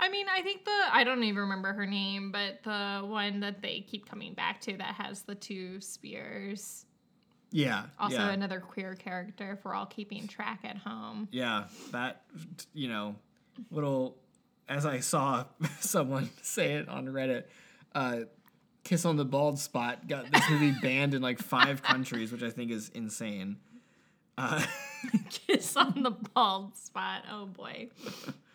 I 0.00 0.08
mean, 0.08 0.26
I 0.32 0.42
think 0.42 0.64
the 0.64 0.80
I 0.92 1.02
don't 1.04 1.22
even 1.24 1.42
remember 1.42 1.72
her 1.72 1.86
name, 1.86 2.30
but 2.30 2.62
the 2.62 3.04
one 3.04 3.40
that 3.40 3.62
they 3.62 3.80
keep 3.80 4.08
coming 4.08 4.34
back 4.34 4.60
to 4.62 4.76
that 4.76 4.94
has 4.94 5.22
the 5.22 5.34
two 5.34 5.80
spears. 5.80 6.84
Yeah. 7.50 7.84
Also, 7.98 8.16
yeah. 8.16 8.30
another 8.30 8.60
queer 8.60 8.94
character 8.94 9.52
if 9.52 9.64
we're 9.64 9.74
all 9.74 9.86
keeping 9.86 10.28
track 10.28 10.60
at 10.64 10.76
home. 10.76 11.28
Yeah, 11.32 11.64
that 11.90 12.22
you 12.74 12.88
know, 12.88 13.16
little 13.70 14.16
as 14.68 14.84
I 14.84 15.00
saw 15.00 15.44
someone 15.80 16.30
say 16.42 16.74
it 16.74 16.88
on 16.88 17.06
Reddit, 17.06 17.44
uh, 17.94 18.20
"Kiss 18.84 19.04
on 19.04 19.16
the 19.16 19.24
Bald 19.24 19.58
Spot" 19.58 20.06
got 20.06 20.30
this 20.30 20.42
movie 20.50 20.74
banned 20.82 21.14
in 21.14 21.22
like 21.22 21.38
five 21.38 21.82
countries, 21.82 22.32
which 22.32 22.42
I 22.42 22.50
think 22.50 22.70
is 22.70 22.90
insane. 22.90 23.56
Uh, 24.36 24.64
Kiss 25.30 25.76
on 25.76 26.02
the 26.02 26.10
bald 26.10 26.76
spot. 26.76 27.24
Oh 27.30 27.46
boy. 27.46 27.88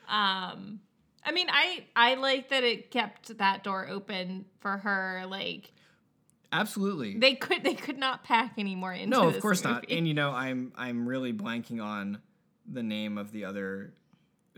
Um, 0.08 0.80
I 1.26 1.32
mean, 1.34 1.48
I 1.50 1.86
I 1.96 2.16
like 2.16 2.50
that 2.50 2.64
it 2.64 2.92
kept 2.92 3.38
that 3.38 3.64
door 3.64 3.88
open 3.90 4.46
for 4.60 4.78
her. 4.78 5.26
Like 5.28 5.72
absolutely. 6.52 7.18
they 7.18 7.36
could 7.36 7.64
they 7.64 7.74
could 7.74 7.98
not 7.98 8.24
pack 8.24 8.54
any 8.58 8.76
more 8.76 8.94
into. 8.94 9.08
no, 9.08 9.28
of 9.28 9.40
course 9.42 9.64
not. 9.64 9.86
And 9.90 10.08
you 10.08 10.14
know, 10.14 10.32
I'm 10.32 10.72
I'm 10.76 11.08
really 11.08 11.34
blanking 11.34 11.84
on 11.84 12.20
the 12.70 12.84
name 12.84 13.18
of 13.18 13.32
the 13.32 13.46
other. 13.46 13.94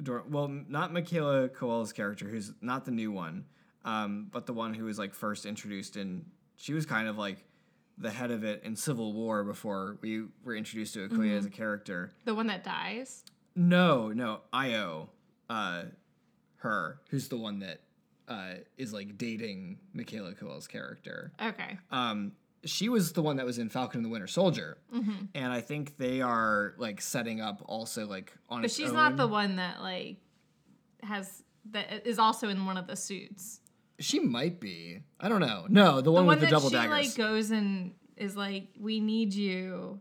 Dor- 0.02 0.26
well, 0.30 0.48
not 0.48 0.92
Michaela 0.94 1.48
Coel's 1.50 1.94
character, 1.94 2.28
who's 2.28 2.54
not 2.62 2.86
the 2.86 2.92
new 2.92 3.12
one, 3.12 3.46
um, 3.86 4.28
but 4.32 4.46
the 4.46 4.54
one 4.54 4.74
who 4.74 4.86
was 4.86 5.00
like 5.00 5.14
first 5.14 5.46
introduced 5.46 5.96
in. 5.98 6.26
She 6.58 6.74
was 6.74 6.86
kind 6.86 7.08
of 7.08 7.18
like 7.18 7.44
the 7.98 8.10
head 8.12 8.32
of 8.32 8.44
it 8.44 8.62
in 8.64 8.76
Civil 8.76 9.14
War 9.14 9.44
before 9.44 9.98
we 10.02 10.24
were 10.44 10.56
introduced 10.56 10.94
to 10.96 11.08
Okoye 11.08 11.38
as 11.38 11.46
a 11.46 11.50
character. 11.50 12.12
the 12.26 12.36
one 12.36 12.48
that 12.48 12.64
dies. 12.64 13.24
No, 13.56 14.10
no, 14.10 14.42
Io, 14.52 15.10
uh, 15.50 15.84
her, 16.58 17.00
who's 17.10 17.28
the 17.30 17.38
one 17.38 17.60
that 17.60 17.82
uh, 18.28 18.56
is 18.78 18.92
like 18.92 19.18
dating 19.18 19.78
Michaela 19.94 20.34
Coel's 20.34 20.68
character 20.68 21.32
Okay. 21.42 21.78
um, 21.92 22.34
she 22.66 22.90
was 22.90 23.14
the 23.14 23.22
one 23.22 23.38
that 23.38 23.46
was 23.46 23.58
in 23.60 23.70
Falcon 23.70 24.00
and 24.00 24.06
the 24.06 24.10
Winter 24.10 24.28
Soldier, 24.28 24.78
Mm-hmm. 24.94 25.26
and 25.36 25.54
I 25.54 25.62
think 25.62 25.98
they 25.98 26.22
are 26.22 26.74
like 26.78 27.00
setting 27.02 27.40
up 27.42 27.62
also 27.66 28.06
like 28.08 28.34
on. 28.50 28.62
But 28.62 28.66
its 28.66 28.76
she's 28.76 28.92
not 28.92 29.18
the 29.18 29.28
one 29.28 29.56
that 29.58 29.82
like 29.82 30.18
has 31.04 31.44
that 31.72 32.06
is 32.08 32.20
also 32.20 32.50
in 32.50 32.66
one 32.66 32.78
of 32.78 32.88
the 32.88 32.96
suits. 32.96 33.60
She 34.00 34.20
might 34.20 34.60
be. 34.60 35.04
I 35.20 35.30
don't 35.30 35.40
know. 35.42 35.66
No, 35.70 35.98
the 35.98 36.04
The 36.04 36.12
one, 36.12 36.26
one 36.26 36.36
with 36.36 36.40
the 36.42 36.46
that 36.48 36.52
double 36.52 36.70
she 36.70 36.76
daggers. 36.76 36.90
like 36.92 37.16
goes 37.16 37.52
and 37.52 37.94
is 38.18 38.36
like, 38.36 38.68
"We 38.80 39.00
need 39.00 39.34
you." 39.34 40.00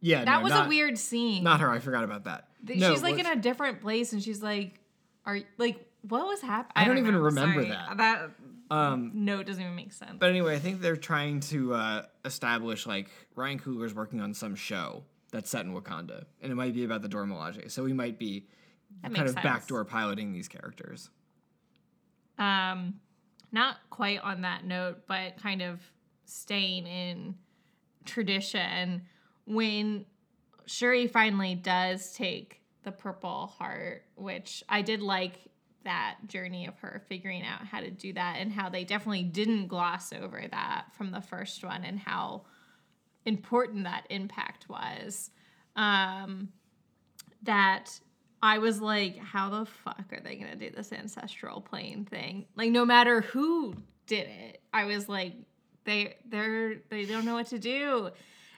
Yeah, 0.00 0.24
that 0.24 0.38
no, 0.38 0.42
was 0.44 0.50
not- 0.50 0.66
a 0.66 0.68
weird 0.68 0.96
scene. 0.98 1.42
Not 1.44 1.60
her. 1.60 1.70
I 1.70 1.78
forgot 1.78 2.04
about 2.04 2.24
that. 2.24 2.48
Th- 2.66 2.78
No, 2.78 2.92
she's 2.92 3.02
like 3.02 3.16
what's- 3.16 3.28
in 3.28 3.38
a 3.38 3.40
different 3.42 3.80
place, 3.80 4.12
and 4.12 4.22
she's 4.22 4.42
like, 4.42 4.80
"Are 5.24 5.38
like 5.58 5.86
what 6.02 6.26
was 6.26 6.40
happening?" 6.40 6.72
I 6.76 6.84
don't 6.86 6.98
even 6.98 7.14
know. 7.14 7.20
remember 7.20 7.62
Sorry. 7.62 7.68
that. 7.70 7.96
That 7.98 8.30
Um, 8.70 9.12
no, 9.14 9.38
it 9.40 9.46
doesn't 9.46 9.62
even 9.62 9.76
make 9.76 9.92
sense. 9.92 10.16
But 10.18 10.30
anyway, 10.30 10.54
I 10.56 10.58
think 10.58 10.80
they're 10.80 10.96
trying 10.96 11.40
to 11.40 11.74
uh, 11.74 12.02
establish 12.24 12.86
like 12.86 13.08
Ryan 13.34 13.58
Coogler's 13.60 13.94
working 13.94 14.20
on 14.20 14.34
some 14.34 14.54
show 14.56 15.04
that's 15.30 15.50
set 15.50 15.64
in 15.64 15.72
Wakanda, 15.74 16.24
and 16.40 16.50
it 16.52 16.54
might 16.54 16.74
be 16.74 16.84
about 16.84 17.02
the 17.02 17.08
Dora 17.08 17.26
Milaje. 17.26 17.70
So 17.70 17.84
we 17.84 17.92
might 17.92 18.18
be 18.18 18.46
That 19.02 19.14
kind 19.14 19.28
of 19.28 19.34
sense. 19.34 19.44
backdoor 19.44 19.84
piloting 19.84 20.32
these 20.32 20.48
characters. 20.48 21.10
Um, 22.38 22.94
not 23.52 23.76
quite 23.90 24.20
on 24.20 24.42
that 24.42 24.64
note, 24.64 25.02
but 25.06 25.36
kind 25.40 25.62
of 25.62 25.80
staying 26.24 26.86
in 26.86 27.34
tradition. 28.04 29.02
When 29.46 30.06
Shuri 30.66 31.06
finally 31.06 31.54
does 31.54 32.12
take 32.12 32.60
the 32.82 32.92
Purple 32.92 33.46
Heart, 33.58 34.04
which 34.16 34.62
I 34.68 34.82
did 34.82 35.00
like 35.02 35.38
that 35.86 36.18
journey 36.26 36.66
of 36.66 36.78
her 36.80 37.02
figuring 37.08 37.42
out 37.42 37.64
how 37.66 37.80
to 37.80 37.90
do 37.90 38.12
that, 38.12 38.36
and 38.38 38.52
how 38.52 38.68
they 38.68 38.84
definitely 38.84 39.22
didn't 39.22 39.68
gloss 39.68 40.12
over 40.12 40.44
that 40.50 40.86
from 40.92 41.10
the 41.10 41.22
first 41.22 41.64
one, 41.64 41.82
and 41.82 41.98
how 41.98 42.42
important 43.24 43.84
that 43.84 44.06
impact 44.10 44.68
was. 44.68 45.30
Um, 45.74 46.50
that 47.42 47.98
I 48.42 48.58
was 48.58 48.80
like, 48.80 49.18
how 49.18 49.50
the 49.50 49.66
fuck 49.66 50.12
are 50.12 50.20
they 50.20 50.36
gonna 50.36 50.56
do 50.56 50.70
this 50.70 50.92
ancestral 50.92 51.60
plane 51.60 52.04
thing? 52.04 52.46
Like, 52.56 52.70
no 52.70 52.84
matter 52.84 53.22
who 53.22 53.74
did 54.06 54.28
it, 54.28 54.60
I 54.74 54.84
was 54.84 55.08
like, 55.08 55.34
they 55.84 56.16
they're 56.28 56.76
they 56.90 57.06
don't 57.06 57.24
know 57.24 57.34
what 57.34 57.48
to 57.48 57.58
do, 57.58 58.10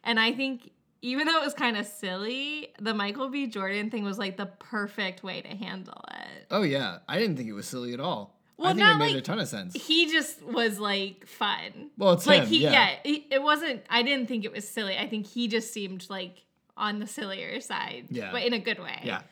and 0.03 0.19
I 0.19 0.33
think 0.33 0.71
even 1.01 1.27
though 1.27 1.41
it 1.41 1.45
was 1.45 1.55
kind 1.55 1.77
of 1.77 1.87
silly, 1.87 2.75
the 2.81 2.93
Michael 2.93 3.29
B. 3.29 3.47
Jordan 3.47 3.89
thing 3.89 4.05
was 4.05 4.19
like 4.19 4.37
the 4.37 4.47
perfect 4.47 5.23
way 5.23 5.41
to 5.41 5.49
handle 5.49 6.03
it. 6.11 6.18
Oh 6.51 6.63
yeah, 6.63 6.99
I 7.09 7.19
didn't 7.19 7.37
think 7.37 7.49
it 7.49 7.53
was 7.53 7.67
silly 7.67 7.93
at 7.95 8.01
all. 8.01 8.35
Well, 8.57 8.71
I 8.71 8.75
think 8.75 8.89
it 8.89 8.99
made 8.99 9.17
a 9.17 9.21
ton 9.21 9.39
of 9.39 9.47
sense. 9.49 9.75
He 9.75 10.11
just 10.11 10.43
was 10.43 10.81
like 10.81 11.27
fun. 11.27 11.91
Well, 11.97 12.13
it's 12.15 12.27
like 12.27 12.43
him, 12.43 12.49
he 12.49 12.63
yeah. 12.65 12.73
yeah, 12.73 12.95
it, 13.05 13.23
it 13.31 13.43
wasn't. 13.43 13.83
I 13.89 14.03
didn't 14.03 14.27
think 14.27 14.45
it 14.45 14.53
was 14.53 14.67
silly. 14.67 14.97
I 14.99 15.07
think 15.09 15.27
he 15.27 15.47
just 15.49 15.73
seemed 15.73 16.07
like 16.11 16.45
on 16.77 16.99
the 16.99 17.07
sillier 17.07 17.61
side, 17.61 18.07
Yeah. 18.11 18.33
but 18.33 18.43
in 18.43 18.53
a 18.53 18.59
good 18.59 18.79
way. 18.81 19.01
Yeah, 19.05 19.23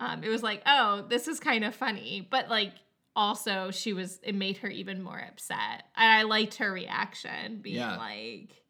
um, 0.00 0.22
it 0.24 0.28
was 0.28 0.42
like, 0.42 0.62
oh, 0.66 1.04
this 1.08 1.28
is 1.28 1.40
kind 1.40 1.64
of 1.64 1.74
funny, 1.74 2.26
but 2.30 2.48
like 2.48 2.72
also 3.16 3.70
she 3.70 3.92
was 3.92 4.18
it 4.22 4.34
made 4.34 4.58
her 4.58 4.68
even 4.68 5.02
more 5.02 5.18
upset. 5.28 5.84
And 5.96 6.10
I 6.12 6.22
liked 6.22 6.54
her 6.56 6.72
reaction, 6.72 7.60
being 7.60 7.76
Yeah. 7.76 7.96
like, 7.96 8.62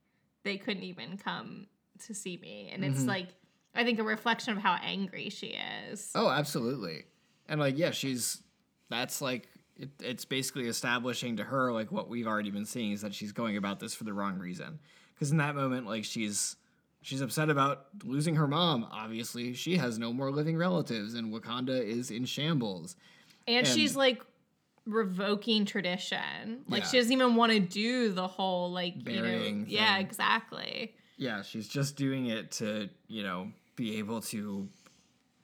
they 0.42 0.57
couldn't 0.57 0.82
even 0.84 1.18
come 1.18 1.66
to 2.07 2.14
see 2.14 2.36
me, 2.36 2.70
and 2.72 2.84
it's 2.84 3.03
Mhm. 3.03 3.09
like 3.09 3.28
I 3.74 3.84
think 3.84 4.01
a 4.01 4.03
reflection 4.03 4.57
of 4.57 4.62
how 4.62 4.76
angry 4.82 5.28
she 5.28 5.57
is. 5.88 6.11
Oh, 6.16 6.28
absolutely. 6.28 7.05
And 7.51 7.61
like, 7.61 7.76
yeah, 7.76 7.90
she's 7.90 8.42
that's 8.88 9.20
like 9.20 9.48
it, 9.76 9.90
it's 10.01 10.24
basically 10.24 10.66
establishing 10.68 11.36
to 11.36 11.44
her 11.44 11.72
like 11.72 11.92
what 11.92 12.09
we've 12.09 12.26
already 12.26 12.51
been 12.51 12.64
seeing 12.64 12.92
is 12.92 13.03
that 13.03 13.14
she's 13.14 13.32
going 13.32 13.57
about 13.59 13.80
this 13.80 13.92
for 13.92 14.05
the 14.05 14.12
wrong 14.14 14.38
reason. 14.38 14.78
Because 15.14 15.30
in 15.32 15.36
that 15.38 15.55
moment, 15.55 15.86
like 15.86 16.05
she's 16.05 16.57
she's 17.03 17.20
upset 17.20 17.51
about 17.51 17.86
losing 18.05 18.36
her 18.36 18.46
mom. 18.46 18.86
Obviously, 18.90 19.53
she 19.53 19.76
has 19.76 19.98
no 19.98 20.12
more 20.12 20.30
living 20.30 20.57
relatives, 20.57 21.14
and 21.14 21.32
Wakanda 21.32 21.82
is 21.84 22.11
in 22.11 22.24
shambles. 22.24 22.96
and, 23.46 23.66
and- 23.66 23.66
she's 23.66 23.96
like 23.96 24.22
revoking 24.86 25.64
tradition. 25.66 26.62
Like 26.68 26.82
Yeah. 26.82 26.88
she 26.88 26.96
doesn't 26.98 27.12
even 27.12 27.36
want 27.36 27.53
to 27.53 27.61
do 27.61 28.12
the 28.12 28.26
whole 28.26 28.70
like 28.70 28.94
you 28.96 29.16
know, 29.16 29.22
Burying 29.22 29.66
yeah, 29.68 29.98
exactly. 29.98 30.94
Yeah, 31.16 31.42
she's 31.42 31.68
just 31.68 31.96
doing 31.96 32.26
it 32.26 32.51
to 32.53 32.88
you 33.09 33.22
know 33.22 33.53
be 33.76 33.98
able 33.98 34.20
to 34.22 34.68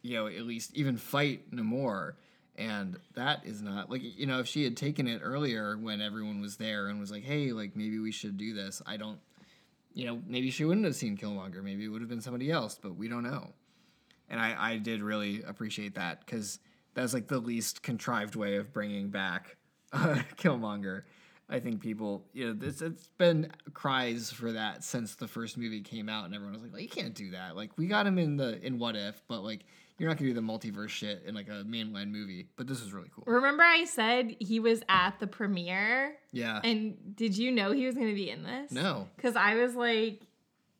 you 0.06 0.16
know 0.16 0.26
at 0.26 0.42
least 0.42 0.74
even 0.74 0.96
fight 0.96 1.50
Namor. 1.50 2.12
And 2.58 2.98
that 3.14 3.44
is 3.44 3.60
not 3.60 3.90
like 3.90 4.00
you 4.02 4.26
know 4.26 4.40
if 4.40 4.46
she 4.46 4.64
had 4.64 4.76
taken 4.76 5.06
it 5.06 5.20
earlier 5.22 5.76
when 5.76 6.00
everyone 6.00 6.40
was 6.40 6.56
there 6.56 6.88
and 6.88 6.98
was 6.98 7.10
like, 7.10 7.24
hey, 7.24 7.52
like 7.52 7.76
maybe 7.76 7.98
we 7.98 8.12
should 8.12 8.38
do 8.38 8.54
this. 8.54 8.80
I 8.86 8.96
don't, 8.96 9.18
you 9.92 10.06
know, 10.06 10.22
maybe 10.26 10.50
she 10.50 10.64
wouldn't 10.64 10.86
have 10.86 10.96
seen 10.96 11.18
Killmonger. 11.18 11.62
Maybe 11.62 11.84
it 11.84 11.88
would 11.88 12.00
have 12.00 12.08
been 12.08 12.22
somebody 12.22 12.50
else, 12.50 12.78
but 12.80 12.96
we 12.96 13.08
don't 13.08 13.24
know. 13.24 13.52
And 14.30 14.40
I 14.40 14.56
I 14.58 14.76
did 14.78 15.02
really 15.02 15.42
appreciate 15.42 15.96
that 15.96 16.24
because 16.24 16.58
that's 16.94 17.12
like 17.12 17.28
the 17.28 17.38
least 17.38 17.82
contrived 17.82 18.36
way 18.36 18.56
of 18.56 18.72
bringing 18.72 19.10
back 19.10 19.56
uh, 19.92 20.22
Killmonger. 20.36 21.02
I 21.48 21.60
think 21.60 21.80
people, 21.80 22.24
you 22.32 22.46
know, 22.46 22.52
this 22.54 22.82
it's 22.82 23.08
been 23.18 23.52
cries 23.72 24.32
for 24.32 24.52
that 24.52 24.82
since 24.82 25.14
the 25.14 25.28
first 25.28 25.56
movie 25.56 25.80
came 25.80 26.08
out, 26.08 26.24
and 26.24 26.34
everyone 26.34 26.54
was 26.54 26.62
like, 26.62 26.72
well, 26.72 26.80
"You 26.80 26.88
can't 26.88 27.14
do 27.14 27.30
that." 27.30 27.54
Like, 27.54 27.70
we 27.76 27.86
got 27.86 28.06
him 28.06 28.18
in 28.18 28.36
the 28.36 28.60
in 28.66 28.78
What 28.80 28.96
If, 28.96 29.22
but 29.28 29.44
like, 29.44 29.60
you're 29.98 30.08
not 30.08 30.18
gonna 30.18 30.30
do 30.30 30.34
the 30.34 30.40
multiverse 30.40 30.90
shit 30.90 31.22
in 31.26 31.34
like 31.34 31.48
a 31.48 31.64
mainline 31.64 32.10
movie. 32.10 32.48
But 32.56 32.66
this 32.66 32.82
was 32.82 32.92
really 32.92 33.08
cool. 33.14 33.24
Remember 33.26 33.62
I 33.62 33.84
said 33.84 34.36
he 34.38 34.60
was 34.60 34.82
at 34.88 35.18
the 35.20 35.26
premiere 35.26 36.16
Yeah. 36.32 36.60
and 36.62 37.16
did 37.16 37.36
you 37.38 37.50
know 37.52 37.72
he 37.72 37.86
was 37.86 37.94
to 37.94 38.00
be 38.14 38.30
in 38.30 38.42
this? 38.42 38.72
No. 38.72 39.08
Because 39.16 39.36
I 39.36 39.54
was 39.54 39.74
like, 39.74 40.20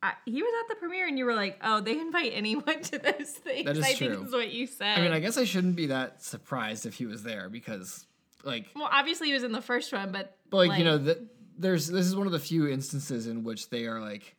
I, 0.03 0.13
he 0.27 0.43
was 0.43 0.53
at 0.63 0.69
the 0.69 0.75
premiere, 0.79 1.09
and 1.09 1.19
you 1.19 1.25
were 1.25 1.35
like, 1.35 1.59
"Oh, 1.65 1.81
they 1.81 1.99
invite 1.99 2.33
anyone 2.35 2.83
to 2.83 2.99
those 2.99 3.31
things." 3.31 3.65
That 3.65 3.79
is 3.79 3.85
I 3.85 3.95
true. 3.95 4.15
think 4.17 4.27
is 4.27 4.33
what 4.33 4.53
you 4.53 4.67
said. 4.67 4.99
I 4.99 5.01
mean, 5.01 5.13
I 5.13 5.21
guess 5.21 5.39
I 5.39 5.45
shouldn't 5.45 5.75
be 5.75 5.87
that 5.87 6.23
surprised 6.23 6.85
if 6.85 6.95
he 6.95 7.07
was 7.07 7.23
there 7.23 7.49
because, 7.49 8.07
like, 8.45 8.67
well, 8.77 8.89
obviously 8.93 9.29
he 9.29 9.33
was 9.33 9.43
in 9.43 9.53
the 9.53 9.63
first 9.63 9.93
one, 9.95 10.13
but 10.13 10.37
but 10.51 10.59
like, 10.69 10.79
you 10.79 10.85
know, 10.85 10.99
the, 10.99 11.27
there's 11.59 11.89
this 11.89 12.05
is 12.07 12.15
one 12.15 12.27
of 12.27 12.33
the 12.35 12.39
few 12.39 12.69
instances 12.69 13.27
in 13.27 13.43
which 13.43 13.71
they 13.71 13.87
are 13.87 13.99
like 13.99 14.37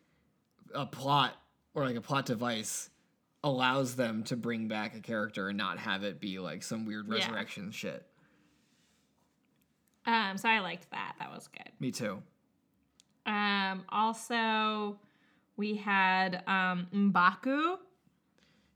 a 0.76 0.86
plot 0.86 1.34
or 1.74 1.84
like 1.86 1.96
a 1.96 2.02
plot 2.02 2.28
device 2.28 2.92
allows 3.44 3.96
them 3.96 4.24
to 4.24 4.36
bring 4.36 4.68
back 4.68 4.96
a 4.96 5.00
character 5.00 5.50
and 5.50 5.58
not 5.58 5.78
have 5.80 6.04
it 6.04 6.20
be 6.20 6.40
like 6.40 6.64
some 6.64 6.86
weird 6.86 7.08
Yeah. 7.08 7.16
resurrection 7.16 7.72
shit. 7.72 8.06
um, 10.06 10.38
so 10.38 10.48
I 10.48 10.60
liked 10.60 10.90
that. 10.92 11.16
That 11.20 11.32
was 11.32 11.48
good. 11.50 11.70
Me 11.80 11.92
too. 11.92 12.22
Um, 13.26 13.84
also, 13.90 14.98
we 15.58 15.76
had 15.76 16.44
um 16.48 16.88
Mbaku. 16.94 17.78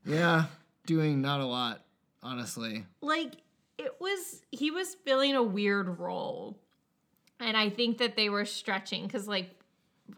Yeah, 0.04 0.44
doing 0.86 1.22
not 1.22 1.40
a 1.40 1.46
lot, 1.46 1.84
honestly. 2.22 2.84
like 3.00 3.34
it 3.78 3.94
was 4.00 4.42
he 4.50 4.70
was 4.70 4.94
filling 5.06 5.34
a 5.34 5.42
weird 5.42 5.98
role 5.98 6.58
and 7.40 7.56
i 7.56 7.70
think 7.70 7.96
that 7.98 8.14
they 8.16 8.28
were 8.28 8.44
stretching 8.44 9.04
because 9.06 9.26
like 9.26 9.48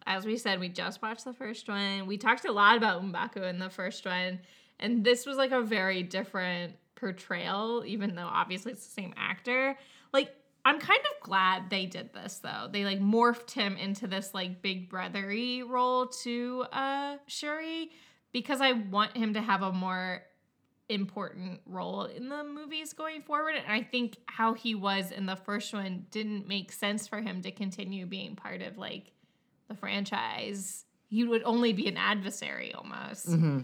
as 0.06 0.24
we 0.24 0.36
said 0.36 0.60
we 0.60 0.68
just 0.68 1.02
watched 1.02 1.24
the 1.24 1.32
first 1.32 1.68
one 1.68 2.06
we 2.06 2.16
talked 2.16 2.44
a 2.44 2.52
lot 2.52 2.76
about 2.76 3.02
Mbaku 3.02 3.48
in 3.48 3.58
the 3.58 3.70
first 3.70 4.04
one 4.04 4.40
and 4.78 5.04
this 5.04 5.26
was 5.26 5.36
like 5.36 5.52
a 5.52 5.62
very 5.62 6.02
different 6.02 6.74
portrayal 6.94 7.82
even 7.86 8.14
though 8.14 8.26
obviously 8.26 8.72
it's 8.72 8.86
the 8.86 8.92
same 8.92 9.12
actor 9.16 9.76
like 10.12 10.30
i'm 10.64 10.78
kind 10.78 11.00
of 11.00 11.26
glad 11.26 11.68
they 11.70 11.86
did 11.86 12.12
this 12.14 12.38
though 12.38 12.68
they 12.70 12.84
like 12.84 13.00
morphed 13.00 13.50
him 13.50 13.76
into 13.76 14.06
this 14.06 14.32
like 14.32 14.62
big 14.62 14.90
brothery 14.90 15.68
role 15.68 16.06
to 16.06 16.64
uh 16.72 17.16
shuri 17.26 17.90
because 18.32 18.60
i 18.60 18.72
want 18.72 19.16
him 19.16 19.34
to 19.34 19.40
have 19.40 19.62
a 19.62 19.72
more 19.72 20.22
important 20.88 21.60
role 21.66 22.04
in 22.04 22.28
the 22.28 22.44
movies 22.44 22.92
going 22.92 23.22
forward. 23.22 23.54
And 23.54 23.72
I 23.72 23.82
think 23.82 24.18
how 24.26 24.54
he 24.54 24.74
was 24.74 25.10
in 25.10 25.26
the 25.26 25.36
first 25.36 25.72
one 25.72 26.06
didn't 26.10 26.46
make 26.46 26.72
sense 26.72 27.08
for 27.08 27.20
him 27.20 27.42
to 27.42 27.50
continue 27.50 28.06
being 28.06 28.36
part 28.36 28.62
of 28.62 28.76
like 28.76 29.12
the 29.68 29.74
franchise. 29.74 30.84
He 31.08 31.24
would 31.24 31.42
only 31.44 31.72
be 31.72 31.88
an 31.88 31.96
adversary 31.96 32.72
almost. 32.74 33.28
Mm-hmm. 33.28 33.60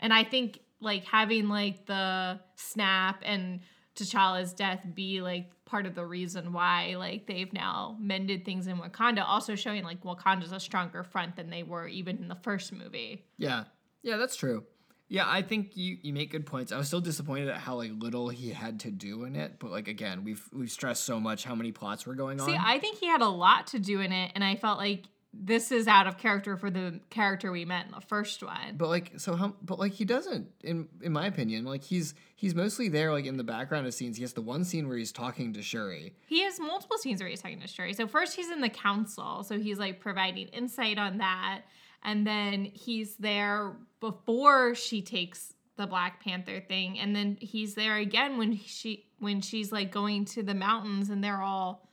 And 0.00 0.12
I 0.12 0.24
think 0.24 0.60
like 0.80 1.04
having 1.04 1.48
like 1.48 1.86
the 1.86 2.40
snap 2.56 3.22
and 3.24 3.60
T'Challa's 3.94 4.52
death 4.52 4.86
be 4.94 5.20
like 5.20 5.50
part 5.64 5.86
of 5.86 5.94
the 5.94 6.04
reason 6.04 6.52
why 6.52 6.94
like 6.96 7.26
they've 7.26 7.52
now 7.52 7.96
mended 8.00 8.44
things 8.44 8.66
in 8.66 8.78
Wakanda, 8.78 9.24
also 9.26 9.54
showing 9.54 9.84
like 9.84 10.02
Wakanda's 10.02 10.52
a 10.52 10.60
stronger 10.60 11.04
front 11.04 11.36
than 11.36 11.50
they 11.50 11.62
were 11.62 11.86
even 11.86 12.18
in 12.18 12.28
the 12.28 12.38
first 12.42 12.72
movie. 12.72 13.24
Yeah. 13.36 13.64
Yeah, 14.02 14.16
that's 14.16 14.36
true. 14.36 14.64
Yeah, 15.08 15.24
I 15.26 15.42
think 15.42 15.76
you, 15.76 15.98
you 16.02 16.12
make 16.12 16.30
good 16.30 16.46
points. 16.46 16.70
I 16.70 16.78
was 16.78 16.86
still 16.86 17.00
disappointed 17.00 17.48
at 17.48 17.56
how 17.56 17.74
like 17.74 17.90
little 17.98 18.28
he 18.28 18.50
had 18.50 18.78
to 18.80 18.92
do 18.92 19.24
in 19.24 19.34
it, 19.34 19.58
but 19.58 19.72
like 19.72 19.88
again, 19.88 20.22
we've 20.22 20.48
we've 20.52 20.70
stressed 20.70 21.02
so 21.02 21.18
much 21.18 21.42
how 21.42 21.56
many 21.56 21.72
plots 21.72 22.06
were 22.06 22.14
going 22.14 22.40
on. 22.40 22.46
See. 22.46 22.56
I 22.56 22.78
think 22.78 22.98
he 22.98 23.06
had 23.06 23.20
a 23.20 23.28
lot 23.28 23.66
to 23.68 23.80
do 23.80 24.00
in 24.00 24.12
it, 24.12 24.30
and 24.36 24.44
I 24.44 24.54
felt 24.54 24.78
like 24.78 25.06
this 25.32 25.70
is 25.70 25.86
out 25.86 26.06
of 26.06 26.18
character 26.18 26.56
for 26.56 26.70
the 26.70 27.00
character 27.08 27.52
we 27.52 27.64
met 27.64 27.86
in 27.86 27.92
the 27.92 28.00
first 28.00 28.42
one. 28.42 28.76
But 28.76 28.88
like 28.88 29.12
so 29.16 29.36
how 29.36 29.54
but 29.62 29.78
like 29.78 29.92
he 29.92 30.04
doesn't 30.04 30.48
in 30.62 30.88
in 31.02 31.12
my 31.12 31.26
opinion 31.26 31.64
like 31.64 31.84
he's 31.84 32.14
he's 32.34 32.54
mostly 32.54 32.88
there 32.88 33.12
like 33.12 33.26
in 33.26 33.36
the 33.36 33.44
background 33.44 33.86
of 33.86 33.94
scenes. 33.94 34.16
He 34.16 34.22
has 34.22 34.32
the 34.32 34.42
one 34.42 34.64
scene 34.64 34.88
where 34.88 34.96
he's 34.96 35.12
talking 35.12 35.52
to 35.52 35.62
Shuri. 35.62 36.14
He 36.26 36.42
has 36.42 36.58
multiple 36.58 36.98
scenes 36.98 37.20
where 37.20 37.28
he's 37.28 37.40
talking 37.40 37.60
to 37.60 37.68
Shuri. 37.68 37.94
So 37.94 38.06
first 38.08 38.34
he's 38.34 38.50
in 38.50 38.60
the 38.60 38.68
council, 38.68 39.44
so 39.44 39.58
he's 39.58 39.78
like 39.78 40.00
providing 40.00 40.48
insight 40.48 40.98
on 40.98 41.18
that, 41.18 41.62
and 42.02 42.26
then 42.26 42.64
he's 42.64 43.14
there 43.16 43.76
before 44.00 44.74
she 44.74 45.00
takes 45.00 45.54
the 45.76 45.86
Black 45.86 46.22
Panther 46.22 46.60
thing, 46.60 46.98
and 46.98 47.14
then 47.14 47.38
he's 47.40 47.74
there 47.74 47.96
again 47.96 48.36
when 48.36 48.58
she 48.58 49.06
when 49.20 49.40
she's 49.40 49.70
like 49.70 49.92
going 49.92 50.24
to 50.24 50.42
the 50.42 50.54
mountains 50.54 51.08
and 51.08 51.22
they're 51.22 51.42
all 51.42 51.88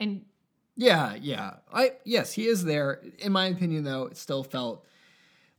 and 0.00 0.24
Yeah, 0.76 1.14
yeah. 1.20 1.54
I 1.72 1.92
yes, 2.04 2.32
he 2.32 2.46
is 2.46 2.64
there. 2.64 3.00
In 3.18 3.32
my 3.32 3.46
opinion 3.46 3.84
though, 3.84 4.06
it 4.06 4.16
still 4.16 4.42
felt 4.42 4.84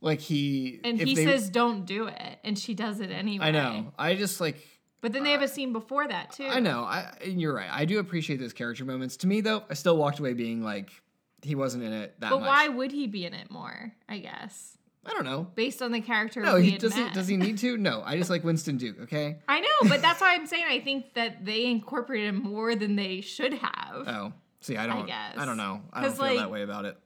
Like 0.00 0.20
he 0.20 0.80
And 0.84 1.00
if 1.00 1.08
he 1.08 1.14
they- 1.14 1.24
says 1.24 1.48
don't 1.48 1.86
do 1.86 2.06
it, 2.08 2.38
and 2.44 2.58
she 2.58 2.74
does 2.74 3.00
it 3.00 3.10
anyway. 3.10 3.46
I 3.46 3.50
know. 3.50 3.92
I 3.98 4.14
just 4.14 4.40
like 4.40 4.56
But 5.00 5.12
then 5.12 5.22
they 5.24 5.32
have 5.32 5.42
a 5.42 5.48
scene 5.48 5.72
before 5.72 6.06
that 6.06 6.32
too. 6.32 6.46
I 6.46 6.60
know. 6.60 6.80
I 6.82 7.16
and 7.24 7.40
you're 7.40 7.54
right. 7.54 7.70
I 7.70 7.84
do 7.86 7.98
appreciate 7.98 8.38
those 8.40 8.52
character 8.52 8.84
moments. 8.84 9.16
To 9.18 9.26
me 9.26 9.40
though, 9.40 9.62
I 9.70 9.74
still 9.74 9.96
walked 9.96 10.18
away 10.18 10.34
being 10.34 10.62
like 10.62 10.90
he 11.42 11.54
wasn't 11.54 11.84
in 11.84 11.92
it 11.92 12.20
that 12.20 12.30
But 12.30 12.40
much. 12.40 12.48
why 12.48 12.68
would 12.68 12.92
he 12.92 13.06
be 13.06 13.24
in 13.24 13.32
it 13.32 13.50
more? 13.50 13.92
I 14.08 14.18
guess 14.18 14.76
I 15.04 15.12
don't 15.12 15.24
know. 15.24 15.46
based 15.54 15.80
on 15.80 15.92
the 15.92 16.00
character. 16.00 16.40
No, 16.42 16.56
he 16.56 16.76
does 16.76 16.94
he 16.94 17.08
does 17.10 17.28
he 17.28 17.36
need 17.38 17.56
to? 17.58 17.76
No. 17.78 18.02
I 18.04 18.18
just 18.18 18.28
like 18.28 18.44
Winston 18.44 18.76
Duke, 18.76 19.00
okay? 19.02 19.38
I 19.48 19.60
know, 19.60 19.88
but 19.88 20.02
that's 20.02 20.20
why 20.20 20.34
I'm 20.34 20.46
saying 20.46 20.66
I 20.68 20.80
think 20.80 21.14
that 21.14 21.44
they 21.46 21.66
incorporated 21.66 22.28
him 22.34 22.42
more 22.42 22.74
than 22.74 22.96
they 22.96 23.20
should 23.22 23.54
have. 23.54 24.08
Oh. 24.08 24.32
See, 24.60 24.76
I 24.76 24.86
don't 24.86 25.04
I, 25.04 25.06
guess. 25.06 25.46
don't 25.46 25.56
know. 25.56 25.82
I 25.92 26.02
don't 26.02 26.16
feel 26.16 26.36
that 26.36 26.50
way 26.50 26.62
about 26.62 26.84
it. 26.84 26.98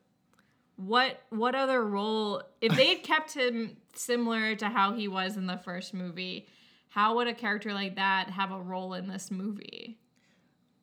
What 0.77 1.21
what 1.29 1.55
other 1.55 1.85
role 1.85 2.43
if 2.61 2.75
they 2.75 2.87
had 2.87 3.03
kept 3.03 3.35
him 3.35 3.77
similar 3.95 4.55
to 4.57 4.69
how 4.69 4.95
he 4.95 5.09
was 5.09 5.37
in 5.37 5.47
the 5.47 5.59
first 5.59 5.93
movie, 5.93 6.47
how 6.89 7.17
would 7.17 7.27
a 7.27 7.35
character 7.35 7.75
like 7.75 7.97
that 7.97 8.31
have 8.31 8.51
a 8.51 8.61
role 8.61 8.95
in 8.95 9.07
this 9.07 9.31
movie? 9.31 9.99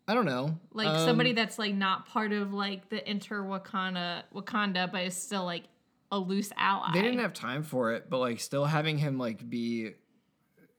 I 0.08 0.14
don't 0.14 0.26
know. 0.26 0.58
Like 0.72 0.88
Um, 0.88 1.06
somebody 1.06 1.34
that's 1.34 1.60
like 1.60 1.74
not 1.74 2.08
part 2.08 2.32
of 2.32 2.54
like 2.54 2.90
the 2.90 3.10
inter 3.10 3.42
Wakanda 3.42 4.24
Wakanda, 4.34 4.92
but 4.92 5.04
is 5.04 5.16
still 5.16 5.44
like 5.44 5.64
a 6.12 6.18
loose 6.18 6.52
ally. 6.56 6.92
They 6.94 7.02
didn't 7.02 7.20
have 7.20 7.34
time 7.34 7.64
for 7.64 7.92
it, 7.94 8.10
but 8.10 8.20
like 8.20 8.40
still 8.40 8.66
having 8.66 8.98
him 8.98 9.18
like 9.18 9.48
be, 9.50 9.92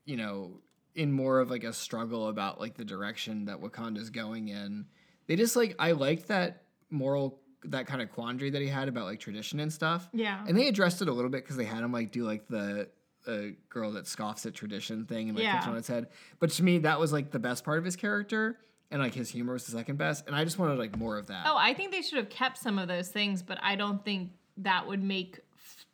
you 0.06 0.16
know, 0.16 0.60
in 0.94 1.12
more 1.12 1.40
of 1.40 1.50
like 1.50 1.64
a 1.64 1.72
struggle 1.72 2.28
about 2.28 2.58
like 2.58 2.74
the 2.74 2.84
direction 2.84 3.46
that 3.46 3.60
Wakanda's 3.60 4.10
going 4.10 4.48
in. 4.48 4.86
They 5.28 5.36
just 5.36 5.54
like 5.54 5.76
I 5.78 5.92
liked 5.92 6.26
that 6.28 6.64
moral 6.90 7.38
that 7.64 7.86
kind 7.86 8.02
of 8.02 8.10
quandary 8.10 8.50
that 8.50 8.62
he 8.62 8.68
had 8.68 8.88
about 8.88 9.04
like 9.06 9.20
tradition 9.20 9.60
and 9.60 9.72
stuff. 9.72 10.08
Yeah. 10.12 10.42
And 10.46 10.56
they 10.58 10.68
addressed 10.68 11.00
it 11.02 11.08
a 11.08 11.12
little 11.12 11.30
bit 11.30 11.44
because 11.44 11.56
they 11.56 11.64
had 11.64 11.84
him 11.84 11.92
like 11.92 12.10
do 12.10 12.24
like 12.24 12.48
the 12.48 12.88
uh, 13.26 13.38
girl 13.68 13.92
that 13.92 14.06
scoffs 14.06 14.46
at 14.46 14.54
tradition 14.54 15.04
thing 15.06 15.28
and 15.28 15.36
like 15.36 15.44
Yeah. 15.44 15.60
it 15.62 15.68
on 15.68 15.76
its 15.76 15.86
head. 15.88 16.06
But 16.40 16.50
to 16.50 16.62
me, 16.64 16.78
that 16.78 16.98
was 16.98 17.12
like 17.12 17.30
the 17.30 17.38
best 17.38 17.62
part 17.64 17.78
of 17.78 17.84
his 17.84 17.94
character, 17.96 18.58
and 18.90 19.02
like 19.02 19.12
his 19.14 19.28
humor 19.28 19.52
was 19.54 19.66
the 19.66 19.72
second 19.72 19.98
best. 19.98 20.26
And 20.26 20.34
I 20.34 20.44
just 20.44 20.58
wanted 20.58 20.78
like 20.78 20.96
more 20.96 21.18
of 21.18 21.26
that. 21.26 21.44
Oh, 21.46 21.56
I 21.56 21.74
think 21.74 21.90
they 21.92 22.00
should 22.02 22.16
have 22.18 22.30
kept 22.30 22.56
some 22.58 22.78
of 22.78 22.88
those 22.88 23.08
things, 23.08 23.42
but 23.42 23.58
I 23.62 23.76
don't 23.76 24.02
think 24.04 24.30
that 24.58 24.86
would 24.86 25.02
make. 25.02 25.40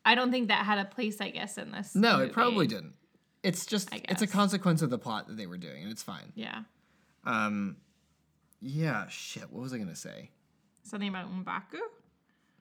I 0.05 0.15
don't 0.15 0.31
think 0.31 0.49
that 0.49 0.65
had 0.67 0.79
a 0.79 0.85
place. 0.85 1.21
I 1.21 1.31
guess 1.31 1.57
in 1.59 1.73
this. 1.73 1.95
no, 1.95 2.19
movie. 2.19 2.27
it 2.29 2.33
probably 2.33 2.67
didn't. 2.67 2.93
It's 3.43 3.67
just 3.67 3.89
it's 3.93 4.23
a 4.23 4.27
consequence 4.27 4.81
of 4.83 4.91
the 4.91 4.99
plot 4.99 5.27
that 5.29 5.37
they 5.39 5.47
were 5.47 5.59
doing, 5.59 5.83
and 5.83 5.91
it's 5.91 6.03
fine. 6.03 6.31
Yeah, 6.35 6.61
Um, 7.25 7.77
yeah, 8.65 9.07
shit. 9.09 9.53
What 9.53 9.63
was 9.63 9.73
I 9.73 9.79
gonna 9.79 9.95
say? 9.95 10.31
something 10.83 11.09
about 11.09 11.31
Mbaku. 11.45 11.81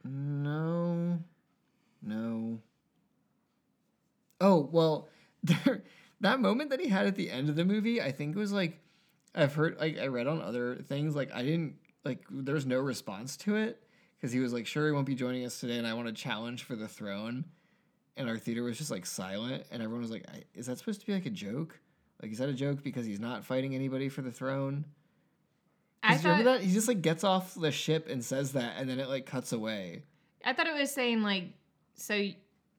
No, 0.06 1.20
no. 2.02 2.60
Oh 4.42 4.70
well, 4.72 5.10
there, 5.44 5.84
that 6.22 6.40
moment 6.40 6.70
that 6.72 6.80
he 6.80 6.90
had 6.90 7.06
at 7.06 7.16
the 7.16 7.30
end 7.30 7.50
of 7.50 7.56
the 7.56 7.66
movie, 7.66 8.02
I 8.02 8.12
think 8.12 8.36
it 8.36 8.40
was 8.40 8.52
like, 8.52 8.80
I've 9.36 9.54
heard, 9.56 9.78
like, 9.80 9.98
I 9.98 10.08
read 10.08 10.28
on 10.28 10.42
other 10.42 10.76
things, 10.76 11.16
like, 11.16 11.34
I 11.34 11.42
didn't 11.42 11.76
like. 12.06 12.24
There 12.30 12.56
was 12.56 12.66
no 12.66 12.80
response 12.80 13.38
to 13.38 13.56
it 13.56 13.82
because 14.18 14.32
he 14.32 14.40
was 14.40 14.54
like, 14.54 14.68
"Shuri 14.68 14.92
won't 14.92 15.06
be 15.06 15.16
joining 15.16 15.46
us 15.46 15.60
today, 15.60 15.78
and 15.78 15.88
I 15.88 15.94
want 15.94 16.08
a 16.08 16.14
challenge 16.14 16.64
for 16.64 16.76
the 16.76 16.88
throne." 16.88 17.46
And 18.16 18.30
our 18.30 18.38
theater 18.38 18.62
was 18.64 18.78
just 18.78 18.92
like 18.92 19.06
silent, 19.06 19.64
and 19.72 19.82
everyone 19.82 20.02
was 20.02 20.12
like, 20.12 20.26
I, 20.30 20.44
"Is 20.54 20.68
that 20.68 20.78
supposed 20.78 21.00
to 21.02 21.08
be 21.08 21.14
like 21.14 21.26
a 21.26 21.32
joke? 21.32 21.80
Like, 22.22 22.32
is 22.32 22.38
that 22.38 22.50
a 22.50 22.54
joke 22.54 22.84
because 22.84 23.06
he's 23.06 23.20
not 23.20 23.44
fighting 23.44 23.74
anybody 23.74 24.10
for 24.10 24.22
the 24.22 24.32
throne?" 24.32 24.86
I 26.04 26.14
you 26.14 26.20
remember 26.20 26.44
thought 26.44 26.60
that 26.60 26.66
he 26.66 26.74
just 26.74 26.88
like 26.88 27.02
gets 27.02 27.24
off 27.24 27.56
the 27.56 27.72
ship 27.72 28.08
and 28.10 28.24
says 28.24 28.54
that, 28.54 28.76
and 28.78 28.90
then 28.90 29.00
it 29.00 29.08
like 29.08 29.26
cuts 29.26 29.52
away. 29.54 30.04
I 30.46 30.54
thought 30.54 30.68
it 30.68 30.76
was 30.78 30.92
saying 30.92 31.22
like, 31.24 31.46
so 31.96 32.28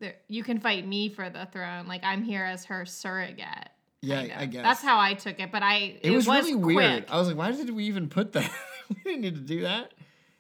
there, 0.01 0.17
you 0.29 0.45
can 0.45 0.61
fight 0.61 0.87
me 0.87 1.09
for 1.09 1.31
the 1.31 1.47
throne. 1.47 1.87
Like 1.87 2.03
I'm 2.05 2.23
here 2.23 2.45
as 2.45 2.67
her 2.67 2.85
surrogate. 2.85 3.71
Yeah, 4.03 4.21
kind 4.21 4.33
I 4.33 4.47
guess 4.47 4.63
that's 4.63 4.83
how 4.83 5.01
I 5.01 5.15
took 5.15 5.41
it. 5.41 5.51
But 5.51 5.63
I 5.63 5.77
it, 5.77 6.01
it, 6.03 6.11
was, 6.11 6.27
really 6.27 6.53
quick. 6.53 6.77
weird. 6.77 7.07
I 7.09 7.19
was 7.19 7.29
like, 7.29 7.37
why 7.37 7.51
did 7.53 7.71
we 7.71 7.85
even 7.85 8.09
put 8.09 8.33
that? 8.33 8.51
we 8.91 8.97
didn't 9.03 9.23
need 9.23 9.35
to 9.37 9.41
do 9.41 9.63
that. 9.63 9.95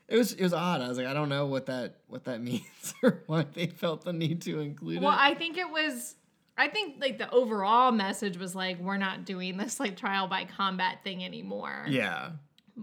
It 0.07 0.19
was 0.19 0.33
it 0.33 0.43
was 0.43 0.53
odd. 0.53 0.83
I 0.83 0.89
was 0.89 0.99
like, 0.99 1.07
I 1.07 1.15
don't 1.15 1.31
know 1.31 1.47
what 1.47 1.67
that 1.67 1.97
what 2.09 2.25
that 2.25 2.41
means 2.43 2.95
or 3.03 3.23
why 3.27 3.47
they 3.55 3.69
felt 3.69 4.05
the 4.05 4.13
need 4.13 4.43
to 4.43 4.61
include 4.61 5.01
Well, 5.01 5.13
it. 5.13 5.17
Well, 5.17 5.19
I 5.19 5.35
think 5.35 5.57
it 5.57 5.71
was. 5.71 6.17
I 6.57 6.69
think 6.69 7.01
like 7.01 7.19
the 7.19 7.29
overall 7.31 7.91
message 7.91 8.37
was 8.37 8.55
like 8.55 8.79
we're 8.79 8.99
not 8.99 9.25
doing 9.25 9.57
this 9.57 9.81
like 9.81 9.97
trial 9.97 10.29
by 10.29 10.45
combat 10.45 10.99
thing 11.03 11.25
anymore. 11.25 11.87
yeah, 11.89 12.33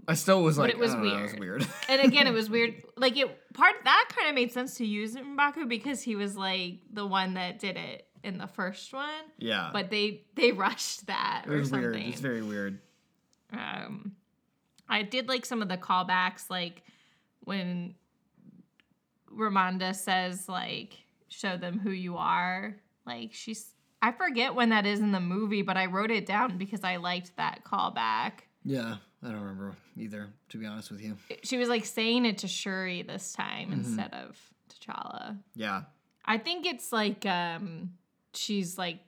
I 0.08 0.14
still 0.14 0.42
was 0.42 0.56
But 0.56 0.62
like, 0.62 0.70
it 0.72 0.78
was 0.78 0.92
I 0.92 0.94
don't 0.94 1.06
know, 1.06 1.18
it 1.18 1.22
was 1.22 1.32
weird. 1.34 1.40
weird. 1.60 1.66
and 1.88 2.00
again, 2.02 2.26
it 2.26 2.32
was 2.32 2.48
weird. 2.56 2.82
Like 2.96 3.16
it 3.16 3.28
part 3.54 3.74
that 3.84 4.08
kind 4.16 4.28
of 4.28 4.34
made 4.34 4.52
sense 4.52 4.76
to 4.78 4.86
use 4.86 5.14
Mbaku 5.14 5.68
because 5.68 6.02
he 6.02 6.16
was 6.16 6.36
like 6.36 6.80
the 6.92 7.06
one 7.06 7.34
that 7.34 7.58
did 7.58 7.76
it 7.76 8.06
in 8.24 8.38
the 8.38 8.46
first 8.46 8.92
one. 8.92 9.08
yeah, 9.38 9.70
But 9.72 9.90
they 9.90 10.22
they 10.34 10.52
rushed 10.66 11.06
that 11.08 11.44
it 11.46 11.52
or 11.52 11.58
was 11.58 11.68
something. 11.70 11.90
weird. 11.92 12.08
It's 12.08 12.20
very 12.20 12.42
weird. 12.42 12.80
um, 13.52 14.12
I 14.88 15.02
did 15.02 15.28
like 15.28 15.44
some 15.44 15.60
of 15.62 15.68
the 15.68 15.76
callbacks, 15.76 16.48
like 16.50 16.82
when 17.40 17.94
Ramonda 19.30 19.94
says 19.94 20.48
like 20.48 20.96
show 21.28 21.56
them 21.56 21.78
who 21.78 21.90
you 21.90 22.16
are. 22.16 22.76
Like 23.06 23.32
she's 23.32 23.74
I 24.00 24.12
forget 24.12 24.54
when 24.54 24.70
that 24.70 24.84
is 24.86 25.00
in 25.00 25.12
the 25.12 25.20
movie, 25.20 25.62
but 25.62 25.76
I 25.76 25.86
wrote 25.86 26.10
it 26.10 26.26
down 26.26 26.58
because 26.58 26.82
I 26.82 26.96
liked 26.96 27.36
that 27.36 27.62
callback. 27.64 28.32
Yeah, 28.64 28.96
I 29.24 29.28
don't 29.28 29.40
remember 29.40 29.74
either. 29.96 30.28
To 30.50 30.58
be 30.58 30.66
honest 30.66 30.90
with 30.90 31.00
you. 31.00 31.16
She 31.42 31.56
was 31.56 31.68
like 31.68 31.84
saying 31.84 32.24
it 32.26 32.38
to 32.38 32.48
Shuri 32.48 33.02
this 33.02 33.34
Mm-hmm. 33.38 33.42
time 33.50 33.72
instead 33.72 34.12
of 34.12 34.36
T'Challa. 34.68 35.38
Yeah, 35.54 35.82
I 36.24 36.38
think 36.38 36.66
it's 36.66 36.92
like 36.92 37.24
um 37.26 37.92
she's 38.34 38.76
like 38.78 38.98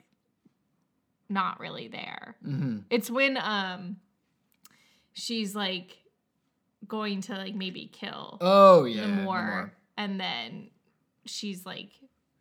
not 1.29 1.59
really 1.59 1.87
there. 1.87 2.35
mm-hmm. 2.45 2.79
It's 2.89 3.09
when 3.09 3.37
um 3.37 3.97
she's 5.13 5.55
like 5.55 5.97
going 6.87 7.21
to 7.21 7.33
like 7.33 7.55
maybe 7.55 7.89
kill 7.91 8.37
Oh 8.41 8.85
yeah, 8.85 9.07
more 9.07 9.73
and 9.97 10.19
then 10.19 10.69
she's 11.25 11.65
like 11.65 11.89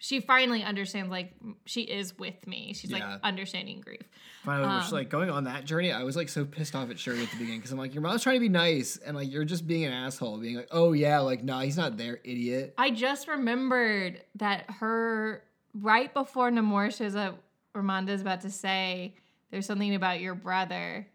she 0.05 0.21
finally 0.21 0.63
understands 0.63 1.11
like 1.11 1.33
she 1.65 1.81
is 1.81 2.19
with 2.19 2.47
me. 2.47 2.75
She's 2.75 2.91
Yeah. 2.91 3.13
like 3.13 3.21
understanding 3.23 3.81
grief. 3.81 4.03
Finally, 4.45 4.75
which 4.77 4.85
Um, 4.89 4.93
like 4.93 5.09
going 5.09 5.31
on 5.31 5.45
that 5.45 5.65
journey, 5.65 5.93
I 5.93 6.03
was 6.03 6.15
like 6.15 6.29
so 6.29 6.45
pissed 6.45 6.75
off 6.75 6.91
at 6.91 6.99
Shuri 6.99 7.23
at 7.23 7.31
the 7.31 7.39
beginning 7.39 7.61
because 7.61 7.73
I'm 7.73 7.79
like, 7.79 7.95
your 7.95 8.03
mom's 8.03 8.23
trying 8.23 8.37
to 8.37 8.41
be 8.41 8.51
nice, 8.51 8.99
and 8.99 9.17
like 9.17 9.33
you're 9.33 9.47
just 9.47 9.67
being 9.67 9.85
an 9.85 9.95
asshole, 9.95 10.37
being 10.37 10.57
like, 10.57 10.69
oh 10.73 10.93
yeah, 10.93 11.21
like 11.21 11.43
nah, 11.43 11.61
he's 11.61 11.79
not 11.79 11.97
there, 11.97 12.21
idiot. 12.23 12.75
I 12.77 12.91
just 12.91 13.29
remembered 13.29 14.23
that 14.35 14.71
her 14.73 15.43
right 15.73 16.13
before 16.13 16.51
Namor 16.51 16.95
shows 16.95 17.17
up, 17.17 17.43
Ramonda's 17.75 18.21
about 18.21 18.43
to 18.43 18.51
say 18.51 19.15
there's 19.51 19.65
something 19.65 19.95
about 19.95 20.21
your 20.21 20.35
brother. 20.35 21.07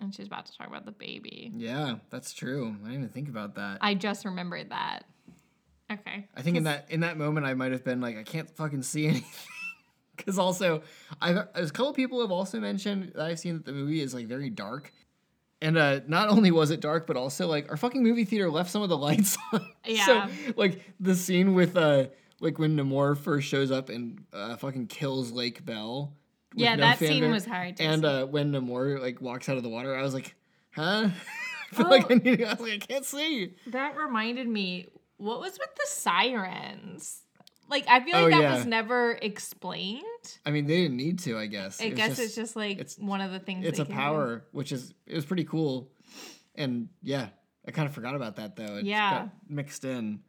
And 0.00 0.12
she's 0.12 0.26
about 0.26 0.46
to 0.46 0.56
talk 0.58 0.66
about 0.66 0.84
the 0.86 0.92
baby. 0.92 1.52
Yeah, 1.54 1.96
that's 2.08 2.32
true. 2.32 2.74
I 2.82 2.88
didn't 2.88 2.94
even 2.94 3.08
think 3.10 3.28
about 3.28 3.54
that. 3.56 3.78
I 3.82 3.94
just 3.94 4.24
remembered 4.24 4.70
that. 4.70 5.04
Okay. 5.90 6.28
I 6.36 6.42
think 6.42 6.56
in 6.56 6.64
that 6.64 6.86
in 6.90 7.00
that 7.00 7.16
moment, 7.16 7.46
I 7.46 7.54
might 7.54 7.72
have 7.72 7.84
been 7.84 8.00
like, 8.00 8.16
I 8.16 8.22
can't 8.22 8.48
fucking 8.50 8.82
see 8.82 9.06
anything. 9.08 9.24
Because 10.16 10.38
also, 10.38 10.82
I've 11.20 11.36
a 11.54 11.66
couple 11.68 11.92
people 11.94 12.20
have 12.20 12.30
also 12.30 12.60
mentioned 12.60 13.12
that 13.14 13.24
I've 13.26 13.38
seen 13.38 13.54
that 13.56 13.64
the 13.64 13.72
movie 13.72 14.00
is 14.00 14.12
like 14.14 14.26
very 14.26 14.50
dark, 14.50 14.92
and 15.62 15.78
uh, 15.78 16.00
not 16.06 16.28
only 16.28 16.50
was 16.50 16.70
it 16.70 16.80
dark, 16.80 17.06
but 17.06 17.16
also 17.16 17.46
like 17.46 17.70
our 17.70 17.76
fucking 17.78 18.02
movie 18.02 18.24
theater 18.26 18.50
left 18.50 18.70
some 18.70 18.82
of 18.82 18.88
the 18.90 18.98
lights 18.98 19.36
on. 19.52 19.66
Yeah. 19.86 20.04
So 20.04 20.52
like 20.56 20.82
the 21.00 21.14
scene 21.14 21.54
with 21.54 21.76
uh 21.76 22.06
like 22.40 22.58
when 22.58 22.76
Namor 22.76 23.16
first 23.16 23.48
shows 23.48 23.70
up 23.70 23.88
and 23.88 24.22
uh, 24.32 24.56
fucking 24.56 24.88
kills 24.88 25.32
Lake 25.32 25.64
Bell. 25.64 26.12
Yeah, 26.54 26.74
no 26.74 26.82
that 26.82 26.98
scene 26.98 27.30
was 27.30 27.46
hard 27.46 27.76
to 27.78 27.82
And 27.84 28.04
uh, 28.04 28.26
when 28.26 28.52
Namor 28.52 29.00
like 29.00 29.20
walks 29.22 29.48
out 29.48 29.56
of 29.56 29.62
the 29.62 29.68
water, 29.68 29.94
I 29.96 30.02
was 30.02 30.12
like, 30.14 30.34
huh. 30.74 31.08
I 31.72 31.74
feel 31.76 31.88
like 31.88 32.10
I 32.10 32.14
Oh. 32.14 32.16
need. 32.18 32.42
I 32.44 32.50
was 32.54 32.60
like, 32.60 32.72
I 32.72 32.78
can't 32.78 33.04
see. 33.04 33.54
That 33.68 33.96
reminded 33.96 34.48
me, 34.48 34.88
what 35.20 35.40
was 35.40 35.52
with 35.52 35.74
the 35.76 35.86
sirens? 35.86 37.22
Like, 37.68 37.84
I 37.88 38.00
feel 38.00 38.14
like 38.14 38.24
Oh, 38.26 38.30
that 38.30 38.40
yeah. 38.42 38.56
was 38.56 38.66
never 38.66 39.12
explained. 39.22 40.02
I 40.44 40.50
mean, 40.50 40.66
they 40.66 40.82
didn't 40.82 40.96
need 40.96 41.20
to. 41.20 41.38
I 41.38 41.46
guess. 41.46 41.80
I 41.80 41.84
It 41.84 41.94
guess 41.94 42.18
it's 42.18 42.34
just 42.34 42.56
like 42.56 42.72
it's- 42.78 42.98
one 42.98 43.20
of 43.20 43.30
the 43.30 43.38
things. 43.38 43.64
it's 43.64 43.78
a 43.78 43.84
can 43.84 43.94
do. 43.94 44.00
power, 44.00 44.44
which 44.52 44.72
is 44.72 44.92
it 45.06 45.14
was 45.14 45.24
pretty 45.24 45.44
cool, 45.44 45.88
and 46.56 46.88
yeah, 47.02 47.28
I 47.66 47.70
kind 47.70 47.86
of 47.86 47.94
forgot 47.94 48.14
about 48.16 48.36
that 48.36 48.56
though. 48.56 48.78
It 48.78 48.86
Yeah. 48.86 49.10
got 49.20 49.28
mixed 49.48 49.84
in 49.84 50.20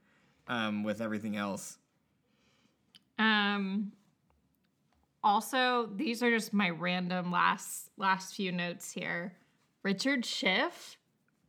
um, 0.47 0.83
with 0.83 1.01
everything 1.01 1.35
else. 1.35 1.77
Um. 3.17 3.91
Also, 5.23 5.87
these 5.95 6.23
are 6.23 6.31
just 6.31 6.51
my 6.51 6.69
random 6.71 7.31
last 7.31 7.89
last 7.97 8.35
few 8.35 8.51
notes 8.51 8.91
here. 8.91 9.33
Richard 9.83 10.25
Schiff, 10.25 10.97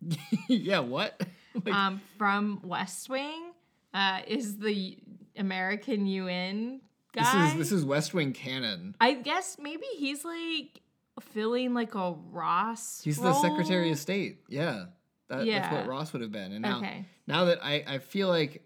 yeah, 0.48 0.78
what? 0.80 1.20
Like, 1.64 1.74
um, 1.74 2.00
from 2.18 2.60
West 2.64 3.08
Wing, 3.08 3.52
uh, 3.94 4.20
is 4.26 4.58
the 4.58 4.98
American 5.36 6.06
UN 6.06 6.80
guy? 7.12 7.22
this 7.22 7.52
is 7.52 7.58
this 7.58 7.72
is 7.72 7.84
West 7.84 8.14
Wing 8.14 8.32
canon. 8.32 8.94
I 9.00 9.14
guess 9.14 9.56
maybe 9.60 9.84
he's 9.96 10.24
like 10.24 10.80
filling 11.20 11.74
like 11.74 11.94
a 11.94 12.14
Ross. 12.30 13.02
He's 13.04 13.18
the 13.18 13.34
Secretary 13.34 13.90
of 13.92 13.98
State. 13.98 14.38
Yeah, 14.48 14.86
that, 15.28 15.46
that's 15.46 15.72
what 15.72 15.86
Ross 15.86 16.12
would 16.12 16.22
have 16.22 16.32
been. 16.32 16.52
And 16.52 16.62
now, 16.62 16.78
Okay. 16.78 17.04
now 17.26 17.44
that 17.46 17.62
I 17.62 17.84
I 17.86 17.98
feel 17.98 18.28
like, 18.28 18.64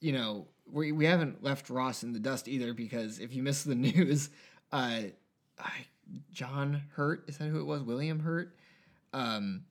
you 0.00 0.12
know, 0.12 0.46
we 0.66 0.92
we 0.92 1.04
haven't 1.04 1.42
left 1.42 1.70
Ross 1.70 2.02
in 2.02 2.12
the 2.12 2.20
dust 2.20 2.46
either 2.48 2.72
because 2.72 3.18
if 3.18 3.34
you 3.34 3.42
missed 3.42 3.66
the 3.66 3.74
news, 3.88 4.30
uh, 4.70 5.00
I, 5.58 5.70
John 6.30 6.82
Hurt 6.94 7.24
is 7.28 7.38
that 7.38 7.46
who 7.48 7.60
it 7.60 7.64
was? 7.64 7.82
William 7.82 8.20
Hurt. 8.20 8.56
Um, 9.12 9.64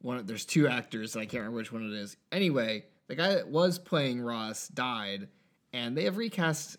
one 0.00 0.16
of, 0.18 0.26
there's 0.26 0.44
two 0.44 0.66
actors 0.68 1.14
and 1.14 1.22
I 1.22 1.26
can't 1.26 1.40
remember 1.42 1.56
which 1.58 1.72
one 1.72 1.86
it 1.92 1.92
is. 1.94 2.16
Anyway, 2.32 2.84
the 3.08 3.14
guy 3.14 3.34
that 3.34 3.48
was 3.48 3.78
playing 3.78 4.20
Ross 4.22 4.68
died, 4.68 5.28
and 5.72 5.96
they 5.96 6.04
have 6.04 6.16
recast 6.16 6.76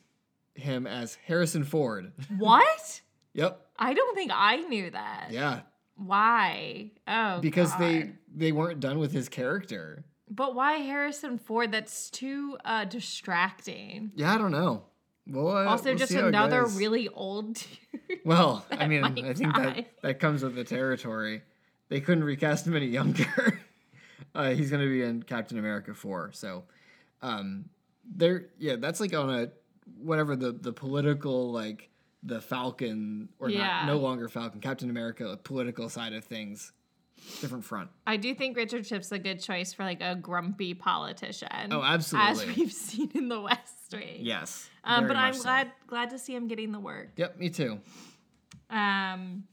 him 0.55 0.86
as 0.88 1.15
Harrison 1.26 1.63
Ford. 1.63 2.11
What? 2.38 3.01
yep. 3.34 3.65
I 3.78 3.93
don't 3.93 4.15
think 4.15 4.32
I 4.34 4.57
knew 4.57 4.89
that. 4.91 5.28
Yeah. 5.32 5.61
Why? 5.95 6.91
Oh, 7.07 7.39
Because 7.41 7.76
they 7.78 7.99
God. 8.03 8.13
they 8.36 8.51
weren't 8.51 8.80
done 8.80 8.97
with 8.99 9.11
his 9.11 9.30
character. 9.30 10.03
But 10.30 10.55
why 10.55 10.74
Harrison 10.78 11.38
Ford? 11.38 11.72
That's 11.72 12.09
too 12.09 12.57
uh, 12.63 12.86
distracting. 12.86 14.11
Yeah, 14.15 14.34
I 14.34 14.38
don't 14.38 14.51
know. 14.51 14.84
Well, 15.28 15.49
uh, 15.49 15.65
Also, 15.65 15.89
we'll 15.89 15.97
just 15.99 16.11
see 16.11 16.17
how 16.17 16.26
it 16.26 16.30
another 16.30 16.65
really 16.65 17.07
old 17.09 17.53
dude. 18.09 18.19
Well, 18.26 18.65
I 18.72 18.88
mean, 18.88 19.03
I 19.03 19.11
think 19.11 19.53
die. 19.53 19.63
that 19.63 19.86
that 20.01 20.19
comes 20.19 20.43
with 20.43 20.55
the 20.55 20.63
territory. 20.63 21.43
They 21.92 22.00
couldn't 22.00 22.24
recast 22.24 22.66
him 22.66 22.74
any 22.76 22.86
younger. 22.88 23.60
uh, 24.34 24.52
he's 24.52 24.70
going 24.70 24.82
to 24.82 24.89
be 24.89 25.04
in 25.04 25.24
Captain 25.24 25.60
America 25.60 25.94
four. 25.94 26.32
So, 26.34 26.64
um, 27.22 27.66
there, 28.06 28.46
yeah, 28.58 28.78
that's 28.78 29.02
like 29.02 29.14
on 29.14 29.30
a 29.30 29.50
whatever 30.02 30.38
the 30.38 30.54
the 30.54 30.72
political 30.72 31.52
like 31.52 31.89
the 32.24 32.39
Falcon 32.39 33.28
or 33.39 33.50
Yeah. 33.50 33.60
not 33.68 33.86
no 33.88 33.98
longer 33.98 34.30
Falcon 34.30 34.62
Captain 34.62 34.89
America 34.89 35.38
political 35.44 35.89
side 35.89 36.14
of 36.14 36.24
things, 36.24 36.72
different 37.42 37.66
front. 37.66 37.89
I 38.08 38.16
do 38.16 38.34
think 38.36 38.56
Richard 38.56 38.88
Schiff's 38.88 39.12
a 39.12 39.20
good 39.20 39.42
choice 39.42 39.74
for 39.74 39.84
like 39.84 40.02
a 40.02 40.16
grumpy 40.16 40.74
politician. 40.74 41.50
Oh, 41.72 41.84
absolutely. 41.84 42.32
As 42.52 42.56
we've 42.58 42.72
seen 42.88 43.12
in 43.16 43.28
the 43.28 43.42
West 43.42 43.92
Wing. 43.92 44.20
Yes, 44.20 44.70
Um, 44.86 45.08
but 45.08 45.18
I'm 45.18 45.34
so. 45.34 45.44
glad 45.44 45.72
glad 45.88 46.10
to 46.12 46.18
see 46.18 46.34
him 46.34 46.48
getting 46.48 46.72
the 46.72 46.80
work. 46.80 47.10
Yep, 47.18 47.38
me 47.38 47.50
too. 47.50 47.80
Um, 48.70 49.44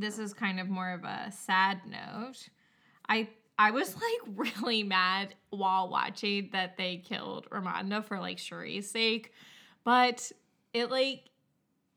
this 0.00 0.18
is 0.18 0.32
kind 0.32 0.58
of 0.60 0.68
more 0.68 0.90
of 0.90 1.04
a 1.04 1.32
sad 1.32 1.80
note. 1.86 2.48
I 3.08 3.28
I 3.58 3.70
was 3.72 3.94
like 4.28 4.48
really 4.54 4.82
mad 4.82 5.34
while 5.50 5.88
watching 5.88 6.50
that 6.52 6.76
they 6.76 6.96
killed 6.96 7.48
Ramonda 7.50 8.04
for 8.04 8.18
like 8.18 8.38
Shuri's 8.38 8.90
sake, 8.90 9.32
but 9.84 10.32
it 10.72 10.90
like 10.90 11.24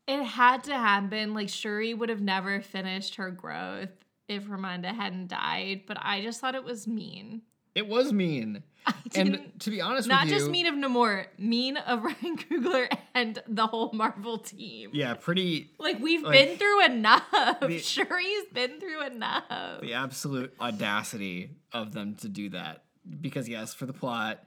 it 0.08 0.24
had 0.24 0.66
to 0.66 0.74
happen. 0.74 1.34
Like 1.34 1.50
Shuri 1.50 1.94
would 1.94 2.10
have 2.10 2.22
never 2.22 2.62
finished 2.62 3.16
her 3.16 3.32
growth 3.32 3.90
if 4.28 4.46
Ramonda 4.46 4.94
hadn't 4.94 5.28
died. 5.28 5.84
But 5.88 5.98
I 6.02 6.22
just 6.22 6.42
thought 6.42 6.56
it 6.56 6.64
was 6.64 6.88
mean. 6.88 7.42
It 7.76 7.88
was 7.88 8.14
mean, 8.14 8.64
I 8.86 8.94
and 9.16 9.52
to 9.60 9.70
be 9.72 9.82
honest 9.82 10.08
Not 10.08 10.26
with 10.26 10.34
you, 10.34 10.40
just 10.40 10.52
mean 10.52 10.68
of 10.68 10.76
Namor, 10.76 11.26
mean 11.40 11.78
of 11.78 12.04
Ryan 12.04 12.38
Coogler 12.38 12.88
and 13.16 13.42
the 13.48 13.66
whole 13.68 13.92
Marvel 13.94 14.38
team. 14.38 14.92
yeah, 14.94 15.14
pretty 15.16 15.72
Like 15.80 16.00
we've 16.00 16.22
Like, 16.24 16.34
been 16.50 16.58
through 16.58 16.86
enough. 16.86 17.24
the- 17.32 17.68
Shuri's 17.80 18.46
been 18.54 18.80
through 18.80 19.06
enough. 19.08 19.82
the 19.82 19.94
absolute 19.94 20.54
audacity 20.60 21.52
of 21.72 21.94
them 21.94 22.16
to 22.16 22.30
do 22.30 22.50
that 22.50 22.84
because 23.20 23.50
yes 23.50 23.74
for 23.74 23.86
the 23.86 23.94
plot 23.94 24.44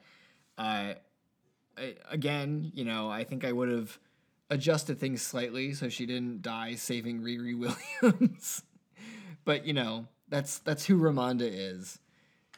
uh, 0.56 0.94
I, 1.76 1.94
again 2.10 2.70
you 2.74 2.84
know 2.86 3.10
i 3.10 3.22
think 3.24 3.44
i 3.44 3.52
would 3.52 3.68
have 3.68 3.98
adjusted 4.48 4.98
things 4.98 5.20
slightly 5.20 5.74
so 5.74 5.90
she 5.90 6.06
didn't 6.06 6.40
die 6.40 6.74
saving 6.76 7.20
riri 7.20 7.54
williams 8.02 8.62
but 9.44 9.66
you 9.66 9.74
know 9.74 10.06
that's 10.28 10.58
that's 10.60 10.86
who 10.86 10.98
ramonda 10.98 11.42
is 11.50 11.98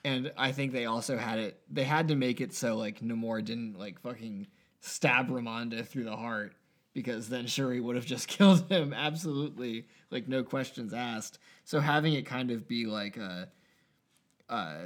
and 0.05 0.33
i 0.37 0.53
think 0.53 0.73
they 0.73 0.87
also 0.87 1.17
had 1.17 1.39
it 1.39 1.61
they 1.71 1.85
had 1.85 2.09
to 2.09 2.15
make 2.15 2.41
it 2.41 2.53
so 2.53 2.77
like 2.77 3.01
namor 3.01 3.45
didn't 3.45 3.79
like 3.79 4.01
fucking 4.01 4.47
stab 4.81 5.29
ramonda 5.29 5.87
through 5.87 6.05
the 6.05 6.17
heart 6.17 6.53
because 6.99 7.29
then 7.29 7.47
Shuri 7.47 7.81
would 7.81 7.95
have 7.95 8.05
just 8.05 8.27
killed 8.29 8.69
him 8.71 8.93
absolutely, 8.93 9.87
like 10.11 10.27
no 10.27 10.43
questions 10.43 10.93
asked. 10.93 11.39
So 11.65 11.79
having 11.79 12.15
it 12.15 12.27
kind 12.27 12.51
of 12.51 12.67
be 12.67 12.87
like 12.87 13.17
a, 13.17 13.49
uh, 14.49 14.79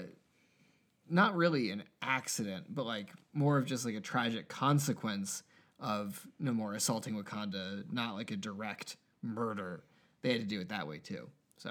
not 1.08 1.34
really 1.34 1.70
an 1.70 1.84
accident, 2.02 2.66
but 2.68 2.84
like 2.84 3.08
more 3.32 3.56
of 3.56 3.64
just 3.64 3.86
like 3.86 3.94
a 3.94 4.00
tragic 4.00 4.48
consequence 4.48 5.42
of 5.80 6.26
Namor 6.40 6.76
assaulting 6.76 7.14
Wakanda, 7.14 7.90
not 7.90 8.14
like 8.14 8.30
a 8.30 8.36
direct 8.36 8.98
murder. 9.22 9.82
They 10.20 10.32
had 10.32 10.40
to 10.42 10.46
do 10.46 10.60
it 10.60 10.68
that 10.68 10.86
way 10.86 10.98
too. 10.98 11.28
So 11.56 11.70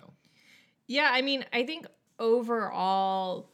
Yeah, 0.87 1.09
I 1.13 1.21
mean, 1.21 1.45
I 1.53 1.65
think 1.65 1.85
overall, 2.21 3.49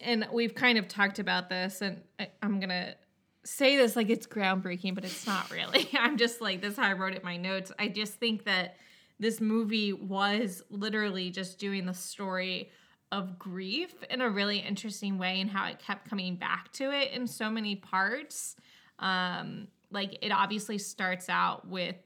and 0.00 0.26
we've 0.32 0.54
kind 0.54 0.78
of 0.78 0.88
talked 0.88 1.20
about 1.20 1.48
this, 1.48 1.82
and 1.82 2.00
I, 2.18 2.30
I'm 2.42 2.60
to 2.60 2.96
say 3.44 3.76
this 3.76 3.94
like 3.94 4.10
it's 4.10 4.26
groundbreaking, 4.26 4.94
but 4.94 5.04
it's 5.04 5.26
not 5.26 5.50
really. 5.50 5.88
I'm 5.98 6.16
just 6.16 6.40
like, 6.40 6.60
this 6.60 6.72
is 6.72 6.78
how 6.78 6.88
I 6.88 6.94
wrote 6.94 7.12
it 7.12 7.18
in 7.18 7.24
my 7.24 7.36
notes. 7.36 7.70
I 7.78 7.88
just 7.88 8.14
think 8.14 8.44
that 8.44 8.76
this 9.20 9.40
movie 9.40 9.92
was 9.92 10.62
literally 10.70 11.30
just 11.30 11.58
doing 11.58 11.86
the 11.86 11.94
story 11.94 12.70
of 13.10 13.38
grief 13.38 13.94
in 14.10 14.20
a 14.20 14.28
really 14.28 14.58
interesting 14.58 15.18
way 15.18 15.40
and 15.40 15.50
how 15.50 15.66
it 15.66 15.78
kept 15.78 16.08
coming 16.08 16.36
back 16.36 16.72
to 16.72 16.90
it 16.90 17.12
in 17.12 17.26
so 17.26 17.50
many 17.50 17.76
parts. 17.76 18.56
Um, 18.98 19.68
like 19.90 20.18
it 20.22 20.30
obviously 20.30 20.78
starts 20.78 21.28
out 21.28 21.66
with 21.66 21.96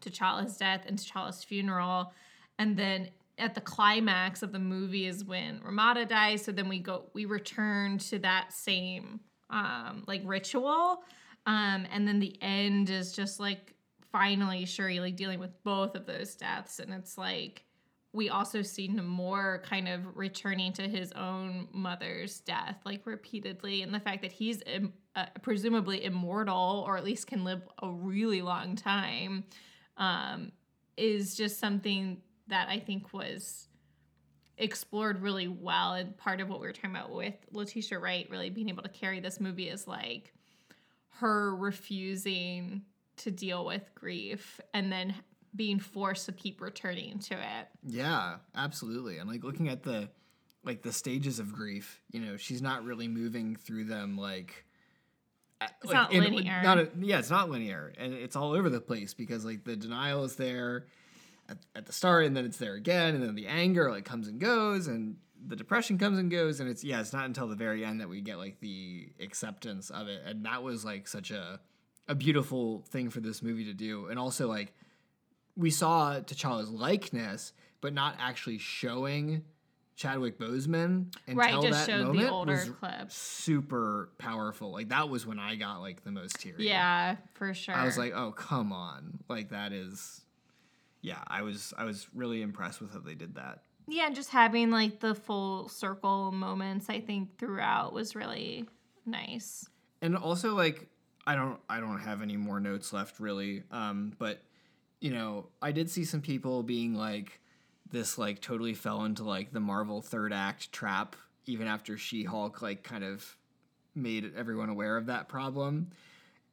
T'Challa's 0.00 0.56
death 0.56 0.84
and 0.86 0.98
T'Challa's 0.98 1.42
funeral, 1.44 2.12
and 2.58 2.76
then 2.76 3.08
at 3.40 3.54
the 3.54 3.60
climax 3.60 4.42
of 4.42 4.52
the 4.52 4.58
movie 4.58 5.06
is 5.06 5.24
when 5.24 5.60
Ramonda 5.60 6.08
dies. 6.08 6.44
So 6.44 6.52
then 6.52 6.68
we 6.68 6.78
go, 6.78 7.04
we 7.14 7.24
return 7.24 7.98
to 7.98 8.18
that 8.20 8.52
same 8.52 9.20
um, 9.50 10.04
like 10.06 10.22
ritual, 10.24 11.02
um, 11.46 11.86
and 11.90 12.06
then 12.06 12.20
the 12.20 12.40
end 12.40 12.90
is 12.90 13.12
just 13.12 13.40
like 13.40 13.74
finally 14.12 14.64
Shuri 14.64 15.00
like 15.00 15.16
dealing 15.16 15.40
with 15.40 15.50
both 15.64 15.94
of 15.96 16.06
those 16.06 16.36
deaths, 16.36 16.78
and 16.78 16.92
it's 16.92 17.18
like 17.18 17.64
we 18.12 18.28
also 18.28 18.62
see 18.62 18.88
Namor 18.88 19.62
kind 19.62 19.88
of 19.88 20.16
returning 20.16 20.72
to 20.74 20.82
his 20.82 21.12
own 21.12 21.68
mother's 21.72 22.40
death, 22.40 22.76
like 22.84 23.06
repeatedly, 23.06 23.82
and 23.82 23.94
the 23.94 24.00
fact 24.00 24.22
that 24.22 24.32
he's 24.32 24.62
Im- 24.66 24.92
uh, 25.14 25.26
presumably 25.42 26.04
immortal 26.04 26.84
or 26.86 26.96
at 26.96 27.04
least 27.04 27.26
can 27.26 27.44
live 27.44 27.62
a 27.82 27.90
really 27.90 28.42
long 28.42 28.76
time 28.76 29.44
um, 29.96 30.50
is 30.96 31.36
just 31.36 31.58
something 31.58 32.20
that 32.50 32.68
I 32.68 32.78
think 32.78 33.12
was 33.12 33.68
explored 34.58 35.22
really 35.22 35.48
well. 35.48 35.94
And 35.94 36.16
part 36.16 36.40
of 36.40 36.48
what 36.48 36.60
we 36.60 36.66
were 36.66 36.72
talking 36.72 36.90
about 36.90 37.10
with 37.12 37.34
Letitia 37.50 37.98
Wright 37.98 38.28
really 38.30 38.50
being 38.50 38.68
able 38.68 38.82
to 38.82 38.88
carry 38.88 39.20
this 39.20 39.40
movie 39.40 39.68
is 39.68 39.88
like 39.88 40.32
her 41.18 41.54
refusing 41.56 42.82
to 43.16 43.30
deal 43.30 43.64
with 43.64 43.94
grief 43.94 44.60
and 44.72 44.92
then 44.92 45.14
being 45.54 45.78
forced 45.80 46.26
to 46.26 46.32
keep 46.32 46.60
returning 46.60 47.18
to 47.18 47.34
it. 47.34 47.68
Yeah, 47.84 48.36
absolutely. 48.54 49.18
And 49.18 49.28
like 49.28 49.42
looking 49.42 49.68
at 49.68 49.82
the 49.82 50.10
like 50.62 50.82
the 50.82 50.92
stages 50.92 51.38
of 51.38 51.52
grief, 51.52 52.00
you 52.10 52.20
know, 52.20 52.36
she's 52.36 52.62
not 52.62 52.84
really 52.84 53.08
moving 53.08 53.56
through 53.56 53.84
them 53.84 54.16
like 54.16 54.64
It's 55.60 55.92
not 55.92 56.12
linear. 56.12 56.62
Not 56.62 56.78
a, 56.78 56.88
yeah, 57.00 57.18
it's 57.18 57.30
not 57.30 57.50
linear, 57.50 57.92
and 57.98 58.14
it's 58.14 58.36
all 58.36 58.52
over 58.52 58.70
the 58.70 58.80
place 58.80 59.14
because 59.14 59.44
like 59.44 59.64
the 59.64 59.76
denial 59.76 60.24
is 60.24 60.36
there 60.36 60.86
at, 61.50 61.58
at 61.74 61.86
the 61.86 61.92
start, 61.92 62.24
and 62.24 62.36
then 62.36 62.44
it's 62.44 62.56
there 62.58 62.74
again, 62.74 63.14
and 63.14 63.22
then 63.22 63.34
the 63.34 63.46
anger 63.46 63.90
like 63.90 64.04
comes 64.04 64.28
and 64.28 64.40
goes, 64.40 64.86
and 64.86 65.16
the 65.46 65.56
depression 65.56 65.98
comes 65.98 66.18
and 66.18 66.30
goes, 66.30 66.60
and 66.60 66.70
it's 66.70 66.84
yeah, 66.84 67.00
it's 67.00 67.12
not 67.12 67.24
until 67.26 67.48
the 67.48 67.56
very 67.56 67.84
end 67.84 68.00
that 68.00 68.08
we 68.08 68.20
get 68.20 68.38
like 68.38 68.60
the 68.60 69.08
acceptance 69.20 69.90
of 69.90 70.08
it, 70.08 70.22
and 70.24 70.44
that 70.46 70.62
was 70.62 70.84
like 70.84 71.08
such 71.08 71.30
a 71.30 71.60
a 72.08 72.14
beautiful 72.14 72.84
thing 72.88 73.10
for 73.10 73.20
this 73.20 73.42
movie 73.42 73.64
to 73.64 73.74
do, 73.74 74.06
and 74.06 74.18
also 74.18 74.48
like 74.48 74.72
we 75.56 75.70
saw 75.70 76.14
T'Challa's 76.20 76.70
likeness, 76.70 77.52
but 77.80 77.92
not 77.92 78.14
actually 78.18 78.58
showing 78.58 79.42
Chadwick 79.96 80.38
Boseman 80.38 81.14
until 81.26 81.36
Right, 81.36 81.60
just 81.60 81.86
that 81.86 81.92
showed 81.92 82.00
the 82.06 82.12
moment 82.14 82.30
older 82.30 82.52
was 82.52 82.70
clips. 82.70 83.16
super 83.16 84.10
powerful. 84.18 84.72
Like 84.72 84.88
that 84.88 85.08
was 85.10 85.26
when 85.26 85.38
I 85.38 85.56
got 85.56 85.80
like 85.80 86.04
the 86.04 86.10
most 86.10 86.40
teary. 86.40 86.66
Yeah, 86.66 87.16
for 87.34 87.52
sure. 87.52 87.74
I 87.74 87.84
was 87.84 87.98
like, 87.98 88.12
oh 88.14 88.32
come 88.32 88.72
on, 88.72 89.18
like 89.28 89.50
that 89.50 89.72
is, 89.72 90.22
yeah. 91.02 91.22
I 91.26 91.42
was 91.42 91.72
I 91.78 91.84
was 91.84 92.06
really 92.14 92.42
impressed 92.42 92.80
with 92.80 92.92
how 92.92 93.00
they 93.00 93.14
did 93.14 93.34
that. 93.36 93.62
yeah, 93.88 94.06
and 94.06 94.14
just 94.14 94.30
having 94.30 94.70
like 94.70 95.00
the 95.00 95.14
full 95.14 95.68
circle 95.68 96.30
moments, 96.32 96.88
I 96.88 97.00
think 97.00 97.38
throughout 97.38 97.92
was 97.92 98.14
really 98.14 98.66
nice. 99.06 99.68
and 100.02 100.16
also 100.16 100.54
like 100.54 100.88
i 101.26 101.34
don't 101.34 101.58
i 101.68 101.80
don't 101.80 101.98
have 102.00 102.22
any 102.22 102.36
more 102.36 102.60
notes 102.60 102.92
left 102.92 103.18
really 103.20 103.62
um 103.72 104.12
but 104.18 104.42
you 105.00 105.10
know 105.10 105.48
i 105.60 105.72
did 105.72 105.90
see 105.90 106.04
some 106.04 106.20
people 106.20 106.62
being 106.62 106.94
like 106.94 107.40
this 107.90 108.16
like 108.18 108.40
totally 108.40 108.74
fell 108.74 109.04
into 109.04 109.24
like 109.24 109.52
the 109.52 109.60
marvel 109.60 110.00
third 110.00 110.32
act 110.32 110.70
trap 110.72 111.16
even 111.46 111.66
after 111.66 111.98
she-hulk 111.98 112.62
like 112.62 112.82
kind 112.82 113.02
of 113.04 113.36
made 113.94 114.32
everyone 114.36 114.68
aware 114.68 114.96
of 114.96 115.06
that 115.06 115.28
problem 115.28 115.90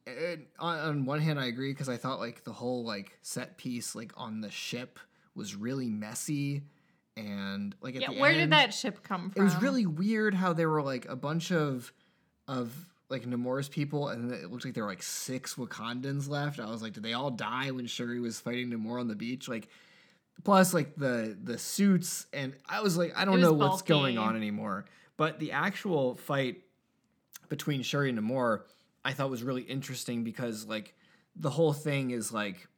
and 0.08 0.46
on, 0.58 0.78
on 0.78 1.04
one 1.04 1.20
hand 1.20 1.38
i 1.38 1.46
agree 1.46 1.72
because 1.72 1.88
i 1.88 1.96
thought 1.96 2.18
like 2.20 2.44
the 2.44 2.52
whole 2.52 2.84
like 2.84 3.18
set 3.22 3.56
piece 3.58 3.94
like 3.94 4.12
on 4.16 4.40
the 4.40 4.50
ship 4.50 4.98
was 5.34 5.54
really 5.54 5.88
messy 5.88 6.62
and 7.16 7.74
like 7.80 7.96
at 7.96 8.02
Yeah, 8.02 8.12
the 8.12 8.20
where 8.20 8.30
end- 8.30 8.40
did 8.40 8.50
that 8.52 8.72
ship 8.74 9.02
come 9.02 9.30
from? 9.30 9.40
it 9.40 9.44
was 9.44 9.56
really 9.62 9.86
weird 9.86 10.34
how 10.34 10.52
there 10.52 10.68
were 10.70 10.82
like 10.82 11.06
a 11.08 11.16
bunch 11.16 11.50
of 11.52 11.92
of 12.46 12.72
like 13.10 13.22
Namor's 13.24 13.70
people, 13.70 14.08
and 14.08 14.30
it 14.32 14.50
looked 14.50 14.66
like 14.66 14.74
there 14.74 14.84
were 14.84 14.90
like 14.90 15.02
six 15.02 15.54
Wakandans 15.54 16.28
left. 16.28 16.60
I 16.60 16.66
was 16.66 16.82
like, 16.82 16.92
did 16.92 17.02
they 17.02 17.14
all 17.14 17.30
die 17.30 17.70
when 17.70 17.86
Shuri 17.86 18.20
was 18.20 18.38
fighting 18.38 18.70
Namor 18.70 19.00
on 19.00 19.08
the 19.08 19.14
beach? 19.16 19.48
Like, 19.48 19.68
plus 20.44 20.74
like 20.74 20.94
the 20.94 21.34
the 21.42 21.56
suits, 21.56 22.26
and 22.34 22.52
I 22.68 22.82
was 22.82 22.98
like, 22.98 23.16
I 23.16 23.24
don't 23.24 23.40
know 23.40 23.54
what's 23.54 23.80
going 23.80 24.18
on 24.18 24.36
anymore. 24.36 24.84
But 25.16 25.38
the 25.40 25.52
actual 25.52 26.16
fight 26.16 26.62
between 27.48 27.82
Shuri 27.82 28.10
and 28.10 28.18
Namor, 28.18 28.60
I 29.04 29.12
thought 29.12 29.30
was 29.30 29.42
really 29.42 29.62
interesting 29.62 30.24
because 30.24 30.66
like 30.66 30.94
the 31.36 31.50
whole 31.50 31.72
thing 31.72 32.10
is 32.10 32.32
like 32.32 32.68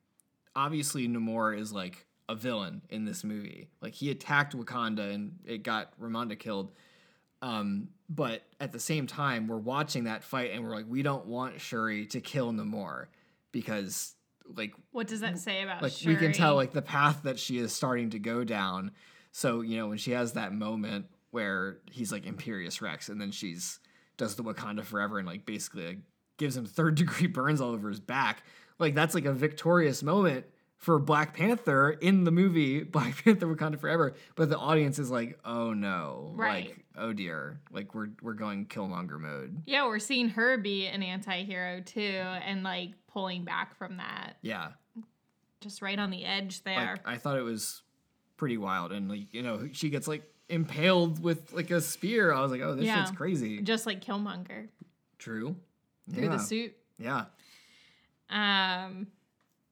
obviously 0.54 1.08
Namor 1.08 1.58
is 1.58 1.72
like 1.72 2.06
a 2.28 2.34
villain 2.34 2.82
in 2.90 3.04
this 3.04 3.24
movie. 3.24 3.68
Like 3.80 3.94
he 3.94 4.10
attacked 4.10 4.56
Wakanda 4.56 5.12
and 5.12 5.38
it 5.44 5.62
got 5.62 5.98
Ramonda 6.00 6.38
killed. 6.38 6.72
Um, 7.42 7.88
but 8.08 8.42
at 8.60 8.72
the 8.72 8.80
same 8.80 9.06
time, 9.06 9.48
we're 9.48 9.56
watching 9.56 10.04
that 10.04 10.22
fight 10.22 10.50
and 10.52 10.62
we're 10.62 10.74
like, 10.74 10.86
we 10.88 11.02
don't 11.02 11.26
want 11.26 11.60
Shuri 11.60 12.06
to 12.06 12.20
kill 12.20 12.52
Namor 12.52 13.06
because 13.50 14.14
like 14.56 14.74
What 14.92 15.06
does 15.08 15.20
that 15.20 15.38
say 15.38 15.62
about 15.62 15.82
like 15.82 15.92
Shuri? 15.92 16.14
we 16.14 16.20
can 16.20 16.32
tell 16.32 16.54
like 16.54 16.72
the 16.72 16.82
path 16.82 17.20
that 17.24 17.38
she 17.38 17.58
is 17.58 17.72
starting 17.72 18.10
to 18.10 18.18
go 18.18 18.44
down. 18.44 18.92
So 19.32 19.60
you 19.60 19.76
know 19.76 19.88
when 19.88 19.98
she 19.98 20.10
has 20.12 20.32
that 20.32 20.52
moment 20.52 21.06
where 21.30 21.78
he's 21.90 22.10
like 22.12 22.26
Imperious 22.26 22.82
Rex, 22.82 23.08
and 23.08 23.20
then 23.20 23.30
she's 23.30 23.78
does 24.16 24.34
the 24.34 24.42
Wakanda 24.42 24.84
Forever 24.84 25.18
and 25.18 25.26
like 25.26 25.46
basically 25.46 25.86
like, 25.86 25.98
gives 26.40 26.56
him 26.56 26.66
third 26.66 26.94
degree 26.96 27.28
burns 27.28 27.60
all 27.60 27.70
over 27.70 27.88
his 27.88 28.00
back. 28.00 28.42
Like 28.80 28.96
that's 28.96 29.14
like 29.14 29.26
a 29.26 29.32
victorious 29.32 30.02
moment 30.02 30.46
for 30.78 30.98
Black 30.98 31.34
Panther 31.36 31.90
in 31.90 32.24
the 32.24 32.30
movie 32.32 32.82
Black 32.96 33.22
Panther 33.22 33.46
Wakanda 33.46 33.78
Forever. 33.78 34.14
But 34.34 34.48
the 34.50 34.58
audience 34.58 34.98
is 34.98 35.10
like, 35.10 35.38
oh 35.44 35.72
no, 35.72 36.32
Right. 36.34 36.68
like 36.70 36.84
oh 36.96 37.12
dear, 37.12 37.60
like 37.70 37.94
we're 37.94 38.08
we're 38.22 38.34
going 38.34 38.66
Killmonger 38.66 39.20
mode. 39.20 39.62
Yeah, 39.66 39.86
we're 39.86 39.98
seeing 40.00 40.30
her 40.30 40.58
be 40.58 40.86
an 40.86 41.02
anti-hero 41.04 41.82
too, 41.82 42.00
and 42.00 42.62
like 42.64 42.90
pulling 43.06 43.44
back 43.44 43.76
from 43.76 43.98
that, 43.98 44.34
Yeah, 44.42 44.68
just 45.60 45.82
right 45.82 45.98
on 45.98 46.10
the 46.10 46.24
edge 46.24 46.62
there. 46.64 46.74
Like, 46.74 47.00
I 47.06 47.18
thought 47.18 47.36
it 47.36 47.42
was 47.42 47.82
pretty 48.38 48.56
wild, 48.56 48.92
and 48.92 49.08
like 49.10 49.32
you 49.34 49.42
know, 49.42 49.68
she 49.72 49.90
gets 49.90 50.08
like 50.08 50.22
impaled 50.48 51.22
with 51.22 51.52
like 51.52 51.70
a 51.70 51.80
spear. 51.80 52.32
I 52.32 52.40
was 52.40 52.50
like, 52.50 52.62
oh, 52.62 52.74
this 52.74 52.86
Yeah. 52.86 53.04
shit's 53.04 53.16
crazy. 53.16 53.60
just 53.62 53.84
like 53.86 54.02
Killmonger 54.04 54.68
True. 55.18 55.56
Through 56.10 56.24
yeah. 56.24 56.30
the 56.30 56.38
suit. 56.38 56.76
Yeah. 56.98 57.24
Um, 58.28 59.08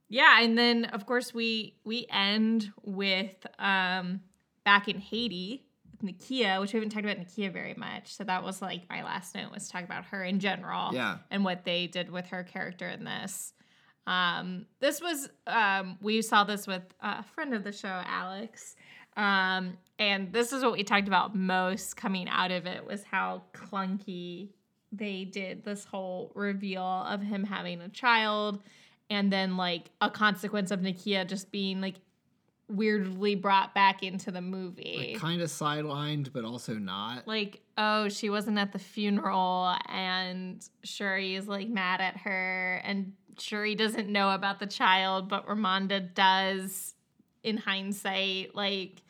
yeah, 0.08 0.40
and 0.40 0.56
then 0.56 0.86
of 0.86 1.06
course 1.06 1.34
we 1.34 1.74
we 1.84 2.06
end 2.10 2.72
with 2.82 3.46
um 3.58 4.20
back 4.64 4.88
in 4.88 4.98
Haiti 4.98 5.64
with 5.90 6.02
Nakia, 6.02 6.60
which 6.60 6.72
we 6.72 6.78
haven't 6.78 6.90
talked 6.90 7.04
about 7.04 7.18
Nakia 7.18 7.52
very 7.52 7.74
much. 7.74 8.14
So 8.14 8.24
that 8.24 8.42
was 8.42 8.62
like 8.62 8.88
my 8.88 9.02
last 9.02 9.34
note 9.34 9.52
was 9.52 9.68
talk 9.68 9.84
about 9.84 10.06
her 10.06 10.24
in 10.24 10.40
general. 10.40 10.92
Yeah. 10.92 11.18
and 11.30 11.44
what 11.44 11.64
they 11.64 11.86
did 11.86 12.10
with 12.10 12.26
her 12.26 12.42
character 12.42 12.88
in 12.88 13.04
this. 13.04 13.52
Um, 14.06 14.64
this 14.80 15.02
was 15.02 15.28
um, 15.46 15.98
we 16.00 16.22
saw 16.22 16.44
this 16.44 16.66
with 16.66 16.82
a 17.00 17.22
friend 17.22 17.52
of 17.52 17.62
the 17.62 17.72
show, 17.72 18.02
Alex, 18.06 18.74
um, 19.18 19.76
and 19.98 20.32
this 20.32 20.52
is 20.52 20.62
what 20.62 20.72
we 20.72 20.82
talked 20.84 21.08
about 21.08 21.34
most 21.34 21.96
coming 21.96 22.28
out 22.28 22.50
of 22.50 22.66
it 22.66 22.86
was 22.86 23.02
how 23.02 23.42
clunky 23.52 24.50
they 24.92 25.24
did 25.24 25.64
this 25.64 25.84
whole 25.84 26.32
reveal 26.34 26.82
of 26.82 27.20
him 27.20 27.44
having 27.44 27.80
a 27.80 27.88
child, 27.88 28.62
and 29.10 29.32
then 29.32 29.56
like 29.56 29.90
a 30.00 30.10
consequence 30.10 30.70
of 30.70 30.80
Nakia 30.80 31.26
just 31.26 31.50
being 31.50 31.80
like 31.80 31.96
weirdly 32.68 33.34
brought 33.34 33.74
back 33.74 34.02
into 34.02 34.30
the 34.30 34.42
movie 34.42 35.12
Like 35.12 35.20
kind 35.20 35.40
of 35.40 35.48
sidelined, 35.48 36.32
but 36.34 36.44
also 36.44 36.74
not. 36.74 37.26
like, 37.26 37.60
oh, 37.78 38.08
she 38.10 38.28
wasn't 38.28 38.58
at 38.58 38.72
the 38.72 38.78
funeral, 38.78 39.74
and 39.88 40.62
Shuri 40.84 41.34
is 41.34 41.48
like 41.48 41.68
mad 41.68 42.00
at 42.00 42.16
her, 42.18 42.80
and 42.84 43.12
Shuri 43.38 43.74
doesn't 43.74 44.08
know 44.08 44.34
about 44.34 44.58
the 44.58 44.66
child, 44.66 45.28
but 45.28 45.46
Ramonda 45.46 46.14
does 46.14 46.94
in 47.42 47.56
hindsight. 47.56 48.54
Like, 48.54 49.02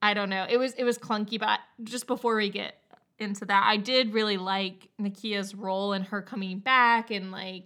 I 0.00 0.14
don't 0.14 0.30
know. 0.30 0.46
It 0.48 0.56
was 0.56 0.72
it 0.74 0.84
was 0.84 0.98
clunky, 0.98 1.38
but 1.38 1.60
just 1.82 2.06
before 2.06 2.36
we 2.36 2.48
get 2.48 2.79
into 3.20 3.44
that, 3.44 3.64
I 3.66 3.76
did 3.76 4.12
really 4.12 4.36
like 4.36 4.88
Nakia's 5.00 5.54
role 5.54 5.92
and 5.92 6.04
her 6.06 6.22
coming 6.22 6.58
back 6.58 7.10
and 7.10 7.30
like 7.30 7.64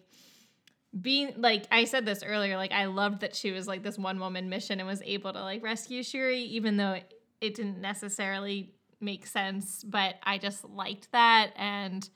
being 1.01 1.35
like 1.37 1.67
I 1.71 1.85
said 1.85 2.07
this 2.07 2.23
earlier, 2.23 2.57
like 2.57 2.73
I 2.73 2.87
loved 2.87 3.21
that 3.21 3.35
she 3.35 3.51
was 3.51 3.67
like 3.67 3.83
this 3.83 3.99
one 3.99 4.19
woman 4.21 4.49
mission 4.49 4.81
and 4.81 4.89
was 4.89 5.03
able 5.03 5.33
to 5.33 5.41
like 5.41 5.63
rescue 5.63 6.03
Shuri, 6.03 6.43
even 6.43 6.77
though 6.77 6.93
it, 6.93 7.15
it 7.41 7.55
didn't 7.55 7.81
necessarily 7.81 8.75
make 9.01 9.27
sense. 9.27 9.83
But 9.83 10.17
I 10.23 10.39
just 10.39 10.65
liked 10.65 11.11
that 11.13 11.53
and 11.57 12.09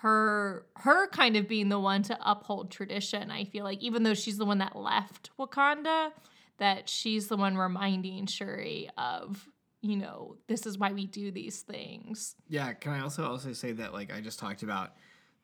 her 0.00 0.66
her 0.76 1.08
kind 1.08 1.36
of 1.36 1.48
being 1.48 1.68
the 1.68 1.78
one 1.78 2.02
to 2.02 2.18
uphold 2.20 2.70
tradition. 2.70 3.30
I 3.30 3.44
feel 3.44 3.64
like 3.64 3.82
even 3.82 4.02
though 4.02 4.14
she's 4.14 4.38
the 4.38 4.44
one 4.44 4.58
that 4.58 4.76
left 4.76 5.30
Wakanda, 5.38 6.10
that 6.58 6.88
she's 6.88 7.28
the 7.28 7.36
one 7.36 7.56
reminding 7.56 8.26
Shuri 8.26 8.88
of 8.96 9.48
you 9.82 9.96
know 9.96 10.36
this 10.46 10.64
is 10.64 10.78
why 10.78 10.92
we 10.92 11.06
do 11.06 11.30
these 11.30 11.60
things. 11.60 12.36
Yeah, 12.48 12.72
can 12.72 12.92
I 12.92 13.00
also 13.00 13.24
also 13.24 13.52
say 13.52 13.72
that 13.72 13.92
like 13.92 14.12
I 14.12 14.20
just 14.20 14.38
talked 14.38 14.62
about 14.62 14.94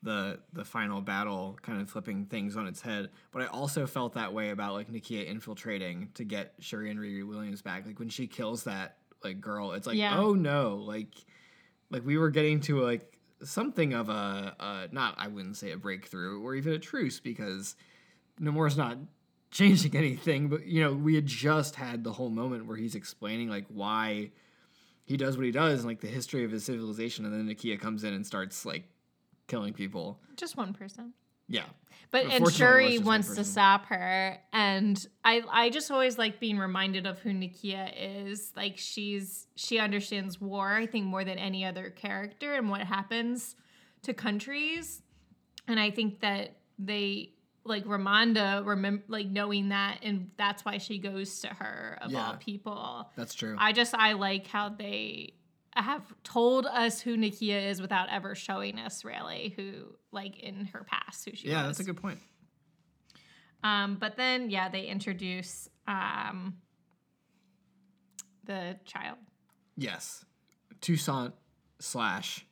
the 0.03 0.39
the 0.53 0.65
final 0.65 1.01
battle 1.01 1.59
kind 1.61 1.81
of 1.81 1.91
flipping 1.91 2.25
things 2.27 2.57
on 2.57 2.67
its 2.67 2.81
head, 2.81 3.11
but 3.33 3.43
I 3.43 3.47
also 3.47 3.87
felt 3.87 4.15
that 4.15 4.33
way 4.33 4.51
about 4.51 4.75
like 4.75 4.91
Nakia 4.91 5.27
infiltrating 5.27 6.11
to 6.15 6.25
get 6.25 6.55
Shuri 6.61 6.91
and 6.91 7.01
Riri 7.01 7.27
Williams 7.27 7.63
back. 7.63 7.85
Like 7.85 7.99
when 7.99 8.09
she 8.09 8.27
kills 8.29 8.65
that 8.65 8.99
like 9.25 9.41
girl, 9.41 9.73
it's 9.73 9.87
like 9.87 9.97
Yeah. 9.97 10.19
oh 10.19 10.35
no, 10.35 10.77
like 10.77 11.15
like 11.91 12.07
we 12.07 12.17
were 12.17 12.31
getting 12.31 12.61
to 12.61 12.81
like 12.81 13.19
something 13.43 13.93
of 13.93 14.09
a 14.09 14.55
uh 14.61 14.87
not 14.93 15.17
I 15.19 15.27
wouldn't 15.29 15.57
say 15.57 15.73
a 15.73 15.77
breakthrough 15.77 16.41
or 16.43 16.55
even 16.55 16.73
a 16.75 16.79
truce 16.79 17.19
because 17.19 17.75
Namor's 18.41 18.77
not 18.77 18.99
changing 19.51 19.97
anything, 19.97 20.49
but 20.49 20.67
you 20.67 20.83
know, 20.83 20.93
we 20.93 21.15
had 21.15 21.27
just 21.27 21.77
had 21.77 22.05
the 22.05 22.13
whole 22.13 22.31
moment 22.31 22.67
where 22.67 22.77
he's 22.77 22.95
explaining 22.95 23.49
like 23.49 23.67
why 23.69 24.31
he 25.05 25.17
does 25.17 25.37
what 25.37 25.47
he 25.47 25.53
does 25.53 25.81
and 25.81 25.89
like 25.89 26.01
the 26.01 26.09
history 26.09 26.45
of 26.45 26.51
his 26.51 26.65
civilization 26.65 27.25
and 27.25 27.33
then 27.33 27.55
Nakia 27.55 27.81
comes 27.81 28.05
in 28.05 28.13
and 28.13 28.27
starts 28.27 28.67
like 28.67 28.85
killing 29.47 29.73
people. 29.73 30.21
Just 30.37 30.57
one 30.57 30.73
person. 30.73 31.13
Yeah. 31.49 31.65
But 32.11 32.27
and 32.27 32.51
Shuri 32.51 32.99
wants 32.99 33.35
to 33.35 33.45
stop 33.45 33.87
her, 33.87 34.39
and 34.53 34.99
I 35.25 35.43
I 35.51 35.69
just 35.69 35.91
always 35.91 36.17
like 36.17 36.41
being 36.41 36.59
reminded 36.59 37.07
of 37.07 37.19
who 37.19 37.31
Nakia 37.31 37.93
is. 37.97 38.51
Like 38.57 38.79
she's 38.79 39.47
she 39.57 39.79
understands 39.79 40.41
war, 40.41 40.73
I 40.73 40.87
think 40.87 41.05
more 41.05 41.23
than 41.23 41.37
any 41.37 41.67
other 41.67 41.91
character, 41.91 42.55
and 42.55 42.71
what 42.71 42.81
happens 42.81 43.57
to 44.05 44.15
countries. 44.15 45.03
And 45.67 45.79
I 45.79 45.91
think 45.91 46.21
that 46.21 46.57
they 46.79 47.33
like 47.65 47.85
Ramonda 47.85 48.65
remember 48.67 49.03
like 49.09 49.27
knowing 49.27 49.69
that, 49.71 49.99
and 50.03 50.31
that's 50.37 50.65
why 50.65 50.79
she 50.79 50.99
goes 50.99 51.41
to 51.41 51.49
her 51.49 51.99
of 52.01 52.15
all 52.15 52.37
people. 52.37 53.11
That's 53.17 53.35
true. 53.35 53.57
I 53.59 53.73
just 53.73 53.95
I 53.95 54.13
like 54.15 54.47
how 54.47 54.71
they 54.71 55.35
have 55.75 56.03
told 56.25 56.67
us 56.67 57.01
who 57.01 57.17
Nakia 57.17 57.69
is 57.69 57.81
without 57.81 58.09
ever 58.11 58.35
showing 58.35 58.79
us 58.79 59.05
really 59.05 59.53
who 59.57 59.95
like 60.11 60.41
in 60.41 60.67
her 60.73 60.85
past 60.85 61.25
who 61.29 61.37
she 61.37 61.49
yeah, 61.49 61.67
was. 61.67 61.77
that's 61.79 61.89
a 61.89 61.93
good 61.93 62.01
point. 62.01 62.19
Um, 63.63 63.97
but 64.01 64.17
then 64.17 64.51
yeah, 64.51 64.69
they 64.69 64.87
introduce 64.87 65.69
um 65.87 66.55
the 68.45 68.77
child 68.85 69.19
Yes. 69.77 70.25
Toussaint 70.81 71.33
slash 71.81 72.45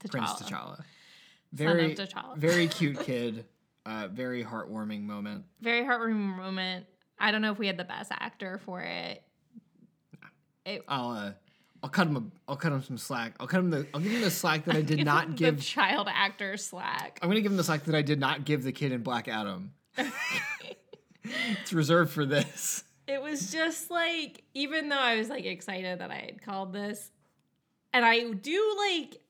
T'Challa. 0.00 0.10
Prince 0.10 0.32
T'Challa. 0.42 0.84
Very 1.52 1.94
T'Challa. 1.94 2.36
very 2.36 2.68
cute 2.68 3.00
kid. 3.00 3.46
Uh, 3.86 4.08
very 4.08 4.42
heartwarming 4.42 5.04
moment. 5.04 5.44
Very 5.60 5.84
heartwarming 5.84 6.36
moment. 6.36 6.86
I 7.20 7.30
don't 7.30 7.40
know 7.40 7.52
if 7.52 7.58
we 7.58 7.68
had 7.68 7.76
the 7.76 7.84
best 7.84 8.10
actor 8.10 8.60
for 8.64 8.80
it. 8.80 9.22
It 10.64 10.82
I'll 10.88 11.10
uh, 11.10 11.32
I'll 11.84 11.88
cut 11.90 12.08
him 12.08 12.16
a, 12.16 12.50
I'll 12.50 12.56
cut 12.56 12.72
him 12.72 12.82
some 12.82 12.98
slack. 12.98 13.34
I'll 13.38 13.46
cut 13.46 13.60
him 13.60 13.70
the 13.70 13.86
I'll 13.94 14.00
give 14.00 14.10
him 14.10 14.22
the 14.22 14.30
slack 14.30 14.64
that 14.64 14.74
I 14.74 14.82
did 14.82 15.04
not 15.04 15.28
the 15.28 15.34
give 15.34 15.62
child 15.62 16.08
actor 16.12 16.56
slack. 16.56 17.20
I'm 17.22 17.28
gonna 17.28 17.40
give 17.40 17.52
him 17.52 17.56
the 17.56 17.62
slack 17.62 17.84
that 17.84 17.94
I 17.94 18.02
did 18.02 18.18
not 18.18 18.44
give 18.44 18.64
the 18.64 18.72
kid 18.72 18.90
in 18.90 19.04
Black 19.04 19.28
Adam. 19.28 19.72
it's 21.24 21.72
reserved 21.72 22.10
for 22.10 22.26
this. 22.26 22.82
it 23.06 23.22
was 23.22 23.52
just 23.52 23.88
like 23.88 24.42
even 24.52 24.88
though 24.88 24.98
I 24.98 25.16
was 25.16 25.28
like 25.28 25.44
excited 25.44 26.00
that 26.00 26.10
I 26.10 26.16
had 26.26 26.42
called 26.42 26.72
this, 26.72 27.12
and 27.92 28.04
I 28.04 28.32
do 28.32 28.76
like 28.90 29.20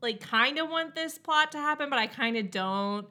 like 0.00 0.20
kind 0.20 0.58
of 0.58 0.70
want 0.70 0.94
this 0.94 1.18
plot 1.18 1.52
to 1.52 1.58
happen, 1.58 1.90
but 1.90 1.98
I 1.98 2.06
kind 2.06 2.38
of 2.38 2.50
don't. 2.50 3.06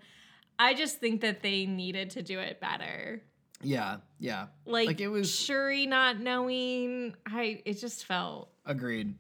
I 0.60 0.74
just 0.74 1.00
think 1.00 1.22
that 1.22 1.42
they 1.42 1.66
needed 1.66 2.12
to 2.12 2.22
do 2.22 2.40
it 2.40 2.60
better. 2.60 3.22
Yeah, 3.62 3.98
yeah. 4.20 4.48
Like, 4.66 4.88
Like, 4.88 5.02
it 5.02 5.08
was- 5.08 5.34
Shuri 5.34 5.86
not 5.88 6.20
knowing. 6.20 7.16
I 7.26 7.62
it 7.66 7.80
just 7.80 8.06
felt 8.06 8.50
Agreed. 8.66 9.16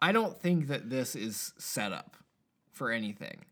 I 0.00 0.12
don't 0.12 0.38
think 0.40 0.68
that 0.68 0.88
this 0.90 1.16
is 1.16 1.52
set 1.58 1.92
up 1.92 2.16
for 2.72 2.90
anything. 2.92 3.44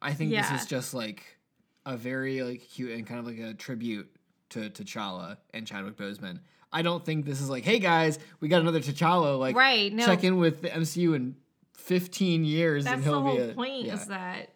I 0.00 0.12
think 0.14 0.32
Yeah. 0.32 0.50
this 0.52 0.62
is 0.62 0.66
just 0.68 0.94
like 0.94 1.38
a 1.86 1.96
very 1.96 2.42
like 2.42 2.60
cute 2.60 2.90
and 2.92 3.06
kind 3.06 3.20
of 3.20 3.26
like 3.26 3.38
a 3.38 3.54
tribute 3.54 4.08
to 4.50 4.70
T'Challa 4.70 5.38
and 5.54 5.66
Chadwick 5.66 5.96
Boseman. 5.96 6.40
I 6.72 6.82
don't 6.82 7.04
think 7.04 7.24
this 7.26 7.40
is 7.40 7.48
like, 7.50 7.64
hey 7.64 7.78
guys, 7.78 8.18
we 8.40 8.48
got 8.48 8.60
another 8.60 8.80
T'Challa. 8.80 9.38
Like, 9.38 9.54
Right, 9.56 9.92
no. 9.92 10.04
check 10.06 10.24
in 10.24 10.38
with 10.38 10.62
the 10.62 10.70
MCU 10.70 11.14
in 11.14 11.36
15 11.74 12.44
years 12.44 12.84
That's 12.84 12.94
and 12.94 13.02
the 13.04 13.08
he'll 13.10 13.20
whole 13.22 13.36
be 13.36 13.42
a, 13.42 13.54
point 13.54 13.84
yeah, 13.86 13.94
is 13.94 14.06
that 14.06 14.51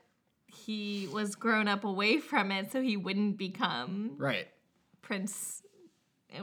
he 0.67 1.09
was 1.13 1.37
grown 1.37 1.69
up 1.69 1.85
away 1.85 2.19
from 2.19 2.51
it 2.51 2.73
so 2.73 2.83
he 2.83 2.97
wouldn't 2.97 3.37
become 3.39 4.13
right. 4.19 4.49
Prince 5.01 5.63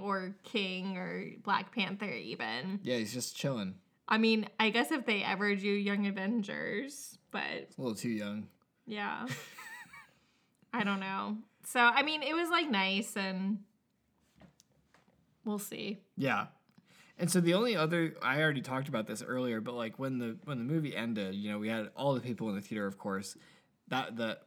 or 0.01 0.33
King 0.43 0.97
or 0.97 1.25
Black 1.43 1.75
Panther 1.75 2.05
even. 2.09 2.79
Yeah, 2.83 2.97
he's 2.97 3.13
just 3.13 3.35
chilling. 3.35 3.75
I 4.07 4.17
mean, 4.17 4.47
I 4.59 4.69
guess 4.69 4.91
if 4.91 5.05
they 5.05 5.23
ever 5.23 5.55
do 5.55 5.67
Young 5.67 6.07
Avengers, 6.07 7.17
but 7.31 7.41
A 7.41 7.67
little 7.77 7.95
too 7.95 8.09
young. 8.09 8.47
yeah. 8.85 9.25
I 10.73 10.83
don't 10.83 10.99
know. 10.99 11.37
So, 11.65 11.79
I 11.79 12.01
mean, 12.01 12.23
it 12.23 12.33
was 12.33 12.49
like 12.49 12.69
nice 12.69 13.15
and 13.15 13.59
we'll 15.45 15.59
see. 15.59 15.99
Yeah. 16.17 16.47
And 17.19 17.29
so 17.29 17.39
the 17.41 17.53
only 17.53 17.75
other 17.75 18.15
I 18.23 18.41
already 18.41 18.61
talked 18.61 18.87
about 18.87 19.05
this 19.05 19.21
earlier, 19.21 19.61
but 19.61 19.75
like 19.75 19.99
when 19.99 20.17
the 20.17 20.37
when 20.45 20.57
the 20.57 20.63
movie 20.63 20.95
ended, 20.95 21.35
you 21.35 21.51
know, 21.51 21.59
we 21.59 21.69
had 21.69 21.89
all 21.95 22.15
the 22.15 22.21
people 22.21 22.49
in 22.49 22.55
the 22.55 22.61
theater, 22.61 22.87
of 22.87 22.97
course. 22.97 23.37
That 23.89 24.15
the 24.17 24.37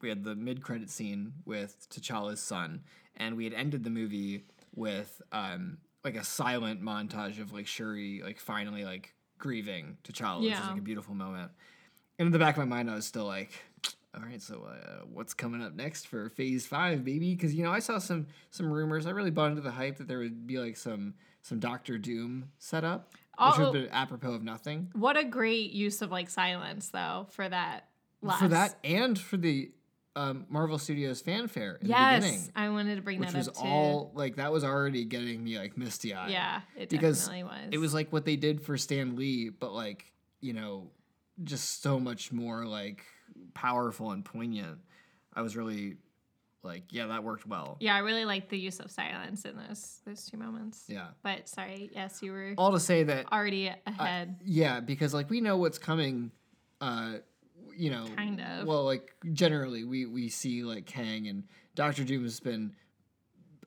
we 0.00 0.08
had 0.08 0.24
the 0.24 0.34
mid 0.34 0.62
credit 0.62 0.90
scene 0.90 1.32
with 1.44 1.88
T'Challa's 1.90 2.40
son, 2.40 2.82
and 3.16 3.36
we 3.36 3.44
had 3.44 3.52
ended 3.54 3.84
the 3.84 3.90
movie 3.90 4.44
with 4.74 5.20
um 5.32 5.78
like 6.04 6.16
a 6.16 6.24
silent 6.24 6.82
montage 6.82 7.40
of 7.40 7.52
like 7.52 7.66
Shuri 7.66 8.22
like 8.24 8.38
finally 8.40 8.84
like 8.84 9.14
grieving 9.38 9.96
T'Challa, 10.04 10.42
which 10.42 10.52
is 10.52 10.60
like 10.60 10.78
a 10.78 10.82
beautiful 10.82 11.14
moment. 11.14 11.50
And 12.18 12.26
in 12.26 12.32
the 12.32 12.38
back 12.38 12.56
of 12.56 12.58
my 12.58 12.76
mind, 12.76 12.90
I 12.90 12.94
was 12.94 13.06
still 13.06 13.24
like, 13.24 13.52
all 14.14 14.22
right, 14.22 14.42
so 14.42 14.66
uh, 14.68 15.04
what's 15.10 15.32
coming 15.32 15.62
up 15.62 15.74
next 15.74 16.06
for 16.06 16.28
Phase 16.28 16.66
Five, 16.66 17.04
baby? 17.04 17.34
Because 17.34 17.54
you 17.54 17.62
know, 17.64 17.70
I 17.70 17.78
saw 17.78 17.98
some 17.98 18.26
some 18.50 18.70
rumors. 18.70 19.06
I 19.06 19.10
really 19.10 19.30
bought 19.30 19.50
into 19.50 19.62
the 19.62 19.70
hype 19.70 19.96
that 19.98 20.08
there 20.08 20.18
would 20.18 20.46
be 20.46 20.58
like 20.58 20.76
some 20.76 21.14
some 21.42 21.58
Doctor 21.58 21.96
Doom 21.96 22.50
setup, 22.58 23.12
which 23.14 23.56
would 23.58 23.60
Oh. 23.60 23.64
have 23.64 23.72
been 23.72 23.88
apropos 23.90 24.32
of 24.32 24.42
nothing. 24.42 24.88
What 24.94 25.16
a 25.16 25.24
great 25.24 25.70
use 25.72 26.02
of 26.02 26.10
like 26.10 26.28
silence 26.28 26.88
though 26.88 27.26
for 27.30 27.48
that 27.48 27.88
last. 28.22 28.40
For 28.40 28.48
that 28.48 28.76
and 28.84 29.18
for 29.18 29.36
the 29.36 29.70
um, 30.16 30.46
Marvel 30.48 30.78
Studios 30.78 31.20
fanfare 31.20 31.76
in 31.80 31.86
the 31.86 31.90
Yes, 31.94 32.22
beginning, 32.22 32.52
I 32.56 32.68
wanted 32.70 32.96
to 32.96 33.02
bring 33.02 33.20
which 33.20 33.30
that 33.30 33.38
was 33.38 33.48
up 33.48 33.54
too. 33.54 33.60
all 33.66 34.10
like 34.14 34.36
that 34.36 34.52
was 34.52 34.64
already 34.64 35.04
getting 35.04 35.42
me 35.44 35.58
like 35.58 35.78
misty 35.78 36.14
eyed. 36.14 36.30
yeah, 36.30 36.60
it 36.76 36.88
because 36.88 37.20
definitely 37.26 37.44
was. 37.44 37.68
It 37.72 37.78
was 37.78 37.94
like 37.94 38.12
what 38.12 38.24
they 38.24 38.36
did 38.36 38.60
for 38.62 38.76
Stan 38.76 39.16
Lee, 39.16 39.48
but 39.50 39.72
like 39.72 40.12
you 40.40 40.52
know, 40.52 40.90
just 41.44 41.82
so 41.82 42.00
much 42.00 42.32
more 42.32 42.64
like 42.66 43.04
powerful 43.54 44.10
and 44.10 44.24
poignant. 44.24 44.78
I 45.32 45.42
was 45.42 45.56
really 45.56 45.96
like, 46.62 46.84
yeah, 46.90 47.06
that 47.06 47.22
worked 47.22 47.46
well. 47.46 47.76
Yeah, 47.80 47.94
I 47.94 48.00
really 48.00 48.24
liked 48.24 48.50
the 48.50 48.58
use 48.58 48.80
of 48.80 48.90
silence 48.90 49.44
in 49.44 49.56
those 49.56 50.00
those 50.04 50.26
two 50.26 50.36
moments. 50.36 50.84
Yeah. 50.88 51.06
But 51.22 51.48
sorry, 51.48 51.88
yes, 51.94 52.20
you 52.20 52.32
were 52.32 52.54
All 52.58 52.72
to 52.72 52.80
say 52.80 53.04
that 53.04 53.32
already 53.32 53.72
ahead. 53.86 54.40
Yeah, 54.44 54.80
because 54.80 55.14
like 55.14 55.30
we 55.30 55.40
know 55.40 55.56
what's 55.56 55.78
coming. 55.78 56.32
Uh, 56.80 57.18
you 57.80 57.90
know, 57.90 58.06
Kind 58.16 58.40
of. 58.40 58.66
Well, 58.66 58.84
like 58.84 59.14
generally, 59.32 59.84
we 59.84 60.06
we 60.06 60.28
see 60.28 60.62
like 60.62 60.86
Kang 60.86 61.26
and 61.28 61.44
Doctor 61.74 62.04
Doom 62.04 62.24
has 62.24 62.38
been 62.40 62.74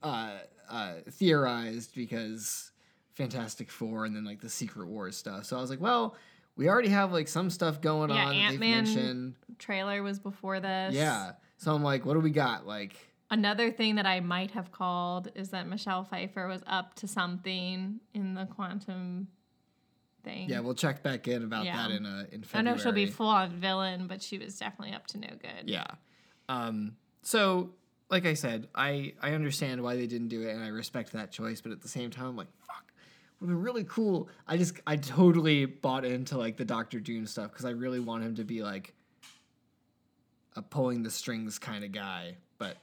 uh, 0.02 0.38
uh, 0.70 0.94
theorized 1.10 1.96
because 1.96 2.72
Fantastic 3.14 3.72
Four 3.72 4.06
and 4.06 4.16
then 4.16 4.24
like 4.24 4.42
the 4.42 4.50
Secret 4.50 4.88
Wars 4.88 5.18
stuff. 5.18 5.46
So 5.46 5.58
I 5.58 5.62
was 5.62 5.70
like, 5.70 5.82
well, 5.82 6.16
we 6.56 6.70
already 6.70 6.90
have 6.90 7.12
like 7.12 7.28
some 7.28 7.50
stuff 7.50 7.82
going 7.82 8.10
Yeah, 8.12 8.26
on. 8.28 8.34
Ant-Man 8.34 8.84
mentioned. 8.84 9.36
Trailer 9.58 10.04
was 10.04 10.20
before 10.20 10.60
this. 10.60 10.94
Yeah. 10.94 11.32
So 11.58 11.74
I'm 11.74 11.84
like, 11.84 12.06
what 12.06 12.14
do 12.14 12.20
we 12.20 12.32
got? 12.32 12.68
Like, 12.68 12.96
Another 13.32 13.72
thing 13.72 13.96
that 13.96 14.06
I 14.06 14.20
might 14.20 14.52
have 14.52 14.72
called 14.72 15.32
is 15.34 15.50
that 15.50 15.68
Michelle 15.68 16.04
Pfeiffer 16.04 16.48
was 16.48 16.62
up 16.68 16.94
to 16.96 17.08
something 17.08 18.00
in 18.14 18.34
the 18.36 18.46
quantum 18.46 19.28
thing. 20.24 20.50
yeah, 20.50 20.60
we'll 20.60 20.74
check 20.76 21.04
back 21.04 21.28
in 21.28 21.44
about 21.44 21.66
Yeah. 21.66 21.78
that 21.78 21.92
in 21.92 22.06
uh, 22.06 22.26
in 22.32 22.44
February. 22.44 22.70
I 22.70 22.72
know 22.76 22.82
she'll 22.82 22.92
be 22.92 23.06
full 23.06 23.28
on 23.28 23.52
villain, 23.52 24.08
but 24.08 24.22
she 24.22 24.38
was 24.38 24.58
definitely 24.58 24.96
up 24.96 25.08
to 25.08 25.20
no 25.20 25.28
good. 25.42 25.66
Yeah. 25.70 25.86
Um, 26.50 26.96
so, 27.22 27.72
like 28.10 28.26
I 28.26 28.34
said, 28.34 28.68
I 28.76 29.14
I 29.22 29.34
understand 29.34 29.82
why 29.82 29.96
they 29.96 30.08
didn't 30.08 30.28
do 30.30 30.42
it, 30.42 30.52
and 30.54 30.64
I 30.64 30.68
respect 30.68 31.12
that 31.14 31.32
choice. 31.32 31.62
But 31.62 31.72
at 31.72 31.82
the 31.82 31.88
same 31.88 32.10
time, 32.12 32.26
I'm 32.26 32.36
like, 32.38 32.48
fuck, 32.68 32.92
would 33.40 33.48
be 33.48 33.54
really 33.54 33.84
cool. 33.86 34.30
I 34.48 34.58
just 34.58 34.80
I 34.88 34.96
totally 34.98 35.66
bought 35.66 36.06
into 36.06 36.38
like 36.38 36.58
the 36.58 36.66
Doctor 36.66 37.00
Doom 37.00 37.26
stuff 37.26 37.52
because 37.52 37.66
I 37.66 37.72
really 37.72 38.00
want 38.00 38.24
him 38.24 38.36
to 38.36 38.44
be 38.44 38.62
like 38.64 38.94
a 40.56 40.62
pulling 40.62 41.04
the 41.04 41.10
strings 41.12 41.58
kind 41.60 41.84
of 41.84 41.92
guy. 41.92 42.36
But 42.58 42.78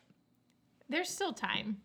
There's 0.88 1.08
still 1.08 1.32
time. 1.32 1.78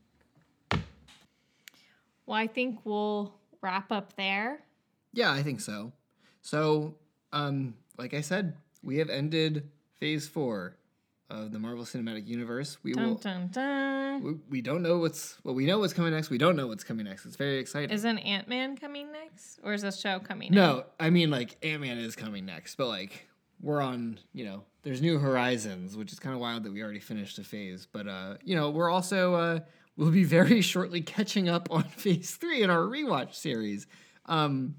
Well, 2.26 2.38
I 2.38 2.48
think 2.48 2.80
we'll 2.86 3.36
wrap 3.62 3.92
up 3.92 4.16
there. 4.16 4.62
Yeah, 5.16 5.32
I 5.32 5.42
think 5.42 5.62
so. 5.62 5.92
So, 6.42 6.96
um, 7.34 7.74
like 7.98 8.14
I 8.14 8.22
said, 8.22 8.56
we 8.84 8.98
have 9.00 9.10
ended 9.10 9.70
Phase 10.00 10.28
Four 10.28 10.78
of 11.30 11.52
the 11.52 11.58
Marvel 11.58 11.84
Cinematic 11.86 12.28
Universe. 12.28 12.78
We 12.84 12.94
Dun, 12.94 13.06
will. 13.08 13.16
dun, 13.16 13.50
dun. 13.52 14.24
We, 14.24 14.34
we 14.50 14.62
don't 14.62 14.84
know 14.84 15.00
what's 15.00 15.38
well. 15.44 15.56
We 15.56 15.66
know 15.66 15.80
what's 15.80 15.94
coming 15.94 16.12
next. 16.12 16.30
We 16.30 16.38
don't 16.38 16.56
know 16.56 16.68
what's 16.68 16.84
coming 16.84 17.06
next. 17.06 17.26
It's 17.26 17.36
very 17.36 17.58
exciting. 17.58 17.90
Isn't 17.90 18.20
Ant 18.20 18.48
Man 18.48 18.78
coming 18.78 19.12
next? 19.12 19.60
Or 19.64 19.74
is 19.74 19.82
this 19.82 20.00
show 20.00 20.20
coming 20.20 20.52
next? 20.52 20.56
No, 20.56 20.86
I 21.00 21.10
mean 21.10 21.32
like 21.32 21.58
Ant 21.66 21.82
Man 21.82 21.98
is 21.98 22.16
coming 22.16 22.46
next, 22.46 22.76
but 22.76 22.88
like 22.88 23.28
we're 23.62 23.82
on, 23.82 24.20
you 24.34 24.46
know, 24.46 24.64
there's 24.84 25.02
New 25.02 25.18
Horizons, 25.18 25.98
which 25.98 26.12
is 26.12 26.20
kind 26.20 26.36
of 26.36 26.42
wild 26.42 26.64
that 26.64 26.72
we 26.74 26.84
already 26.84 27.00
finished 27.00 27.40
a 27.40 27.44
phase. 27.44 27.88
But 27.92 28.08
uh, 28.08 28.36
you 28.44 28.56
know, 28.56 28.70
we're 28.70 28.92
also 28.92 29.34
uh, 29.34 29.60
we'll 29.98 30.12
be 30.12 30.24
very 30.26 30.62
shortly 30.74 31.02
catching 31.02 31.50
up 31.50 31.70
on 31.72 31.84
Phase 31.98 32.36
Three 32.36 32.62
in 32.62 32.70
our 32.70 32.84
rewatch 32.84 33.34
series. 33.34 33.88
Um, 34.28 34.76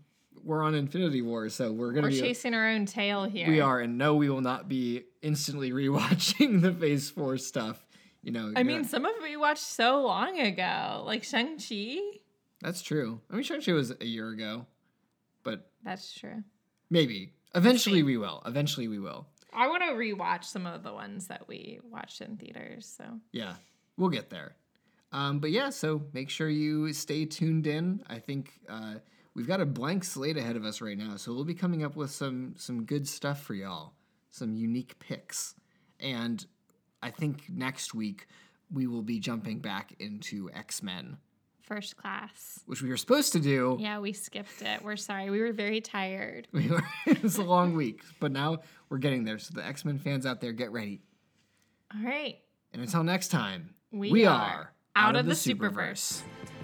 we're 0.46 0.62
on 0.62 0.74
Infinity 0.74 1.22
War, 1.22 1.48
so 1.48 1.72
we're 1.72 1.92
gonna 1.92 2.06
We're 2.06 2.10
be 2.12 2.20
chasing 2.20 2.54
our 2.54 2.68
own 2.68 2.86
tail 2.86 3.24
here. 3.24 3.48
we 3.48 3.60
are, 3.60 3.80
and 3.80 3.98
no, 3.98 4.14
we 4.14 4.30
will 4.30 4.40
not 4.40 4.68
be 4.68 5.02
instantly 5.22 5.72
rewatching 5.72 6.62
the 6.62 6.72
Phase 6.72 7.10
Four 7.10 7.36
stuff. 7.38 7.84
You 8.22 8.32
know, 8.32 8.52
I 8.56 8.62
mean, 8.62 8.82
not- 8.82 8.90
some 8.90 9.04
of 9.04 9.12
it 9.16 9.22
we 9.22 9.36
watched 9.36 9.62
so 9.64 10.02
long 10.02 10.38
ago, 10.40 11.02
like 11.04 11.22
Shang-Chi. 11.24 11.98
that's 12.60 12.82
true. 12.82 13.20
I 13.30 13.34
mean, 13.34 13.42
Shang-Chi 13.42 13.72
was 13.72 13.92
a 14.00 14.04
year 14.06 14.30
ago, 14.30 14.66
but 15.42 15.70
That's 15.84 16.12
true. 16.12 16.42
maybe 16.90 17.32
eventually 17.54 18.02
we 18.02 18.16
will. 18.16 18.42
Eventually 18.46 18.88
we 18.88 18.98
will. 18.98 19.26
I 19.52 19.68
want 19.68 19.82
to 19.84 19.90
rewatch 19.90 20.44
some 20.44 20.66
of 20.66 20.82
the 20.82 20.92
ones 20.92 21.28
that 21.28 21.46
we 21.48 21.80
watched 21.84 22.20
in 22.20 22.36
theaters. 22.36 22.92
So 22.96 23.04
Yeah, 23.32 23.54
we'll 23.96 24.10
get 24.10 24.28
there. 24.30 24.56
Um, 25.12 25.38
but 25.38 25.50
yeah, 25.52 25.70
so 25.70 26.02
make 26.12 26.28
sure 26.28 26.48
you 26.48 26.92
stay 26.92 27.24
tuned 27.26 27.66
in. 27.66 28.02
I 28.08 28.18
think 28.18 28.52
uh, 28.68 28.94
we've 29.36 29.46
got 29.46 29.60
a 29.60 29.66
blank 29.66 30.02
slate 30.02 30.36
ahead 30.38 30.56
of 30.56 30.64
us 30.64 30.80
right 30.80 30.98
now, 30.98 31.16
so 31.16 31.32
we'll 31.32 31.44
be 31.44 31.54
coming 31.54 31.84
up 31.84 31.94
with 31.94 32.10
some 32.10 32.54
some 32.56 32.84
good 32.84 33.06
stuff 33.06 33.42
for 33.42 33.54
y'all, 33.54 33.92
some 34.30 34.54
unique 34.54 34.98
picks, 34.98 35.54
and 36.00 36.44
I 37.02 37.10
think 37.10 37.44
next 37.48 37.94
week 37.94 38.26
we 38.72 38.86
will 38.88 39.02
be 39.02 39.20
jumping 39.20 39.60
back 39.60 39.92
into 40.00 40.50
X 40.52 40.82
Men, 40.82 41.18
first 41.60 41.96
class. 41.96 42.60
which 42.66 42.82
we 42.82 42.88
were 42.88 42.96
supposed 42.96 43.32
to 43.34 43.38
do. 43.40 43.76
Yeah, 43.78 44.00
we 44.00 44.12
skipped 44.12 44.62
it. 44.62 44.82
We're 44.82 44.96
sorry. 44.96 45.30
We 45.30 45.40
were 45.40 45.52
very 45.52 45.80
tired. 45.80 46.48
We 46.52 46.68
were, 46.68 46.82
it 47.06 47.22
was 47.22 47.36
a 47.36 47.44
long 47.44 47.76
week, 47.76 48.00
but 48.18 48.32
now 48.32 48.58
we're 48.88 48.98
getting 48.98 49.24
there. 49.24 49.38
So 49.38 49.52
the 49.54 49.64
X 49.64 49.84
Men 49.84 49.98
fans 49.98 50.24
out 50.26 50.40
there, 50.40 50.52
get 50.52 50.72
ready. 50.72 51.02
All 51.94 52.02
right. 52.02 52.38
And 52.72 52.82
until 52.82 53.04
next 53.04 53.28
time, 53.28 53.74
We 53.92 54.24
are 54.26 54.34
are 54.34 54.72
out 54.96 55.14
of 55.16 55.26
the 55.26 55.32
Superverse. 55.34 56.22
Superverse. 56.22 56.55